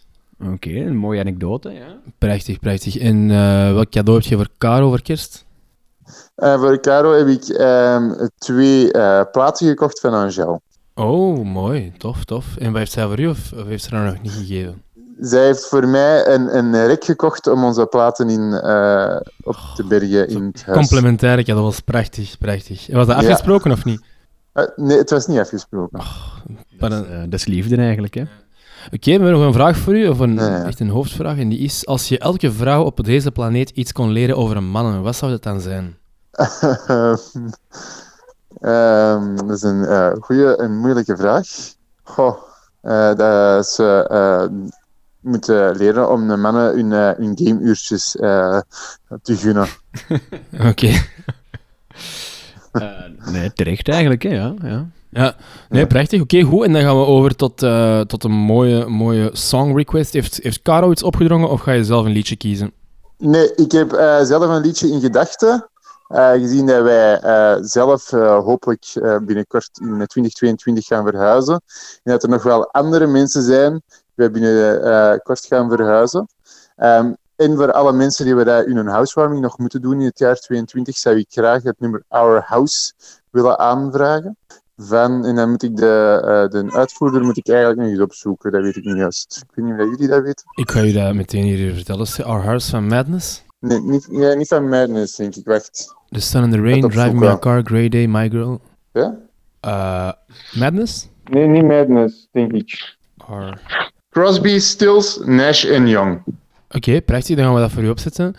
Oké, 0.53 0.69
een 0.69 0.95
mooie 0.97 1.19
anekdote, 1.19 1.69
ja. 1.71 1.99
Prachtig, 2.17 2.59
prachtig. 2.59 2.97
En 2.97 3.31
eh, 3.31 3.73
welk 3.73 3.89
cadeau 3.91 4.19
heb 4.19 4.27
je 4.29 4.35
voor 4.35 4.49
Caro 4.57 4.89
voor 4.89 5.01
kerst? 5.01 5.45
Eh, 6.35 6.59
voor 6.59 6.79
Caro 6.79 7.11
heb 7.17 7.27
ik 7.27 7.43
ehm, 7.47 8.27
twee 8.37 8.91
eh, 8.91 9.21
platen 9.31 9.67
gekocht 9.67 9.99
van 9.99 10.13
Angel. 10.13 10.61
Oh, 10.95 11.43
mooi. 11.45 11.91
Tof, 11.97 12.23
tof. 12.23 12.57
En 12.57 12.67
wat 12.71 12.77
heeft 12.77 12.91
zij 12.91 13.05
voor 13.07 13.19
u 13.19 13.27
of, 13.27 13.53
of 13.53 13.65
heeft 13.65 13.83
ze 13.83 13.89
dat 13.89 14.03
nog 14.03 14.21
niet 14.21 14.31
gegeven? 14.31 14.81
Zij 15.19 15.45
heeft 15.45 15.65
voor 15.67 15.87
mij 15.87 16.27
een, 16.27 16.57
een 16.57 16.85
rek 16.87 17.03
gekocht 17.03 17.47
om 17.47 17.63
onze 17.63 17.85
platen 17.85 18.29
in, 18.29 18.53
eh, 18.53 19.15
op 19.43 19.55
te 19.75 19.83
bergen 19.83 20.27
in 20.27 20.43
het 20.43 20.63
huis. 20.65 20.77
Complementaire 20.77 21.43
cadeau, 21.43 21.63
dat 21.65 21.73
was 21.73 21.79
prachtig, 21.79 22.37
prachtig. 22.37 22.87
Was 22.87 23.07
dat 23.07 23.15
Ja. 23.15 23.21
afgesproken 23.21 23.71
of 23.71 23.85
niet? 23.85 24.01
Eh, 24.53 24.63
nee, 24.75 24.97
het 24.97 25.09
was 25.09 25.27
niet 25.27 25.39
afgesproken. 25.39 25.99
Dat, 26.79 26.91
is, 26.91 26.99
eh, 26.99 27.19
dat 27.21 27.33
is 27.33 27.45
liefde 27.45 27.75
eigenlijk, 27.75 28.13
hè? 28.13 28.21
Oké, 28.85 28.99
we 29.05 29.11
hebben 29.11 29.31
nog 29.31 29.41
een 29.41 29.53
vraag 29.53 29.77
voor 29.77 29.95
u, 29.97 30.07
of 30.07 30.19
een, 30.19 30.39
echt 30.39 30.79
een 30.79 30.89
hoofdvraag. 30.89 31.37
En 31.37 31.49
die 31.49 31.59
is, 31.59 31.85
als 31.85 32.07
je 32.07 32.19
elke 32.19 32.51
vrouw 32.51 32.83
op 32.83 33.03
deze 33.03 33.31
planeet 33.31 33.69
iets 33.69 33.91
kon 33.91 34.09
leren 34.09 34.37
over 34.37 34.57
een 34.57 34.69
mannen, 34.69 35.01
wat 35.01 35.15
zou 35.15 35.31
dat 35.31 35.43
dan 35.43 35.61
zijn? 35.61 35.97
Ehm, 38.61 39.35
dat 39.35 39.49
is 39.49 39.61
een 39.61 39.85
eh 39.85 40.11
goede 40.19 40.55
en 40.55 40.77
moeilijke 40.77 41.17
vraag. 41.17 41.47
Goh, 42.03 42.37
eh, 42.81 43.15
dat 43.15 43.79
eh, 43.79 44.43
moeten 45.27 45.75
leren 45.75 46.09
om 46.11 46.27
de 46.27 46.37
mannen 46.37 46.75
hun, 46.75 46.93
eh, 46.93 47.11
hun 47.17 47.37
gameuurtjes 47.37 48.15
eh, 48.15 48.59
te 49.21 49.35
gunnen. 49.35 49.67
Oké. 50.69 50.93
nee, 53.31 53.53
terecht 53.53 53.89
eigenlijk, 53.89 54.23
hè, 54.23 54.29
ja. 54.29 54.53
ja. 54.61 54.87
Ja, 55.09 55.35
nee, 55.69 55.87
prachtig. 55.87 56.21
Oké, 56.21 56.41
goed. 56.41 56.63
En 56.63 56.73
dan 56.73 56.81
gaan 56.81 56.99
we 56.99 57.05
over 57.05 57.35
tot, 57.35 57.63
eh, 57.63 57.99
tot 57.99 58.23
een 58.23 58.31
mooie, 58.31 58.85
mooie 58.85 59.29
song 59.33 59.75
request. 59.75 60.13
Heeft, 60.13 60.39
heeft 60.43 60.61
Caro 60.61 60.91
iets 60.91 61.03
opgedrongen 61.03 61.49
of 61.49 61.61
ga 61.61 61.71
je 61.71 61.83
zelf 61.83 62.05
een 62.05 62.11
liedje 62.11 62.35
kiezen? 62.35 62.71
Nee, 63.17 63.55
ik 63.55 63.71
heb 63.71 63.93
eh, 63.93 64.21
zelf 64.21 64.43
een 64.43 64.61
liedje 64.61 64.91
in 64.91 64.99
gedachten. 64.99 65.69
Eh, 66.07 66.31
gezien 66.31 66.65
dat 66.65 66.83
wij 66.83 67.19
eh, 67.19 67.57
zelf 67.61 68.11
eh, 68.11 68.43
hopelijk 68.43 68.85
eh, 68.93 69.17
binnenkort 69.17 69.69
in 69.73 69.87
2022 69.87 70.85
gaan 70.85 71.05
verhuizen. 71.05 71.61
En 72.03 72.11
dat 72.11 72.23
er 72.23 72.29
nog 72.29 72.43
wel 72.43 72.71
andere 72.71 73.07
mensen 73.07 73.41
zijn 73.41 73.81
die 74.17 74.29
wij 74.29 74.31
binnenkort 74.31 75.45
gaan 75.45 75.69
verhuizen. 75.69 76.27
Ehm, 76.75 77.13
en 77.35 77.55
voor 77.55 77.71
alle 77.71 77.93
mensen 77.93 78.25
die 78.25 78.35
we 78.35 78.43
dat 78.43 78.65
in 78.65 78.75
hun 78.75 78.87
housewarming 78.87 79.41
nog 79.41 79.57
moeten 79.57 79.81
doen 79.81 79.99
in 79.99 80.05
het 80.05 80.19
jaar 80.19 80.35
2022, 80.35 80.97
zou 80.97 81.17
ik 81.17 81.25
graag 81.29 81.63
het 81.63 81.79
nummer 81.79 82.03
Our 82.07 82.41
House 82.45 82.93
willen 83.29 83.59
aanvragen. 83.59 84.37
Van, 84.77 85.25
en 85.25 85.35
dan 85.35 85.49
moet 85.49 85.63
ik 85.63 85.75
de, 85.75 86.21
eh, 86.23 86.61
de 86.61 86.71
uitvoerder 86.71 87.23
moet 87.23 87.37
ik 87.37 87.47
eigenlijk 87.47 87.79
nog 87.79 87.89
eens 87.89 87.99
opzoeken, 87.99 88.51
dat 88.51 88.61
weet 88.61 88.75
ik 88.75 88.83
niet 88.83 88.97
juist. 88.97 89.43
Ik 89.49 89.55
weet 89.55 89.65
niet 89.65 89.79
of 89.79 89.89
jullie 89.89 90.07
dat 90.07 90.23
weten. 90.23 90.45
Ik 90.55 90.71
ga 90.71 90.79
je 90.79 90.93
dat 90.93 91.13
meteen 91.13 91.43
hier 91.43 91.73
vertellen. 91.73 92.01
Is 92.01 92.17
het 92.17 92.25
Our 92.25 92.43
Hearts 92.43 92.69
van 92.69 92.87
Madness? 92.87 93.43
Nee, 93.59 93.79
niet, 93.79 94.07
ja, 94.11 94.33
niet 94.33 94.47
van 94.47 94.69
Madness, 94.69 95.15
denk 95.15 95.35
ik. 95.35 95.45
Wacht. 95.45 95.95
The 96.09 96.19
Sun 96.19 96.43
and 96.43 96.51
the 96.51 96.61
Rain, 96.61 96.81
Driving 96.81 97.19
Me 97.19 97.27
a 97.27 97.39
Car, 97.39 97.61
Grey 97.63 97.89
Day, 97.89 98.07
My 98.07 98.29
Girl. 98.29 98.61
Ja? 98.91 99.17
Eh, 99.59 100.11
Madness? 100.53 101.09
Nee, 101.23 101.47
niet 101.47 101.63
Madness, 101.63 102.27
denk 102.31 102.51
ik. 102.51 102.97
Or... 103.29 103.59
Crosby, 104.17 104.59
Stills, 104.59 105.19
Nash 105.25 105.65
en 105.65 105.87
Young. 105.87 106.19
Oké, 106.69 107.01
prachtig. 107.01 107.35
Dan 107.35 107.45
gaan 107.45 107.53
we 107.53 107.59
dat 107.59 107.71
voor 107.71 107.83
u 107.83 107.89
opzetten. 107.89 108.35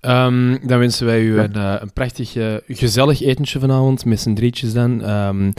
Ehm, 0.00 0.56
dan 0.66 0.78
wensen 0.78 1.06
wij 1.06 1.20
u 1.22 1.38
een, 1.38 1.54
eh, 1.54 1.74
een 1.80 1.92
prachtig, 1.92 2.36
eh, 2.36 2.54
gezellig 2.66 3.22
etentje 3.22 3.60
vanavond, 3.60 4.04
met 4.04 4.20
z'n 4.20 4.34
drietjes 4.34 4.72
dan. 4.72 5.02
Ehm, 5.02 5.50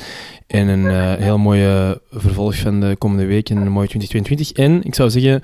en 0.48 0.68
een 0.68 0.88
eh, 0.88 1.14
heel 1.14 1.38
mooie 1.38 2.02
vervolg 2.12 2.56
van 2.56 2.80
de 2.80 2.96
komende 2.98 3.26
week 3.26 3.50
en 3.50 3.58
een 3.58 3.72
mooie 3.72 3.88
2022. 3.88 4.52
En 4.52 4.84
ik 4.84 4.96
zou 4.96 5.10
zeggen, 5.10 5.44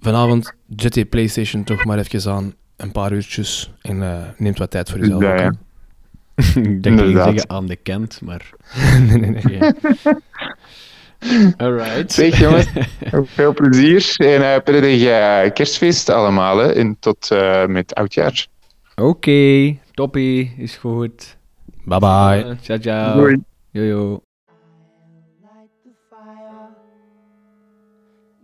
vanavond 0.00 0.52
zet 0.76 0.92
die 0.92 1.04
PlayStation 1.04 1.64
toch 1.64 1.84
maar 1.84 1.98
even 1.98 2.32
aan. 2.32 2.54
Een 2.76 2.92
paar 2.92 3.12
uurtjes. 3.12 3.72
En 3.82 4.02
eh, 4.02 4.22
neemt 4.36 4.58
wat 4.58 4.70
tijd 4.70 4.90
voor 4.90 4.98
uzelf. 4.98 5.22
Ja, 5.22 5.34
ja. 5.34 5.52
ik 6.54 6.54
denk 6.54 6.82
dat 6.82 6.84
je 6.84 6.90
Inderdaad. 6.90 7.24
zeggen 7.24 7.50
aan 7.50 7.66
de 7.66 7.76
kant, 7.76 8.20
maar... 8.22 8.50
nee, 9.06 9.18
nee, 9.18 9.30
nee. 9.30 9.58
Alright. 11.62 12.12
Zeg 12.12 12.38
jongens, 12.38 12.66
veel 13.36 13.54
plezier 13.54 14.14
en 14.16 14.40
uh, 14.40 14.62
prettig 14.64 15.04
eh, 15.04 15.52
kerstfeest 15.52 16.08
allemaal. 16.08 16.58
Hè, 16.58 16.72
en 16.72 16.96
tot 17.00 17.30
eh, 17.30 17.66
met 17.66 17.94
oudjaar. 17.94 18.46
Oké, 18.94 19.76
toppie, 19.94 20.54
is 20.58 20.76
goed. 20.76 21.36
Bye 21.84 21.98
bye. 21.98 22.44
Uh, 22.44 22.56
ciao, 22.62 22.78
ciao. 22.78 23.16
Doei. 23.16 23.42
Jojo. 23.70 24.22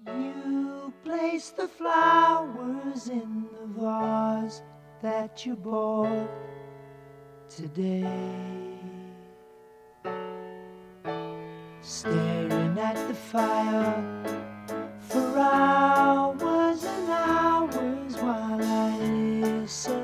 You 0.07 0.93
place 1.03 1.53
the 1.57 1.69
flowers 1.69 3.09
in 3.09 3.47
the 3.53 3.81
vase 3.81 4.62
that 5.03 5.44
you 5.44 5.57
bought 5.57 6.28
today. 7.49 8.72
Staring 11.84 12.78
at 12.78 12.94
the 13.09 13.14
fire. 13.14 14.04
For 15.00 15.36
hours 15.36 16.84
and 16.84 17.10
hours 17.10 18.16
while 18.18 18.62
I 18.62 18.98
listen 18.98 20.01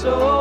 soul. 0.00 0.39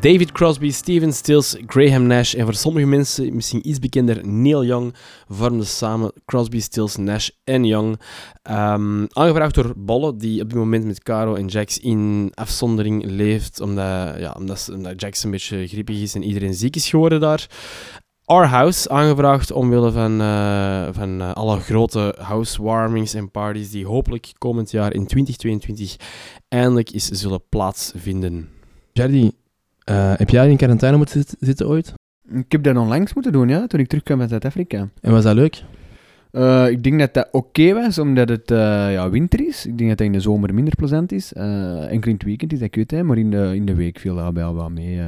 David 0.00 0.32
Crosby, 0.32 0.70
Steven 0.70 1.12
Stills, 1.12 1.56
Graham 1.66 2.06
Nash 2.06 2.34
en 2.34 2.44
voor 2.44 2.54
sommige 2.54 2.86
mensen 2.86 3.34
misschien 3.34 3.68
iets 3.68 3.78
bekender 3.78 4.26
Neil 4.26 4.64
Young 4.64 4.94
vormden 5.28 5.66
samen 5.66 6.12
Crosby, 6.24 6.60
Stills, 6.60 6.96
Nash 6.96 7.28
en 7.44 7.64
Young. 7.64 8.00
Ehm, 8.42 9.06
aangevraagd 9.08 9.54
door 9.54 9.72
Bolle, 9.76 10.16
die 10.16 10.42
op 10.42 10.48
dit 10.48 10.58
moment 10.58 10.84
met 10.84 11.02
Caro 11.02 11.34
en 11.34 11.46
Jax 11.46 11.78
in 11.78 12.30
afzondering 12.34 13.04
leeft, 13.04 13.60
omdat, 13.60 14.18
ja, 14.18 14.34
omdat, 14.38 14.70
omdat 14.72 15.00
Jax 15.00 15.24
een 15.24 15.30
beetje 15.30 15.66
griepig 15.66 16.00
is 16.00 16.14
en 16.14 16.22
iedereen 16.22 16.54
ziek 16.54 16.76
is 16.76 16.88
geworden 16.88 17.20
daar. 17.20 17.48
Our 18.28 18.46
House, 18.46 18.88
aangevraagd 18.88 19.50
omwille 19.52 19.90
van, 19.92 20.20
eh, 20.20 20.88
van 20.90 21.20
eh, 21.20 21.32
alle 21.32 21.58
grote 21.60 22.14
housewarmings 22.20 23.14
en 23.14 23.30
parties 23.30 23.70
die 23.70 23.86
hopelijk 23.86 24.32
komend 24.38 24.70
jaar 24.70 24.92
in 24.94 25.06
2022 25.06 25.96
eindelijk 26.48 26.92
eens 26.92 27.08
zullen 27.08 27.40
plaatsvinden. 27.48 28.48
Jardy, 28.92 29.30
eh, 29.84 30.12
heb 30.16 30.30
jij 30.30 30.50
in 30.50 30.56
quarantaine 30.56 30.96
moeten 30.96 31.20
zit- 31.20 31.36
zitten 31.40 31.68
ooit? 31.68 31.92
Ik 32.32 32.52
heb 32.52 32.62
dat 32.62 32.76
onlangs 32.76 33.14
moeten 33.14 33.32
doen, 33.32 33.48
ja, 33.48 33.66
toen 33.66 33.80
ik 33.80 33.88
terugkwam 33.88 34.20
uit 34.20 34.30
Zuid-Afrika. 34.30 34.88
En 35.00 35.12
was 35.12 35.24
dat 35.24 35.34
leuk? 35.34 35.62
Eh, 36.30 36.68
ik 36.70 36.82
denk 36.84 36.98
dat 36.98 37.14
dat 37.14 37.28
oké 37.32 37.72
was, 37.74 37.98
omdat 37.98 38.28
het 38.28 38.50
eh, 38.50 38.92
ja, 38.92 39.10
winter 39.10 39.46
is. 39.46 39.66
Ik 39.66 39.78
denk 39.78 39.88
dat 39.88 39.98
dat 39.98 40.06
in 40.06 40.12
de 40.12 40.20
zomer 40.20 40.54
minder 40.54 40.74
plezant 40.76 41.12
is. 41.12 41.32
Eh 41.32 41.90
enkel 41.90 42.08
in 42.10 42.16
het 42.16 42.22
weekend 42.24 42.52
is 42.52 42.58
dat 42.58 42.70
kut, 42.70 42.90
hè, 42.90 43.02
maar 43.02 43.18
in 43.18 43.30
de, 43.30 43.50
in 43.54 43.66
de 43.66 43.74
week 43.74 43.98
viel 43.98 44.14
dat 44.14 44.32
wel 44.34 44.54
wat 44.54 44.70
mee. 44.70 45.00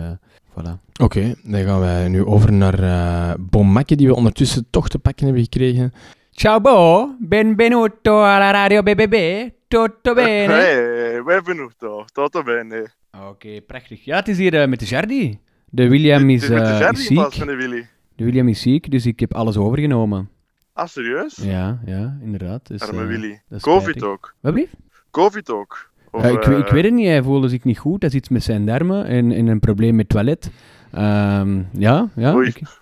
Eh 0.65 0.73
voilà. 0.73 1.03
Oké, 1.03 1.35
dan 1.43 1.61
gaan 1.63 1.81
wij 1.81 2.09
nu 2.09 2.25
over 2.25 2.53
naar 2.53 2.79
eh 2.83 3.35
Bomakke, 3.41 3.97
die 3.97 4.07
we 4.07 4.15
ondertussen 4.15 4.67
toch 4.71 4.89
te 4.89 4.99
pakken 4.99 5.25
hebben 5.25 5.43
gekregen. 5.43 5.93
Ciao 6.31 6.61
Bo, 6.61 7.09
benvenuto 7.19 8.23
alla 8.23 8.51
radio 8.51 8.83
BBB, 8.83 9.49
tutto 9.69 10.15
bene? 10.15 10.53
Hey, 10.53 11.23
benvenuto, 11.23 12.05
tutto 12.13 12.43
bene. 12.43 12.91
Oké, 13.29 13.61
prachtig. 13.61 14.05
Ja, 14.05 14.17
het 14.17 14.29
is 14.29 14.39
hier 14.39 14.61
eh, 14.61 14.69
met 14.69 14.79
de 14.81 14.87
Jardy. 14.87 15.39
De 15.71 15.89
William 15.89 16.29
Het 16.29 16.43
is, 16.43 16.49
met 16.49 16.59
de 16.67 16.73
eh, 16.73 16.79
Jardy 16.79 17.01
is 17.01 17.07
ziek. 17.07 17.33
van 17.33 17.47
de 17.47 17.55
Willy. 17.57 17.89
De 18.17 18.25
William 18.25 18.49
is 18.49 18.61
ziek, 18.61 18.91
dus 18.91 19.07
ik 19.07 19.21
heb 19.21 19.35
alles 19.35 19.57
overgenomen. 19.57 20.31
Ah, 20.73 20.87
serieus? 20.87 21.37
Ja, 21.43 21.81
ja, 21.85 22.19
inderdaad. 22.23 22.67
Dus, 22.67 22.81
Arme 22.81 23.01
eh, 23.01 23.07
Willy. 23.07 23.43
Covid 23.61 23.81
spijtig. 23.83 24.03
ook. 24.05 24.35
Wat 24.41 24.53
blieft? 24.53 24.75
Covid 25.11 25.51
ook. 25.51 25.90
Of, 26.11 26.23
Ja, 26.23 26.29
ik, 26.29 26.45
eh, 26.47 26.71
weet 26.71 26.85
het 26.85 26.93
niet, 26.93 27.07
hij 27.07 27.23
voelde 27.23 27.49
zich 27.49 27.65
niet 27.65 27.79
goed. 27.79 28.01
Dat 28.01 28.11
is 28.11 28.17
iets 28.17 28.29
met 28.29 28.43
zijn 28.43 28.67
darmen 28.67 29.05
en, 29.07 29.33
en 29.33 29.47
een 29.47 29.61
probleem 29.61 29.95
met 29.97 30.09
toilet. 30.09 30.51
Ehm, 30.93 31.63
ja, 31.73 32.09
ja. 32.15 32.35
Oei. 32.35 32.49
ik- 32.49 32.79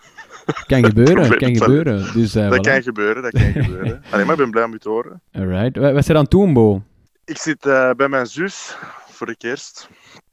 kan 0.66 0.84
gebeuren, 0.84 1.36
kan 1.38 1.56
gebeuren. 1.56 2.12
Dus, 2.12 2.34
eh, 2.34 2.48
dat 2.50 2.59
voilà. 2.59 2.70
kan 2.72 2.82
gebeuren, 2.82 3.22
dat 3.22 3.32
kan 3.32 3.52
gebeuren. 3.52 4.02
Allee, 4.10 4.24
maar 4.24 4.34
ik 4.34 4.40
ben 4.40 4.50
blij 4.50 4.64
om 4.64 4.72
je 4.72 4.78
te 4.78 4.88
horen. 4.88 5.20
Alright. 5.32 5.76
Wat, 5.76 5.92
wat 5.92 6.02
is 6.02 6.09
er 6.09 6.16
aan 6.16 6.24
doen, 6.28 6.52
Bo? 6.52 6.82
Ik 7.24 7.38
zit 7.38 7.66
eh, 7.66 7.90
bij 7.90 8.09
mijn 8.09 8.26
zus 8.26 8.76
voor 9.10 9.26
de 9.26 9.36
kerst. 9.36 9.88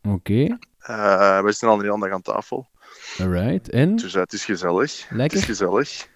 Oké, 0.08 0.58
Eh 0.80 1.40
we 1.42 1.52
zitten 1.52 1.68
al 1.68 1.80
een 1.80 1.86
hele 1.86 2.00
dag 2.00 2.12
aan 2.12 2.22
tafel. 2.22 2.68
alright. 3.20 3.70
En? 3.70 3.96
Dus 3.96 4.14
het 4.14 4.34
is 4.34 4.46
gezellig. 4.46 5.06
Lekker? 5.10 5.24
Het 5.24 5.34
is 5.50 5.58
gezellig. 5.58 6.08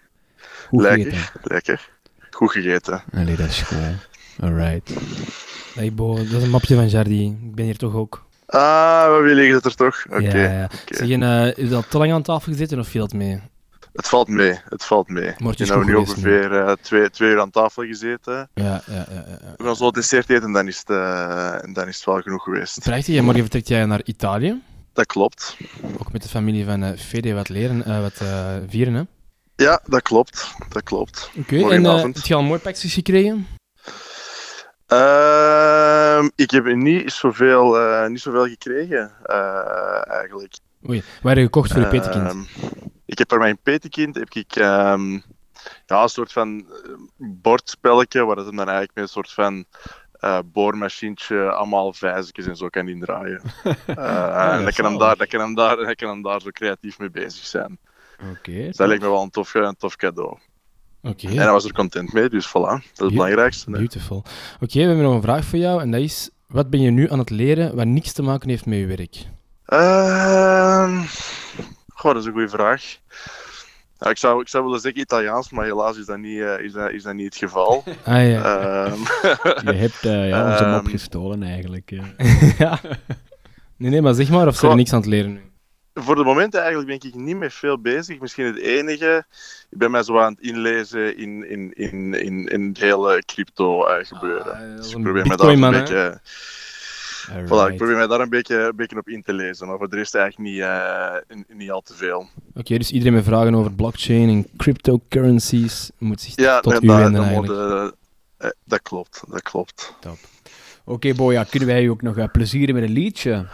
Goed 0.67 0.81
lekker, 0.81 1.11
gegeten? 1.11 1.39
lekker. 1.43 1.89
Goed 2.29 2.51
gegeten. 2.51 3.01
Allee, 3.13 3.35
dat 3.35 3.47
is 3.47 3.61
goed. 3.61 4.07
Alright. 4.39 4.89
Hey 5.79 5.93
Bo, 5.93 6.15
dat 6.15 6.25
is 6.25 6.43
een 6.43 6.49
mapje 6.49 6.75
van 6.75 6.87
Jardy. 6.87 7.33
Ik 7.43 7.55
ben 7.55 7.65
hier 7.65 7.77
toch 7.77 7.93
ook. 7.93 8.25
Ah, 8.45 9.17
we 9.17 9.21
willen 9.23 9.53
het 9.53 9.65
er 9.65 9.75
toch? 9.75 10.05
Oké. 10.09 10.19
Ja, 10.19 10.69
ja. 10.85 10.99
en, 10.99 11.23
eh, 11.23 11.57
is 11.63 11.69
dat 11.69 11.89
te 11.89 11.97
lang 11.97 12.11
aan 12.13 12.21
tafel 12.21 12.51
gezeten 12.51 12.79
of 12.79 12.87
viel 12.87 13.03
het 13.03 13.13
mee? 13.13 13.41
Het 13.93 14.07
valt 14.07 14.27
mee, 14.27 14.59
het 14.69 14.85
valt 14.85 15.07
mee. 15.07 15.33
We 15.37 15.53
hebben 15.55 15.85
nu 15.85 15.95
ongeveer 15.95 16.53
eh, 16.53 16.73
twee, 16.81 17.09
twee 17.09 17.31
uur 17.31 17.39
aan 17.39 17.49
tafel 17.49 17.83
gezeten. 17.83 18.33
Ja, 18.33 18.63
ja, 18.63 18.81
ja. 18.87 19.05
ja, 19.09 19.25
ja. 19.29 19.53
We 19.57 19.63
gaan 19.63 19.75
zo 19.75 19.91
dessert 19.91 20.29
eten 20.29 20.43
en 20.43 20.53
dan 20.53 20.67
is 20.67 20.77
het, 20.77 20.89
eh, 20.89 21.63
en 21.63 21.73
dan 21.73 21.87
is 21.87 21.95
het 21.95 22.05
wel 22.05 22.21
genoeg 22.21 22.43
geweest. 22.43 22.79
Prachtig, 22.83 23.17
en 23.17 23.23
morgen 23.23 23.41
vertrekt 23.41 23.67
jij 23.67 23.85
naar 23.85 24.01
Italië. 24.03 24.61
Dat 24.93 25.05
klopt. 25.05 25.57
Ook 25.99 26.11
met 26.11 26.23
de 26.23 26.29
familie 26.29 26.65
van 26.65 26.83
eh 26.83 26.97
Fede 26.97 27.33
wat 27.33 27.49
leren, 27.49 27.85
eh, 27.85 28.01
wat 28.01 28.19
eh, 28.21 28.55
vieren, 28.67 28.93
hè? 28.93 29.03
Ja, 29.55 29.81
dat 29.85 30.01
klopt. 30.01 30.53
Dat 30.69 30.83
klopt. 30.83 31.31
Oké, 31.37 31.69
en 31.69 31.85
eh, 31.85 32.01
heb 32.01 32.15
je 32.15 32.35
al 32.35 32.43
mooi 32.43 32.59
pakjes 32.59 32.93
gekregen? 32.93 33.47
Ehm, 34.89 36.29
ik 36.35 36.51
heb 36.51 36.65
niet 36.65 37.11
zoveel, 37.11 37.79
eh 37.79 38.07
niet 38.07 38.21
zoveel 38.21 38.47
gekregen, 38.47 39.11
eh, 39.23 40.09
eigenlijk. 40.11 40.53
Oei, 40.89 41.03
waar 41.21 41.31
heb 41.31 41.37
je 41.37 41.43
gekocht 41.43 41.71
voor 41.71 41.81
je 41.81 41.87
petekind? 41.87 42.27
Ehm, 42.27 42.41
ik 43.05 43.17
heb 43.17 43.29
voor 43.29 43.39
mijn 43.39 43.57
petekind 43.63 44.15
heb 44.15 44.33
ik, 44.33 44.55
ehm, 44.55 45.11
ja, 45.85 46.03
een 46.03 46.09
soort 46.09 46.31
van 46.31 46.59
eh, 46.59 46.91
bordspelletje, 47.17 48.25
waar 48.25 48.35
het 48.35 48.45
hem 48.45 48.55
dan 48.55 48.65
eigenlijk 48.65 48.95
met 48.95 49.03
een 49.03 49.09
soort 49.09 49.31
van 49.31 49.65
boormachientje 50.45 51.51
allemaal 51.51 51.93
vijzertjes 51.93 52.47
en 52.47 52.55
zo 52.55 52.67
kan 52.67 52.87
indraaien. 52.87 53.41
Ja, 53.87 54.51
en 54.53 54.57
dat 54.57 54.65
dat 54.65 54.75
kan, 54.75 54.85
hem 54.85 54.97
daar, 54.97 55.17
dat, 55.17 55.27
kan 55.27 55.39
hem 55.39 55.55
daar, 55.55 55.75
dat 55.75 55.95
kan 55.95 56.09
hem 56.09 56.21
daar 56.21 56.41
zo 56.41 56.49
creatief 56.49 56.99
mee 56.99 57.09
bezig 57.09 57.45
zijn. 57.45 57.79
Oké. 58.31 58.51
Dus 58.51 58.75
dat 58.75 58.87
lijkt 58.87 59.03
me 59.03 59.09
wel 59.09 59.21
een 59.21 59.29
tof, 59.29 59.53
een 59.53 59.75
tof 59.77 59.95
cadeau. 59.95 60.37
Oké. 61.01 61.27
En 61.27 61.37
hij 61.37 61.51
was 61.51 61.65
er 61.65 61.73
content 61.73 62.13
mee, 62.13 62.29
dus 62.29 62.47
voilà. 62.49 62.51
Dat 62.51 62.81
is 62.81 62.99
het 62.99 63.09
belangrijkste. 63.13 63.71
hè. 63.71 63.77
Beautiful. 63.77 64.23
Oké, 64.59 64.73
we 64.79 64.85
hebben 64.85 65.03
nog 65.03 65.13
een 65.13 65.21
vraag 65.21 65.45
voor 65.45 65.59
jou 65.59 65.81
en 65.81 65.91
dat 65.91 66.01
is: 66.01 66.29
wat 66.47 66.69
ben 66.69 66.81
je 66.81 66.89
nu 66.91 67.09
aan 67.11 67.19
het 67.19 67.29
leren 67.29 67.75
wat 67.75 67.85
niks 67.85 68.11
te 68.11 68.21
maken 68.21 68.49
heeft 68.49 68.65
met 68.65 68.79
je 68.79 68.85
werk? 68.85 69.15
Ehm, 69.65 71.01
goh, 71.93 72.11
dat 72.13 72.21
is 72.21 72.25
een 72.25 72.31
goede 72.31 72.49
vraag. 72.49 72.97
Ja, 73.99 74.09
ik, 74.09 74.17
zou, 74.17 74.41
ik 74.41 74.47
zou 74.47 74.63
willen 74.63 74.79
zeggen 74.79 75.01
Italiaans, 75.01 75.49
maar 75.49 75.65
helaas 75.65 75.97
is 75.97 76.05
dat 76.05 76.17
niet, 76.17 76.39
eh, 76.39 76.59
is 76.59 76.73
dat, 76.73 76.91
is 76.91 77.03
dat 77.03 77.13
niet 77.13 77.25
het 77.25 77.35
geval. 77.35 77.83
Ah, 78.03 78.29
ja. 78.29 78.43
Ehm, 78.85 78.99
Je 79.71 79.77
hebt 79.77 80.05
eh, 80.05 80.27
ja, 80.29 80.51
onze 80.51 80.65
mop 80.65 80.81
ehm, 80.81 80.89
gestolen 80.89 81.43
eigenlijk. 81.43 81.89
ja. 81.89 82.03
ja. 82.57 82.79
Nee, 83.77 83.89
nee, 83.91 84.01
maar 84.01 84.13
zeg 84.13 84.29
maar 84.29 84.47
of 84.47 84.55
ze 84.55 84.67
er 84.67 84.75
niks 84.75 84.93
aan 84.93 84.99
het 84.99 85.09
leren 85.09 85.33
nu. 85.33 85.41
Voor 85.93 86.15
de 86.15 86.23
moment 86.23 86.55
eigenlijk 86.55 86.87
ben 86.87 87.09
ik 87.09 87.15
niet 87.15 87.37
met 87.37 87.53
veel 87.53 87.79
bezig. 87.79 88.19
Misschien 88.19 88.45
het 88.45 88.57
enige. 88.57 89.25
Ik 89.69 89.77
ben 89.77 89.91
mij 89.91 90.03
zo 90.03 90.19
aan 90.19 90.33
het 90.33 90.41
inlezen 90.41 91.17
in, 91.17 91.49
in, 91.49 91.73
in, 91.73 92.13
in, 92.13 92.47
in 92.47 92.67
het 92.67 92.77
hele 92.77 93.23
crypto 93.25 93.85
eh, 93.85 94.05
gebeuren. 94.05 94.75
dus 94.75 94.93
ik 94.93 95.01
probeer 95.01 95.27
me 95.27 95.37
daar 95.37 95.47
een 95.47 95.71
beetje. 95.71 96.21
Voilà, 97.29 97.71
ik 97.71 97.77
probeer 97.77 97.95
mij 97.95 98.07
daar 98.07 98.19
een 98.19 98.29
beetje, 98.29 98.55
een 98.55 98.75
beetje 98.75 98.97
op 98.97 99.09
in 99.09 99.23
te 99.23 99.33
lezen. 99.33 99.67
Maar 99.67 99.77
voor 99.77 99.89
de 99.89 99.95
rest 99.95 100.15
eigenlijk 100.15 100.49
niet, 100.49 100.61
eh, 100.61 101.57
niet 101.57 101.71
al 101.71 101.81
te 101.81 101.93
veel. 101.93 102.29
Oké, 102.55 102.77
dus 102.77 102.91
iedereen 102.91 103.13
met 103.13 103.23
vragen 103.23 103.55
over 103.55 103.71
blockchain 103.71 104.29
en 104.29 104.47
cryptocurrencies 104.57 105.91
moet 105.97 106.21
zich 106.21 106.35
Ja, 106.35 106.59
tot 106.59 106.71
nee, 106.71 106.81
u 106.81 106.87
dat, 106.87 106.97
wenden 106.97 107.45
dat, 107.45 107.95
eh, 108.37 108.49
dat 108.65 108.81
klopt. 108.81 109.23
Dat 109.27 109.41
klopt. 109.41 109.93
Oké, 109.99 110.17
Bo, 111.15 111.31
ja, 111.31 111.43
kunnen 111.43 111.67
wij 111.67 111.81
je 111.81 111.89
ook 111.89 112.01
nog 112.01 112.17
eh, 112.17 112.25
plezieren 112.31 112.75
met 112.75 112.83
een 112.83 112.91
liedje? 112.91 113.45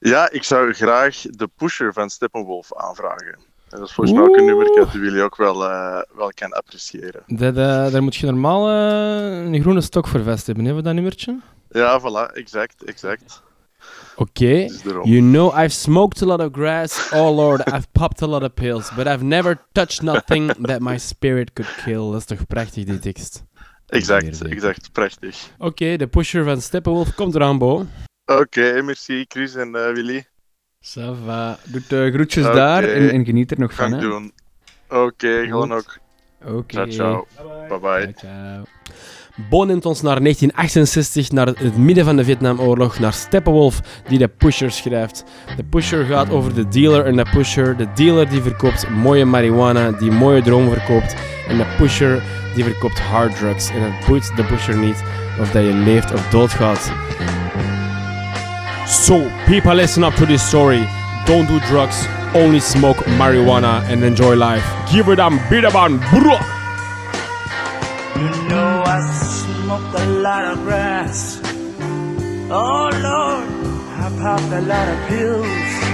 Ja, 0.00 0.30
ik 0.30 0.42
zou 0.42 0.72
graag 0.72 1.20
de 1.20 1.48
pusher 1.56 1.92
van 1.92 2.10
Steppenwolf 2.10 2.74
aanvragen. 2.76 3.38
En 3.70 3.78
dat 3.78 3.88
is 3.88 3.94
volgens 3.94 4.18
mij 4.18 4.28
ook 4.28 4.36
een 4.36 4.44
nummer 4.44 4.74
dat 4.74 4.92
jullie 4.92 5.22
ook 5.22 5.36
wel, 5.36 5.64
eh, 5.64 6.00
wel 6.14 6.30
kan 6.34 6.52
appreciëren. 6.52 7.22
Dat, 7.26 7.56
eh, 7.56 7.92
daar 7.92 8.02
moet 8.02 8.16
je 8.16 8.26
normaal 8.26 8.68
eh, 8.68 9.44
een 9.44 9.60
groene 9.60 9.80
stok 9.80 10.06
voor 10.06 10.22
vast 10.22 10.46
hebben, 10.46 10.64
hè, 10.64 10.72
voor 10.72 10.82
dat 10.82 10.94
nummertje. 10.94 11.40
Ja, 11.70 12.00
voilà, 12.00 12.32
exact, 12.32 12.84
exact. 12.84 13.42
Oké. 14.16 14.66
You 15.02 15.20
know 15.20 15.58
I've 15.58 15.74
smoked 15.74 16.22
a 16.22 16.26
lot 16.26 16.40
of 16.40 16.48
grass. 16.52 17.10
Oh 17.12 17.36
lord, 17.36 17.66
I've 17.68 17.86
popped 17.92 18.22
a 18.22 18.26
lot 18.26 18.42
of 18.42 18.54
pills. 18.54 18.94
But 18.94 19.06
I've 19.06 19.24
never 19.24 19.58
touched 19.72 20.02
nothing 20.02 20.52
that 20.66 20.80
my 20.80 20.98
spirit 20.98 21.52
could 21.52 21.74
kill. 21.84 22.10
Dat 22.10 22.20
is 22.20 22.24
toch 22.24 22.46
prachtig, 22.46 22.84
die 22.84 22.98
tekst. 22.98 23.44
Exact, 23.88 24.42
exact, 24.42 24.92
prachtig. 24.92 25.36
Oké, 25.58 25.96
de 25.96 26.06
pusher 26.06 26.44
van 26.44 26.60
Steppenwolf 26.60 27.14
komt 27.14 27.34
eraan, 27.34 27.58
Bo. 27.58 27.86
Oké, 28.24 28.82
merci 28.82 29.24
Chris 29.28 29.54
en 29.54 29.74
eh, 29.74 29.92
Willy. 29.94 30.26
Ça 30.80 31.12
va. 31.24 31.58
Doe 31.64 31.82
de 31.88 32.10
groetjes 32.12 32.44
Oké. 32.46 32.54
daar 32.54 32.84
en, 32.84 33.10
en 33.10 33.24
geniet 33.24 33.50
er 33.50 33.58
nog 33.58 33.74
Ga 33.74 33.82
van. 33.88 33.94
ik 33.94 34.00
hè. 34.02 34.08
doen. 34.08 34.32
Oké, 34.88 35.44
gewoon 35.46 35.72
ook. 35.72 35.98
Oké. 36.44 36.74
Ciao, 36.74 36.90
ciao. 36.90 37.26
Bye 37.68 37.78
bye. 37.80 38.14
Ciao. 38.16 38.62
Bo 39.50 39.64
neemt 39.64 39.86
ons 39.86 40.02
naar 40.02 40.20
1968, 40.22 41.30
naar 41.30 41.46
het 41.46 41.76
midden 41.76 42.04
van 42.04 42.16
de 42.16 42.24
Vietnamoorlog, 42.24 42.98
naar 42.98 43.12
Steppenwolf, 43.12 43.80
die 44.08 44.18
de 44.18 44.28
Pusher 44.28 44.70
schrijft. 44.70 45.24
De 45.56 45.64
Pusher 45.64 46.04
gaat 46.04 46.30
over 46.30 46.54
de 46.54 46.68
dealer 46.68 47.04
en 47.06 47.16
de 47.16 47.26
Pusher. 47.32 47.76
De 47.76 47.92
dealer 47.94 48.28
die 48.28 48.42
verkoopt 48.42 48.88
mooie 48.88 49.24
marihuana, 49.24 49.90
die 49.90 50.10
mooie 50.10 50.42
dromen 50.42 50.72
verkoopt. 50.72 51.14
En 51.48 51.56
de 51.56 51.66
Pusher 51.76 52.22
die 52.54 52.64
verkoopt 52.64 52.98
hard 52.98 53.36
drugs. 53.36 53.70
En 53.70 53.82
het 53.82 54.06
boeit 54.06 54.32
de 54.36 54.44
Pusher 54.44 54.76
niet 54.76 55.02
of 55.40 55.50
dat 55.50 55.64
je 55.64 55.72
leeft 55.72 56.12
of 56.12 56.28
doodgaat. 56.28 56.92
So, 58.86 59.30
people 59.46 59.74
listen 59.74 60.04
up 60.04 60.14
to 60.14 60.26
this 60.26 60.46
story. 60.46 60.88
Don't 61.26 61.48
do 61.48 61.58
drugs, 61.58 62.06
only 62.34 62.60
smoke 62.60 63.04
marijuana 63.18 63.82
and 63.90 64.02
enjoy 64.02 64.34
life. 64.34 64.64
Give 64.92 65.12
it 65.12 65.18
a 65.18 65.30
bit 65.50 65.64
of 65.64 65.74
a 65.74 65.88
bro. 65.88 66.38
You 68.16 68.48
know 68.48 68.82
I 68.86 69.00
smoked 69.00 69.94
a 69.94 70.06
lot 70.06 70.52
of 70.52 70.64
grass. 70.64 71.40
Oh 72.50 72.88
Lord, 73.02 73.44
I 74.00 74.10
popped 74.22 74.52
a 74.52 74.60
lot 74.60 74.88
of 74.88 75.08
pills. 75.08 75.87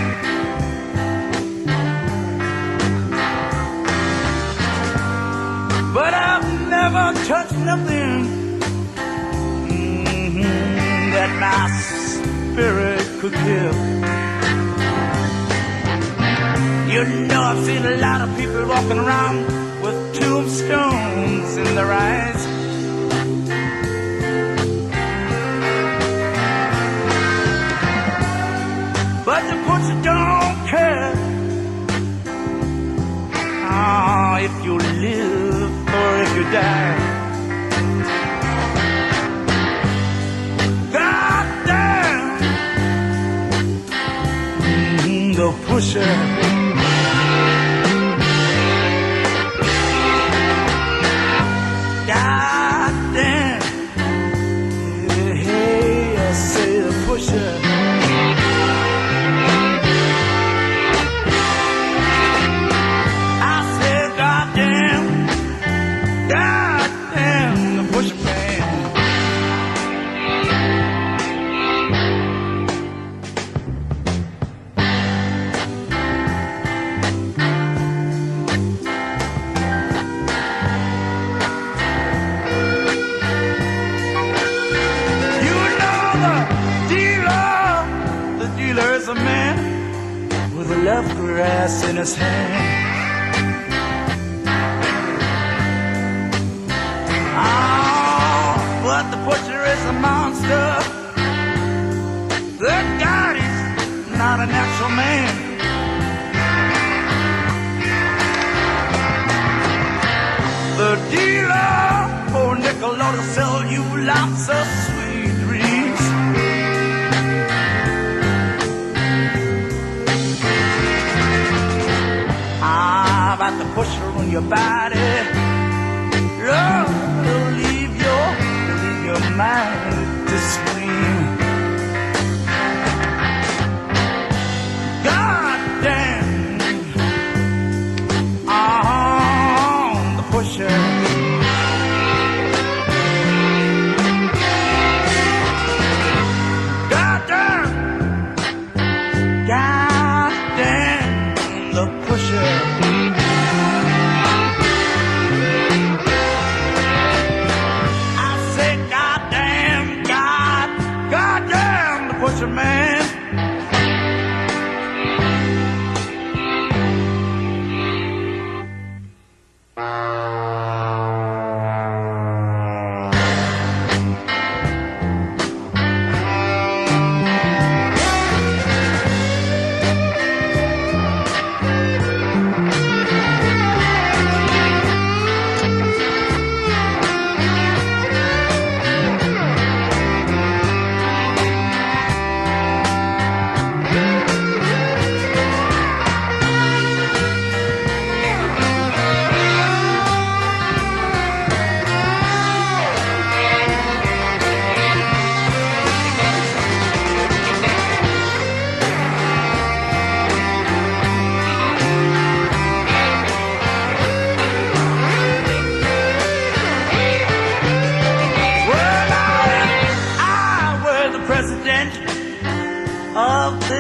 But 5.95 6.13
I've 6.13 6.69
never 6.69 7.15
touched 7.25 7.57
nothing 7.71 8.61
mhm, 9.69 10.43
that 11.15 11.31
my 11.39 11.71
spirit 11.87 13.07
could 13.21 13.33
kill. 13.33 13.75
You 16.93 17.05
know 17.29 17.43
I've 17.43 17.65
seen 17.65 17.85
a 17.87 17.97
lot 17.99 18.21
of 18.23 18.37
people 18.37 18.67
walking 18.67 18.99
around 18.99 19.47
with 19.83 19.97
tombstones 20.19 21.57
in 21.59 21.77
their 21.77 21.93
eyes. 21.93 22.64
Die. 36.55 36.97
God 40.93 41.67
damn. 41.67 42.39
Mm, 45.03 45.35
the 45.35 45.53
pusher. 45.67 46.44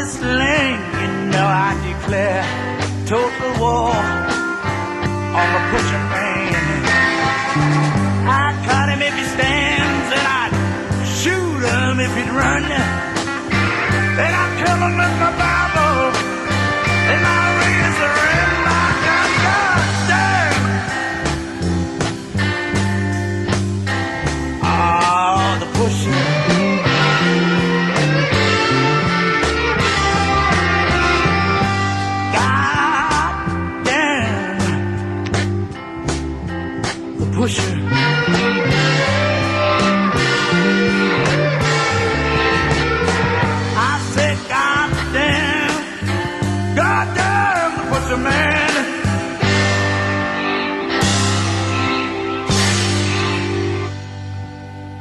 This 0.04 0.20
land, 0.20 0.82
you 1.00 1.08
know 1.32 1.46
I 1.48 1.72
declare 1.88 2.44
total 3.08 3.52
war 3.56 3.96
on 5.40 5.46
the 5.54 5.62
pusher 5.70 6.04
man. 6.12 6.52
I'd 8.28 8.56
cut 8.68 8.86
him 8.92 9.00
if 9.00 9.14
he 9.16 9.24
stands, 9.36 10.08
and 10.18 10.26
I'd 10.40 10.54
shoot 11.20 11.60
him 11.72 12.00
if 12.06 12.12
he'd 12.18 12.32
run. 12.36 12.64
And 14.24 14.32
I'd 14.42 14.52
kill 14.60 14.80
him 14.84 14.94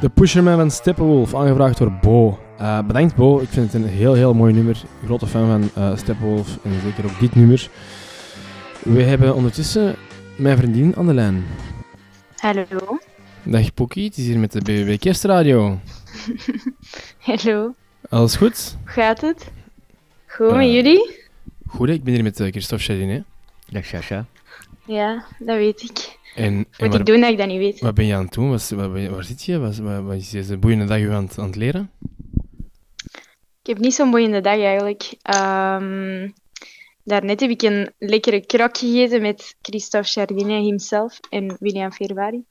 De 0.04 0.10
Pusherman 0.10 0.56
van 0.56 0.70
Steppenwolf, 0.70 1.34
aangevraagd 1.34 1.78
door 1.78 1.92
Bo. 1.92 2.38
Eh, 2.58 2.86
bedankt 2.86 3.14
Bo, 3.14 3.38
ik 3.40 3.48
vind 3.48 3.72
het 3.72 3.82
een 3.82 3.88
heel 3.88 4.14
heel 4.14 4.34
mooi 4.34 4.52
nummer. 4.52 4.82
Grote 5.04 5.26
fan 5.26 5.46
van 5.46 5.82
eh 5.84 5.96
Steppenwolf 5.96 6.58
en 6.64 6.80
zeker 6.80 7.04
ook 7.04 7.20
dit 7.20 7.34
nummer. 7.34 7.70
We 8.82 9.02
hebben 9.02 9.34
ondertussen 9.34 9.96
mijn 10.36 10.56
vriendin 10.56 10.96
aan 10.96 11.06
de 11.06 11.14
lijn. 11.14 11.44
Hallo. 12.36 12.98
Dag 13.42 13.74
Poekie, 13.74 14.04
het 14.04 14.16
is 14.16 14.26
hier 14.26 14.38
met 14.38 14.52
de 14.52 14.60
BBB 14.60 14.98
Kerstradio. 14.98 15.78
Hallo. 17.18 17.74
Alles 18.08 18.36
goed? 18.36 18.76
Hoe 18.82 18.90
gaat 18.92 19.20
het? 19.20 19.50
Goed, 20.26 20.50
met 20.50 20.58
Eh, 20.60 20.72
jullie? 20.74 21.20
Goed, 21.66 21.88
ik 21.88 22.04
ben 22.04 22.14
hier 22.14 22.22
met 22.22 22.36
Christophe 22.36 22.84
Chardin. 22.84 23.24
Dag 23.68 23.84
Sasha. 23.84 24.26
Ja, 24.86 25.24
dat 25.38 25.56
weet 25.56 25.82
ik. 25.82 26.18
En, 26.34 26.44
en 26.44 26.56
Moet 26.56 26.76
waar- 26.78 27.00
ik 27.00 27.06
doen 27.06 27.20
dat 27.20 27.30
ik 27.30 27.38
dat 27.38 27.46
niet 27.46 27.58
weet? 27.58 27.80
Wat 27.80 27.94
ben 27.94 28.06
je 28.06 28.14
aan 28.14 28.24
het 28.24 28.32
doen? 28.34 28.50
Wat, 28.50 28.68
waar, 28.68 29.10
waar- 29.10 29.24
zit 29.24 29.44
je? 29.44 29.58
Wat, 29.58 29.76
wat, 29.76 30.02
wat 30.02 30.16
is 30.16 30.30
deze 30.30 30.56
boeiende 30.56 30.84
dag 30.84 31.08
aan, 31.08 31.24
het- 31.24 31.38
aan 31.38 31.46
het 31.46 31.56
leren? 31.56 31.90
Ik 33.62 33.70
heb 33.70 33.78
niet 33.78 33.94
zo'n 33.94 34.10
boeiende 34.10 34.40
dag 34.40 34.58
eigenlijk. 34.58 35.14
Ehm, 35.22 36.28
daarnet 37.04 37.40
heb 37.40 37.50
ik 37.50 37.62
een 37.62 37.92
lekkere 37.98 38.46
krak 38.46 38.78
gegeten 38.78 39.22
met 39.22 39.56
Christophe 39.62 40.08
Chardinier 40.08 40.60
himself 40.60 41.20
en 41.30 41.56
William 41.60 41.92
Ferrari. 41.92 42.44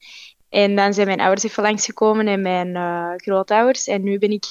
En 0.49 0.75
dan 0.75 0.93
zijn 0.93 1.07
mijn 1.07 1.19
ouders 1.19 1.43
even 1.43 1.63
langsgekomen 1.63 2.27
en 2.27 2.41
mijn 2.41 2.75
eh, 2.75 3.11
grootouders. 3.15 3.87
En 3.87 4.03
nu 4.03 4.17
ben 4.19 4.31
ik 4.31 4.43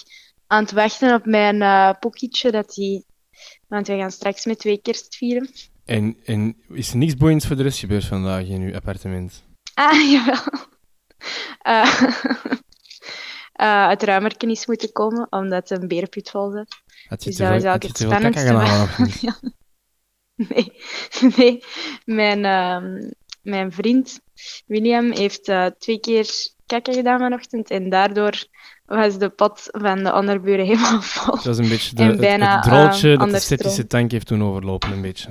aan 0.47 0.63
het 0.63 0.73
wachten 0.73 1.15
op 1.15 1.25
mijn 1.27 1.63
eh 1.63 1.91
pokietje, 2.01 2.51
dat 2.51 2.75
die... 2.75 3.05
Want 3.69 3.87
we 3.87 3.97
gaan 3.97 4.11
straks 4.11 4.45
met 4.45 4.59
twee 4.59 4.79
kerst 4.83 5.17
vieren. 5.17 5.49
En, 5.93 6.17
en 6.25 6.57
is 6.69 6.91
er 6.91 6.97
niks 6.97 7.17
boeiends 7.17 7.47
voor 7.47 7.57
de 7.57 7.63
rest 7.63 7.79
gebeurd 7.79 8.05
vandaag 8.05 8.47
in 8.47 8.61
uw 8.61 8.75
appartement? 8.75 9.45
Ah, 9.75 10.11
jawel. 10.13 10.43
Eh, 11.59 12.03
eh, 13.53 13.89
het 13.89 14.03
ruimerken 14.03 14.51
is 14.51 14.67
moeten 14.67 14.93
komen, 14.93 15.27
omdat 15.31 15.71
een 15.71 15.89
berenput 15.89 16.31
vol 16.31 16.51
zat. 16.51 16.67
Had 17.09 17.23
je 17.25 17.29
Dus 17.29 17.39
te 17.39 17.43
dat 17.43 17.53
veel- 17.53 17.63
was 17.63 17.73
had 17.73 17.83
het 17.83 17.95
te 17.95 18.09
veel? 18.09 19.09
Ja. 19.31 19.41
Nee, 20.49 20.73
nee. 21.37 21.65
Mijn, 22.05 22.45
ehm, 22.45 23.11
mijn 23.43 23.73
vriend 23.73 24.21
William 24.67 25.11
heeft 25.13 25.49
eh, 25.49 25.67
twee 25.79 26.01
keer 26.01 26.27
kakken 26.67 26.95
gedaan 26.95 27.19
vanochtend 27.19 27.71
en 27.71 27.91
daardoor 27.91 28.45
was 28.87 29.19
de 29.19 29.29
pot 29.31 29.61
van 29.71 30.05
de 30.05 30.13
onderburen 30.13 30.67
helemaal 30.67 31.03
vol. 31.03 31.35
Dat 31.35 31.47
is 31.47 31.59
een 31.59 31.69
beetje 31.69 31.95
de, 31.95 32.03
en 32.03 32.09
het, 32.09 32.21
bijna, 32.21 32.57
het 32.57 32.67
ehm, 32.67 33.19
dat 33.19 33.31
de 33.31 33.39
stroom. 33.41 33.87
tank 33.87 34.11
heeft 34.11 34.29
doen 34.29 34.43
overlopen, 34.43 34.93
een 34.93 35.03
beetje. 35.03 35.31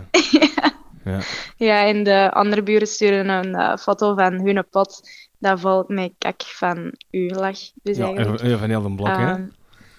Ja. 1.06 1.20
Ja, 1.56 1.86
en 1.86 2.04
de 2.04 2.32
andere 2.32 2.64
buren 2.64 2.88
sturen 2.88 3.30
een 3.30 3.56
eh, 3.56 3.78
foto 3.78 4.16
van 4.16 4.34
hun 4.34 4.66
pot 4.70 5.02
dat 5.42 5.60
vol 5.60 5.84
met 5.88 6.12
kak 6.18 6.42
van 6.42 6.94
u 7.12 7.30
lag. 7.30 7.58
Dus 7.84 7.98
Ja, 7.98 8.06
eigenlijk. 8.06 8.42
en 8.42 8.60
van 8.60 8.70
heel 8.70 8.82
de 8.82 8.96
blok, 8.96 9.08
hè? 9.08 9.32
Ehm, 9.32 9.46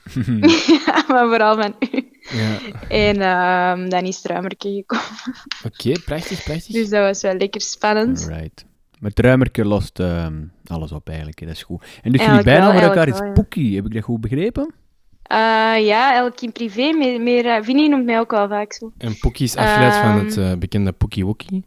ja, 0.86 1.04
maar 1.08 1.26
vooral 1.26 1.56
van 1.56 1.74
u. 1.92 2.10
Ja. 2.20 2.58
En 2.88 3.20
ehm, 3.20 3.88
dan 3.88 4.02
is 4.02 4.16
het 4.16 4.26
ruimerke 4.26 4.68
gekomen. 4.68 5.04
Oké, 5.66 5.92
prachtig, 6.04 6.42
prachtig. 6.42 6.74
Dus 6.74 6.88
dat 6.88 7.02
was 7.02 7.22
wel 7.22 7.34
lekker 7.34 7.60
spannend. 7.60 8.26
Right. 8.28 8.64
Maar 8.98 9.10
het 9.10 9.18
ruimerke 9.18 9.64
lost 9.64 10.00
ehm, 10.00 10.42
alles 10.66 10.92
op 10.92 11.08
eigenlijk, 11.08 11.40
hè. 11.40 11.46
dat 11.46 11.54
is 11.54 11.62
goed. 11.62 11.84
En 12.02 12.12
dus 12.12 12.20
jullie 12.20 12.42
Eigenlijk 12.42 12.44
wel, 12.44 12.72
voor 12.72 12.96
elkaar 12.96 13.24
wel, 13.24 13.32
Poekie, 13.32 13.76
heb 13.76 13.86
ik 13.86 13.94
dat 13.94 14.02
goed 14.02 14.20
begrepen? 14.20 14.74
Eh, 15.22 15.86
ja, 15.86 16.14
elk 16.16 16.40
in 16.40 16.52
privé. 16.52 16.92
Meer, 16.92 17.20
meer, 17.20 17.46
eh, 17.46 17.62
Vinnie 17.62 17.88
noemt 17.88 18.04
mij 18.04 18.18
ook 18.18 18.30
wel 18.30 18.48
vaak 18.48 18.72
zo. 18.72 18.92
En 18.98 19.18
Poekie 19.18 19.44
is 19.44 19.56
afgeleid 19.56 19.94
van 19.94 20.10
Ehm, 20.10 20.24
het 20.24 20.36
eh, 20.36 20.54
bekende 20.54 20.92
Poekie 20.92 21.24
Wookie. 21.24 21.64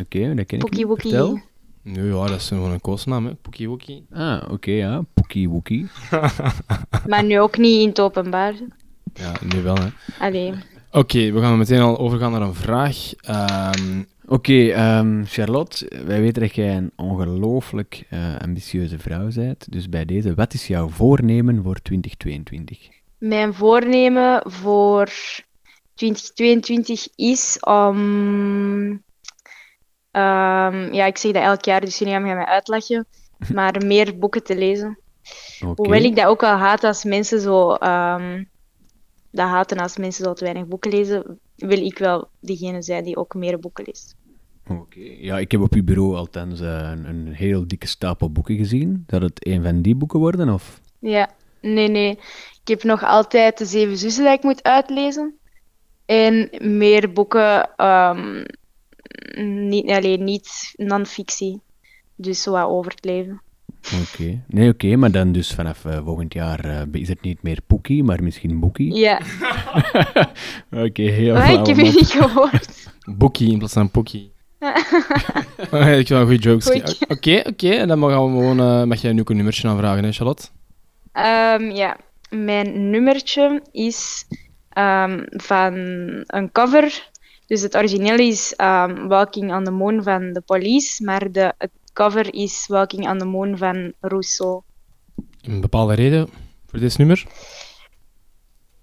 Oké, 0.00 0.34
dat 0.34 0.46
ken 0.46 0.58
ik 0.58 0.58
Poekie 0.58 0.78
niet. 0.78 0.86
Wookie. 0.86 1.42
Nee, 1.82 2.04
ja, 2.06 2.26
dat 2.26 2.36
is 2.36 2.48
gewoon 2.48 2.70
een 2.70 2.80
koosnaam, 2.80 3.26
hè. 3.26 3.34
Poekie 3.34 3.68
Wookie. 3.68 4.06
Ah, 4.12 4.42
oké, 4.50 4.70
ja. 4.70 5.02
Poekie 5.14 5.48
Wookie. 5.48 5.86
Maar 7.06 7.24
nu 7.24 7.40
ook 7.40 7.56
niet 7.58 7.80
in 7.80 7.88
het 7.88 8.00
openbaar. 8.00 8.54
Ja, 9.14 9.32
nu 9.54 9.62
wel, 9.62 9.74
hè. 9.78 9.88
Allee. 10.18 10.52
Oké, 10.92 11.32
we 11.32 11.40
gaan 11.40 11.58
meteen 11.58 11.80
al 11.80 11.98
overgaan 11.98 12.32
naar 12.32 12.42
een 12.42 12.54
vraag. 12.54 12.96
Ehm, 13.20 14.02
Oké, 14.30 14.68
ehm, 14.70 15.24
Charlotte, 15.24 15.90
wij 16.04 16.20
weten 16.20 16.42
dat 16.42 16.54
jij 16.54 16.76
een 16.76 16.92
ongelooflijk 16.96 18.04
eh, 18.10 18.36
ambitieuze 18.36 18.98
vrouw 18.98 19.28
bent. 19.34 19.72
Dus 19.72 19.88
bij 19.88 20.04
deze, 20.04 20.34
wat 20.34 20.54
is 20.54 20.66
jouw 20.66 20.88
voornemen 20.88 21.62
voor 21.62 21.82
2022? 21.82 22.88
Mijn 23.18 23.54
voornemen 23.54 24.42
voor 24.44 25.10
2022 25.94 27.08
is 27.14 27.58
om... 27.60 29.02
ehm, 30.10 30.92
ja, 30.92 31.06
ik 31.06 31.18
zeg 31.18 31.32
dat 31.32 31.42
elk 31.42 31.64
jaar, 31.64 31.80
dus 31.80 31.98
jullie 31.98 32.14
gaan 32.14 32.22
mij 32.22 32.44
uitlachen. 32.44 33.06
Maar 33.54 33.86
meer 33.86 34.18
boeken 34.18 34.44
te 34.44 34.56
lezen. 34.56 34.98
Hoewel 35.74 36.02
ik 36.02 36.16
dat 36.16 36.26
ook 36.26 36.40
wel 36.40 36.56
haat 36.56 36.84
als 36.84 37.04
mensen 37.04 37.40
zo... 37.40 37.72
ehm, 37.72 38.44
dat 39.30 39.48
haten 39.48 39.78
als 39.78 39.96
mensen 39.96 40.24
zo 40.24 40.32
te 40.32 40.44
weinig 40.44 40.66
boeken 40.66 40.90
lezen, 40.90 41.38
wil 41.56 41.84
ik 41.84 41.98
wel 41.98 42.28
diegene 42.40 42.82
zijn 42.82 43.04
die 43.04 43.16
ook 43.16 43.34
meer 43.34 43.58
boeken 43.58 43.84
leest. 43.84 44.16
Oké. 44.68 45.00
Ja, 45.00 45.38
ik 45.38 45.50
heb 45.50 45.60
op 45.60 45.74
uw 45.74 45.84
bureau 45.84 46.16
althans 46.16 46.60
eh, 46.60 46.90
een, 46.92 47.04
een 47.04 47.32
heel 47.32 47.68
dikke 47.68 47.86
stapel 47.86 48.32
boeken 48.32 48.56
gezien. 48.56 49.04
Dat 49.06 49.22
het 49.22 49.46
een 49.46 49.62
van 49.62 49.82
die 49.82 49.94
boeken 49.94 50.18
worden, 50.18 50.48
of? 50.48 50.80
Ja, 50.98 51.30
nee, 51.60 51.88
nee. 51.88 52.10
Ik 52.62 52.68
heb 52.68 52.82
nog 52.82 53.04
altijd 53.04 53.58
de 53.58 53.64
Zeven 53.64 53.96
Zussen 53.96 54.24
dat 54.24 54.36
ik 54.36 54.42
moet 54.42 54.62
uitlezen. 54.62 55.34
En 56.06 56.48
meer 56.60 57.12
boeken, 57.12 57.76
ehm, 57.76 58.44
niet, 59.68 59.90
alleen 59.90 60.24
niet 60.24 60.72
non-fictie. 60.76 61.60
Dus 62.14 62.42
zo 62.42 62.50
wat 62.50 62.68
over 62.68 62.90
het 62.90 63.04
leven. 63.04 63.42
Oké. 64.02 64.42
Nee, 64.46 64.68
oké, 64.68 64.96
maar 64.96 65.10
dan 65.10 65.32
dus 65.32 65.54
vanaf 65.54 65.84
eh, 65.84 66.04
volgend 66.04 66.32
jaar 66.32 66.64
eh, 66.64 66.82
is 66.92 67.08
het 67.08 67.20
niet 67.20 67.42
meer 67.42 67.58
Poekie, 67.66 68.04
maar 68.04 68.22
misschien 68.22 68.60
Boekie? 68.60 68.94
Ja. 68.94 69.20
Oké, 70.86 71.02
heel 71.02 71.34
Maar 71.34 71.52
ik 71.52 71.66
heb 71.66 71.76
je 71.76 71.82
niet 71.82 72.10
gehoord. 72.10 72.92
Boekie 73.16 73.52
in 73.52 73.58
plaats 73.58 73.72
van 73.72 73.90
Poekie. 73.90 74.32
Oh, 75.72 75.98
ik 75.98 76.08
een 76.08 76.26
goede 76.26 76.36
jokes. 76.36 76.70
Oké, 77.08 77.42
oké. 77.46 77.70
En 77.70 77.88
dan 77.88 77.98
gaan 78.00 78.08
we 78.08 78.40
gewoon, 78.40 78.60
eh, 78.60 78.84
mag 78.84 79.00
jij 79.00 79.12
nu 79.12 79.20
ook 79.20 79.30
een 79.30 79.36
nummertje 79.36 79.68
aanvragen, 79.68 80.04
hè, 80.04 80.12
Charlotte? 80.12 80.48
Ehm, 81.12 81.70
ja, 81.70 81.96
mijn 82.30 82.90
nummertje 82.90 83.62
is 83.72 84.24
ehm, 84.68 85.22
van 85.30 85.74
een 86.26 86.52
cover. 86.52 87.10
Dus 87.46 87.60
het 87.60 87.76
origineel 87.76 88.18
is 88.18 88.54
ehm, 88.56 89.06
Walking 89.06 89.54
on 89.54 89.64
the 89.64 89.70
Moon 89.70 90.02
van 90.02 90.32
The 90.32 90.40
Police, 90.40 91.04
maar 91.04 91.32
de, 91.32 91.52
het 91.58 91.70
cover 91.92 92.34
is 92.34 92.64
Walking 92.66 93.08
on 93.10 93.18
the 93.18 93.24
Moon 93.24 93.56
van 93.56 93.92
Rousseau. 94.00 94.62
Een 95.42 95.60
bepaalde 95.60 95.94
reden 95.94 96.28
voor 96.66 96.78
dit 96.78 96.98
nummer? 96.98 97.26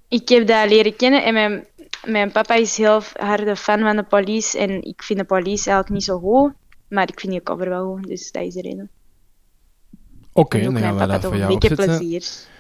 Ik 0.07 0.29
heb 0.29 0.47
dat 0.47 0.69
leren 0.69 0.95
kennen 0.95 1.23
en 1.23 1.33
mijn, 1.33 1.67
mijn 2.05 2.31
papa 2.31 2.55
is 2.55 2.77
heel 2.77 3.01
harde 3.13 3.55
fan 3.55 3.79
van 3.79 3.95
de 3.95 4.03
police. 4.03 4.57
En 4.57 4.83
ik 4.83 5.03
vind 5.03 5.19
de 5.19 5.25
police 5.25 5.69
eigenlijk 5.69 5.89
niet 5.89 6.03
zo 6.03 6.19
goed, 6.19 6.53
maar 6.87 7.09
ik 7.09 7.19
vind 7.19 7.31
die 7.31 7.43
cover 7.43 7.69
wel 7.69 7.93
goed, 7.93 8.07
dus 8.07 8.31
dat 8.31 8.43
is 8.43 8.53
de 8.53 8.61
reden. 8.61 8.89
Oké, 10.33 10.57
ook 10.57 10.63
dan 10.63 10.77
gaan 10.77 10.97
we 10.97 11.05
dat 11.07 11.21
voor 11.21 11.31
een 11.31 11.37
jou 11.37 11.53
beetje 11.53 11.69
opzetten. 11.69 11.97
plezier. 11.97 12.19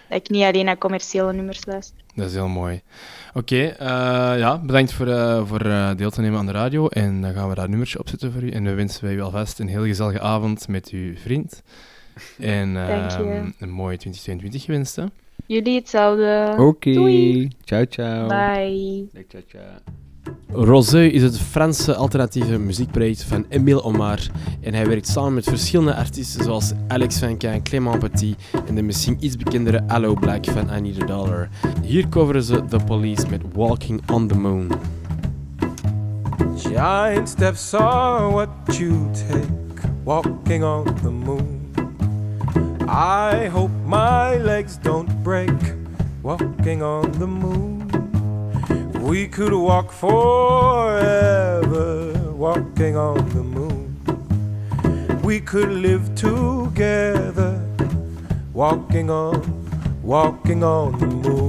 Dat 0.09 0.17
ik 0.17 0.29
niet 0.29 0.43
alleen 0.43 0.65
naar 0.65 0.77
commerciële 0.77 1.33
nummers 1.33 1.65
luister. 1.65 1.97
Dat 2.15 2.27
is 2.27 2.33
heel 2.33 2.47
mooi. 2.47 2.81
Oké, 3.33 3.65
eh, 3.65 3.87
ja, 4.37 4.59
bedankt 4.59 4.93
voor, 4.93 5.07
eh, 5.07 5.47
voor 5.47 5.61
eh, 5.61 5.95
deel 5.95 6.09
te 6.09 6.21
nemen 6.21 6.39
aan 6.39 6.45
de 6.45 6.51
radio. 6.51 6.87
En 6.87 7.21
dan 7.21 7.33
gaan 7.33 7.49
we 7.49 7.55
daar 7.55 7.69
nummertje 7.69 7.99
opzetten 7.99 8.31
voor 8.31 8.41
u. 8.43 8.49
En 8.49 8.63
we 8.63 8.73
wensen 8.73 9.03
wij 9.03 9.13
u 9.13 9.21
alvast 9.21 9.59
een 9.59 9.67
heel 9.67 9.83
gezellige 9.83 10.19
avond 10.19 10.67
met 10.67 10.89
uw 10.89 11.17
vriend. 11.17 11.61
En 12.39 12.77
eh, 12.87 13.09
je. 13.17 13.53
een 13.59 13.69
mooie 13.69 13.97
2022 13.97 14.63
gewenst. 14.63 14.95
Hè? 14.95 15.05
Jullie 15.47 15.75
hetzelfde. 15.75 16.55
Oké, 16.57 16.93
Doei. 16.93 17.47
ciao 17.63 17.85
ciao. 17.85 18.27
Bye. 18.27 19.07
Ciao, 19.27 19.41
ciao. 19.47 19.95
Rosé 20.51 21.05
is 21.05 21.21
het 21.21 21.39
Franse 21.39 21.95
alternatieve 21.95 22.57
muziekproject 22.57 23.23
van 23.23 23.45
Emile 23.49 23.83
Omar. 23.83 24.19
En 24.61 24.73
hij 24.73 24.87
werkt 24.87 25.07
samen 25.07 25.33
met 25.33 25.43
verschillende 25.43 25.95
artiesten 25.95 26.43
zoals 26.43 26.71
Alex 26.87 27.19
Vankin, 27.19 27.63
Clément 27.63 27.99
Petit 27.99 28.35
en 28.67 28.75
de 28.75 28.81
misschien 28.81 29.17
iets 29.19 29.37
bekendere 29.37 29.83
Allo 29.87 30.13
Black 30.13 30.45
van 30.45 30.77
I 30.77 30.81
Need 30.81 31.01
a 31.01 31.05
Dollar. 31.05 31.49
Hier 31.83 32.09
coveren 32.09 32.43
ze 32.43 32.65
The 32.65 32.79
Police 32.85 33.29
met 33.29 33.41
Walking 33.53 34.01
on 34.11 34.27
the 34.27 34.37
Moon. 34.37 34.71
Giant 36.57 37.29
steps 37.29 37.73
are 37.73 38.31
what 38.31 38.49
you 38.77 39.09
take 39.11 39.65
walking 40.03 40.63
on 40.63 40.83
the 41.01 41.09
moon. 41.09 41.54
I 42.87 43.47
hope 43.47 43.71
my 43.85 44.37
legs 44.37 44.77
don't 44.77 45.23
break 45.23 45.49
walking 46.21 46.83
on 46.83 47.11
the 47.13 47.27
moon. 47.27 47.89
We 49.01 49.27
could 49.27 49.53
walk 49.53 49.91
forever 49.91 51.65
walking 52.31 52.95
on 52.97 53.29
the 53.29 53.43
moon. 53.43 53.95
We 55.23 55.39
could 55.39 55.69
live 55.69 56.13
together 56.15 57.59
walking 58.53 59.09
on, 59.09 59.41
walking 60.03 60.63
on 60.63 60.99
the 60.99 61.07
moon. 61.07 61.44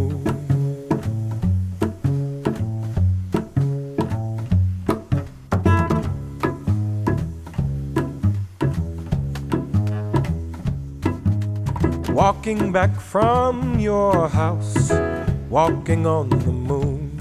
Walking 12.17 12.73
back 12.73 12.99
from 12.99 13.79
your 13.79 14.27
house, 14.31 14.91
walking 15.51 16.07
on 16.07 16.31
the 16.31 16.51
moon. 16.51 17.13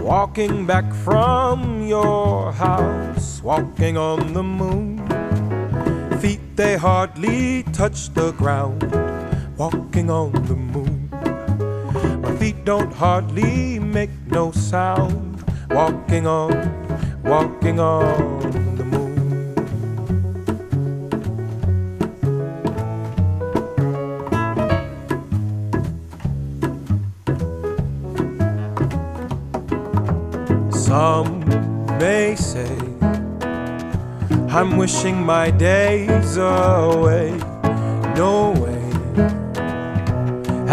Walking 0.00 0.64
back 0.64 0.94
from 0.94 1.88
your 1.88 2.52
house, 2.52 3.42
walking 3.42 3.96
on 3.98 4.32
the 4.32 4.44
moon. 4.44 5.02
Feet 6.20 6.38
they 6.54 6.76
hardly 6.76 7.64
touch 7.72 8.14
the 8.14 8.30
ground, 8.30 8.80
walking 9.56 10.08
on 10.08 10.30
the 10.46 10.54
moon. 10.54 11.10
My 12.22 12.36
feet 12.36 12.64
don't 12.64 12.92
hardly 12.92 13.80
make 13.80 14.14
no 14.28 14.52
sound, 14.52 15.42
walking 15.68 16.28
on, 16.28 16.54
walking 17.24 17.80
on 17.80 18.29
wishing 34.80 35.22
my 35.26 35.50
days 35.50 36.38
away. 36.38 37.36
No 38.16 38.52
way. 38.62 38.88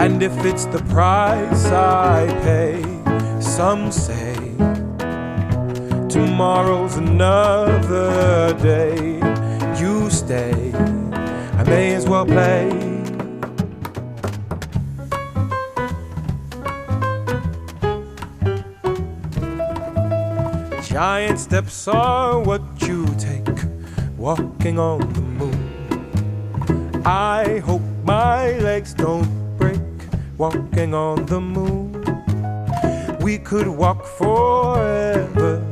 And 0.02 0.24
if 0.24 0.46
it's 0.46 0.64
the 0.64 0.82
price 0.88 1.66
I 1.66 2.26
pay, 2.48 2.82
some 3.42 3.92
say 3.92 4.38
tomorrow's 6.08 6.96
another 6.96 8.54
day. 8.62 9.20
You 9.78 10.10
stay, 10.10 10.72
I 11.60 11.64
may 11.66 11.94
as 11.94 12.08
well 12.08 12.26
play. 12.26 12.72
Giant 20.88 21.40
steps 21.40 21.90
are 21.90 22.40
what 22.40 22.62
walking 24.28 24.78
on 24.78 25.00
the 25.14 25.22
moon. 25.40 27.02
I 27.06 27.60
hope 27.60 27.82
my 28.04 28.58
legs 28.58 28.94
don't 28.94 29.32
break, 29.58 29.80
walking 30.38 30.94
on 30.94 31.26
the 31.28 31.40
moon. 31.40 31.94
We 33.22 33.38
could 33.38 33.70
walk 33.70 34.06
forever, 34.06 35.64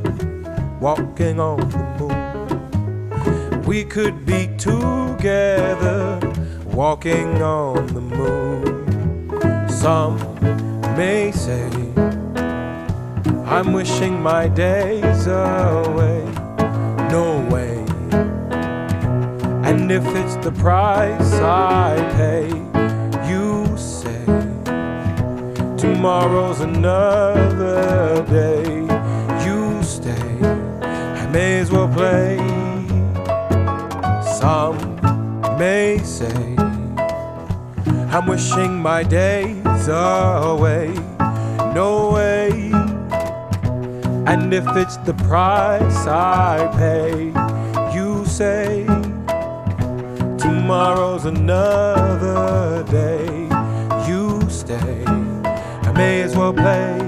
walking 0.80 1.38
on 1.38 1.58
the 1.74 1.84
moon. 1.98 3.62
We 3.64 3.84
could 3.84 4.24
be 4.24 4.48
together, 4.56 6.18
walking 6.64 7.42
on 7.42 7.86
the 7.88 8.00
moon. 8.00 9.68
Some 9.68 10.16
may 10.96 11.30
say, 11.30 11.68
I'm 13.44 13.74
wishing 13.74 14.22
my 14.22 14.48
days 14.48 15.26
away. 15.26 16.24
No 17.10 17.46
way. 17.52 17.65
And 19.68 19.90
if 19.90 20.06
it's 20.14 20.36
the 20.36 20.52
price 20.52 21.34
I 21.34 21.96
pay, 22.16 22.46
you 23.28 23.66
say 23.76 24.24
tomorrow's 25.76 26.60
another 26.60 28.24
day. 28.30 28.62
You 29.44 29.82
stay, 29.82 30.38
I 30.82 31.28
may 31.32 31.58
as 31.58 31.72
well 31.72 31.88
play. 31.88 32.36
Some 34.38 34.78
may 35.58 35.98
say 36.04 36.56
I'm 38.14 38.26
wishing 38.28 38.78
my 38.80 39.02
days 39.02 39.88
away. 39.88 40.94
No 41.74 42.12
way. 42.14 42.70
And 44.26 44.54
if 44.54 44.66
it's 44.76 44.96
the 44.98 45.14
price 45.28 46.06
I 46.06 46.68
pay, 46.78 47.35
tomorrow's 50.66 51.26
another 51.26 52.82
day. 52.90 53.46
You 54.08 54.40
stay, 54.50 55.04
I 55.06 55.92
may 55.94 56.22
as 56.22 56.36
well 56.36 56.52
play. 56.52 57.05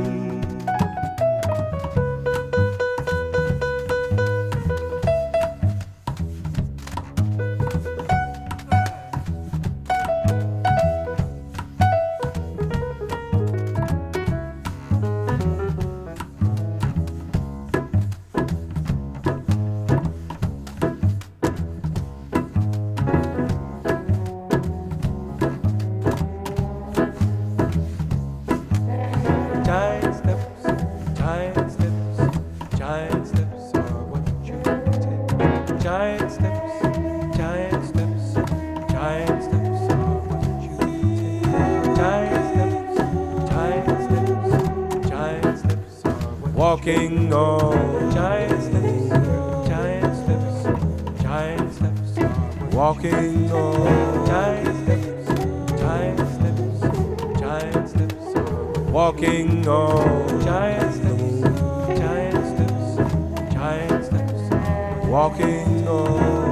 Walking 46.69 47.33
on. 47.33 48.13
Giant 48.13 48.63
steps, 48.63 49.09
giant 49.69 50.15
steps, 50.21 51.23
giant 51.23 51.73
steps. 51.73 52.75
Walking 52.75 53.51
on. 53.51 54.27
Giant 54.27 54.77
steps, 54.83 55.81
giant 55.81 56.19
steps, 56.35 57.41
giant 57.41 57.89
steps. 57.89 58.91
Walking 58.91 59.67
on. 59.67 60.45
Giant 60.45 60.95
steps, 60.95 61.41
giant 62.01 62.45
steps, 62.53 63.55
giant 63.55 64.05
steps, 64.05 65.07
walking 65.07 65.89
on 65.89 66.48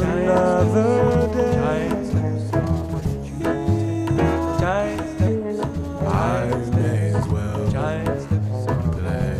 another 0.00 1.28
day. 1.34 1.52
Giant 1.54 2.06
steps, 2.06 2.50
giant 4.60 5.06
steps, 5.14 5.58
I 6.06 6.10
may 6.74 7.14
as 7.14 7.26
well. 7.28 7.60
Giant 7.70 8.20
steps, 8.20 8.60
play. 8.94 9.38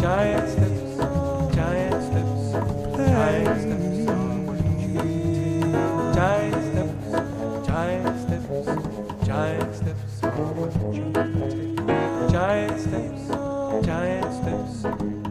Giant 0.00 0.48
steps, 0.48 0.92
giant 1.54 2.02
steps, 2.08 2.44
giant 2.96 3.56
steps, 3.62 3.96
giant 6.14 6.52
steps, 6.52 6.92
giant 12.32 12.76
steps, 12.80 13.22
giant 13.86 14.32
steps, 14.32 14.74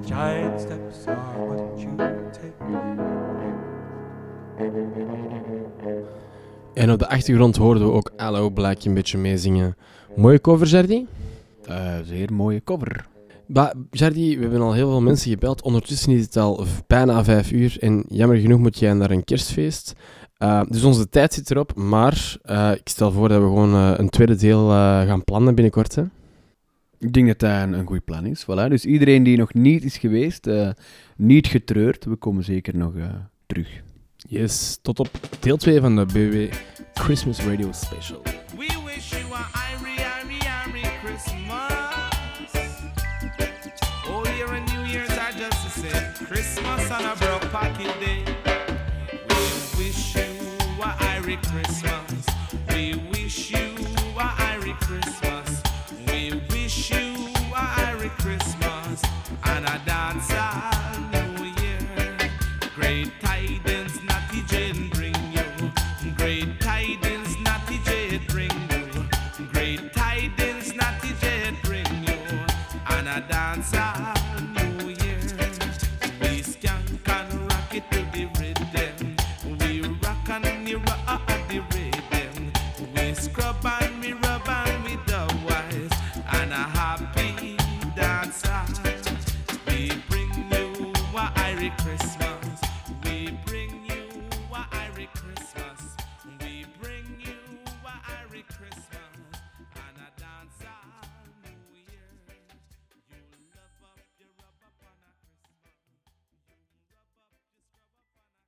giant 0.08 0.56
steps, 0.62 0.98
En 6.82 6.92
op 6.92 7.00
de 7.00 7.10
achtergrond 7.10 7.56
hoorden 7.56 7.84
we 7.84 7.92
ook 7.92 8.12
Allo 8.18 8.50
Black 8.50 8.84
een 8.84 8.94
beetje 8.94 9.18
meezingen. 9.18 9.76
Mooie 10.16 10.42
cover, 10.42 10.68
Jardi? 10.68 11.08
Eh, 11.66 11.96
zeer 12.04 12.34
mooie 12.34 12.64
cover. 12.64 13.06
Ba 13.46 13.74
Jardi, 13.92 14.36
we 14.36 14.42
hebben 14.42 14.62
al 14.62 14.74
heel 14.74 14.90
veel 14.90 15.02
mensen 15.02 15.32
gebeld. 15.32 15.62
Ondertussen 15.62 16.12
is 16.12 16.22
het 16.22 16.38
al 16.38 16.66
bijna 16.88 17.24
vijf 17.24 17.52
uur. 17.52 17.78
En 17.80 18.04
jammer 18.08 18.38
genoeg 18.38 18.60
moet 18.60 18.80
jij 18.80 18.94
naar 18.94 19.12
een 19.12 19.24
kerstfeest. 19.24 19.94
Uh, 20.40 20.62
dus 20.70 20.84
onze 20.84 21.10
tijd 21.10 21.34
zit 21.34 21.52
erop. 21.52 21.76
Maar 21.76 22.38
uh, 22.46 22.72
ik 22.72 22.90
stel 22.90 23.12
voor 23.12 23.30
dat 23.30 23.42
we 23.42 23.48
gewoon 23.48 23.74
uh, 23.74 23.94
een 23.96 24.10
tweede 24.10 24.36
deel 24.36 24.70
uh, 24.70 25.02
gaan 25.02 25.24
plannen 25.24 25.56
binnenkort. 25.56 25.96
Hè? 25.96 26.04
Ik 27.00 27.14
denk 27.14 27.28
dat 27.28 27.40
dat 27.40 27.50
een, 27.50 27.74
een 27.74 27.88
goed 27.88 28.06
plan 28.06 28.26
is. 28.26 28.44
Voilà. 28.44 28.68
Dus 28.70 28.86
iedereen 28.86 29.24
die 29.24 29.38
nog 29.38 29.54
niet 29.54 29.84
is 29.84 29.98
geweest, 29.98 30.48
uh, 30.48 30.70
niet 31.18 31.48
getreurd. 31.48 32.06
We 32.06 32.16
komen 32.16 32.44
zeker 32.44 32.78
nog 32.78 32.96
uh, 32.96 33.06
terug. 33.46 33.82
Yes, 34.28 34.78
tot 34.82 35.00
op 35.00 35.10
deel 35.40 35.58
2 35.58 35.80
van 35.80 35.96
de 35.96 36.06
BW 36.06 36.56
Christmas 36.94 37.40
Radio 37.40 37.72
Special. 37.72 38.22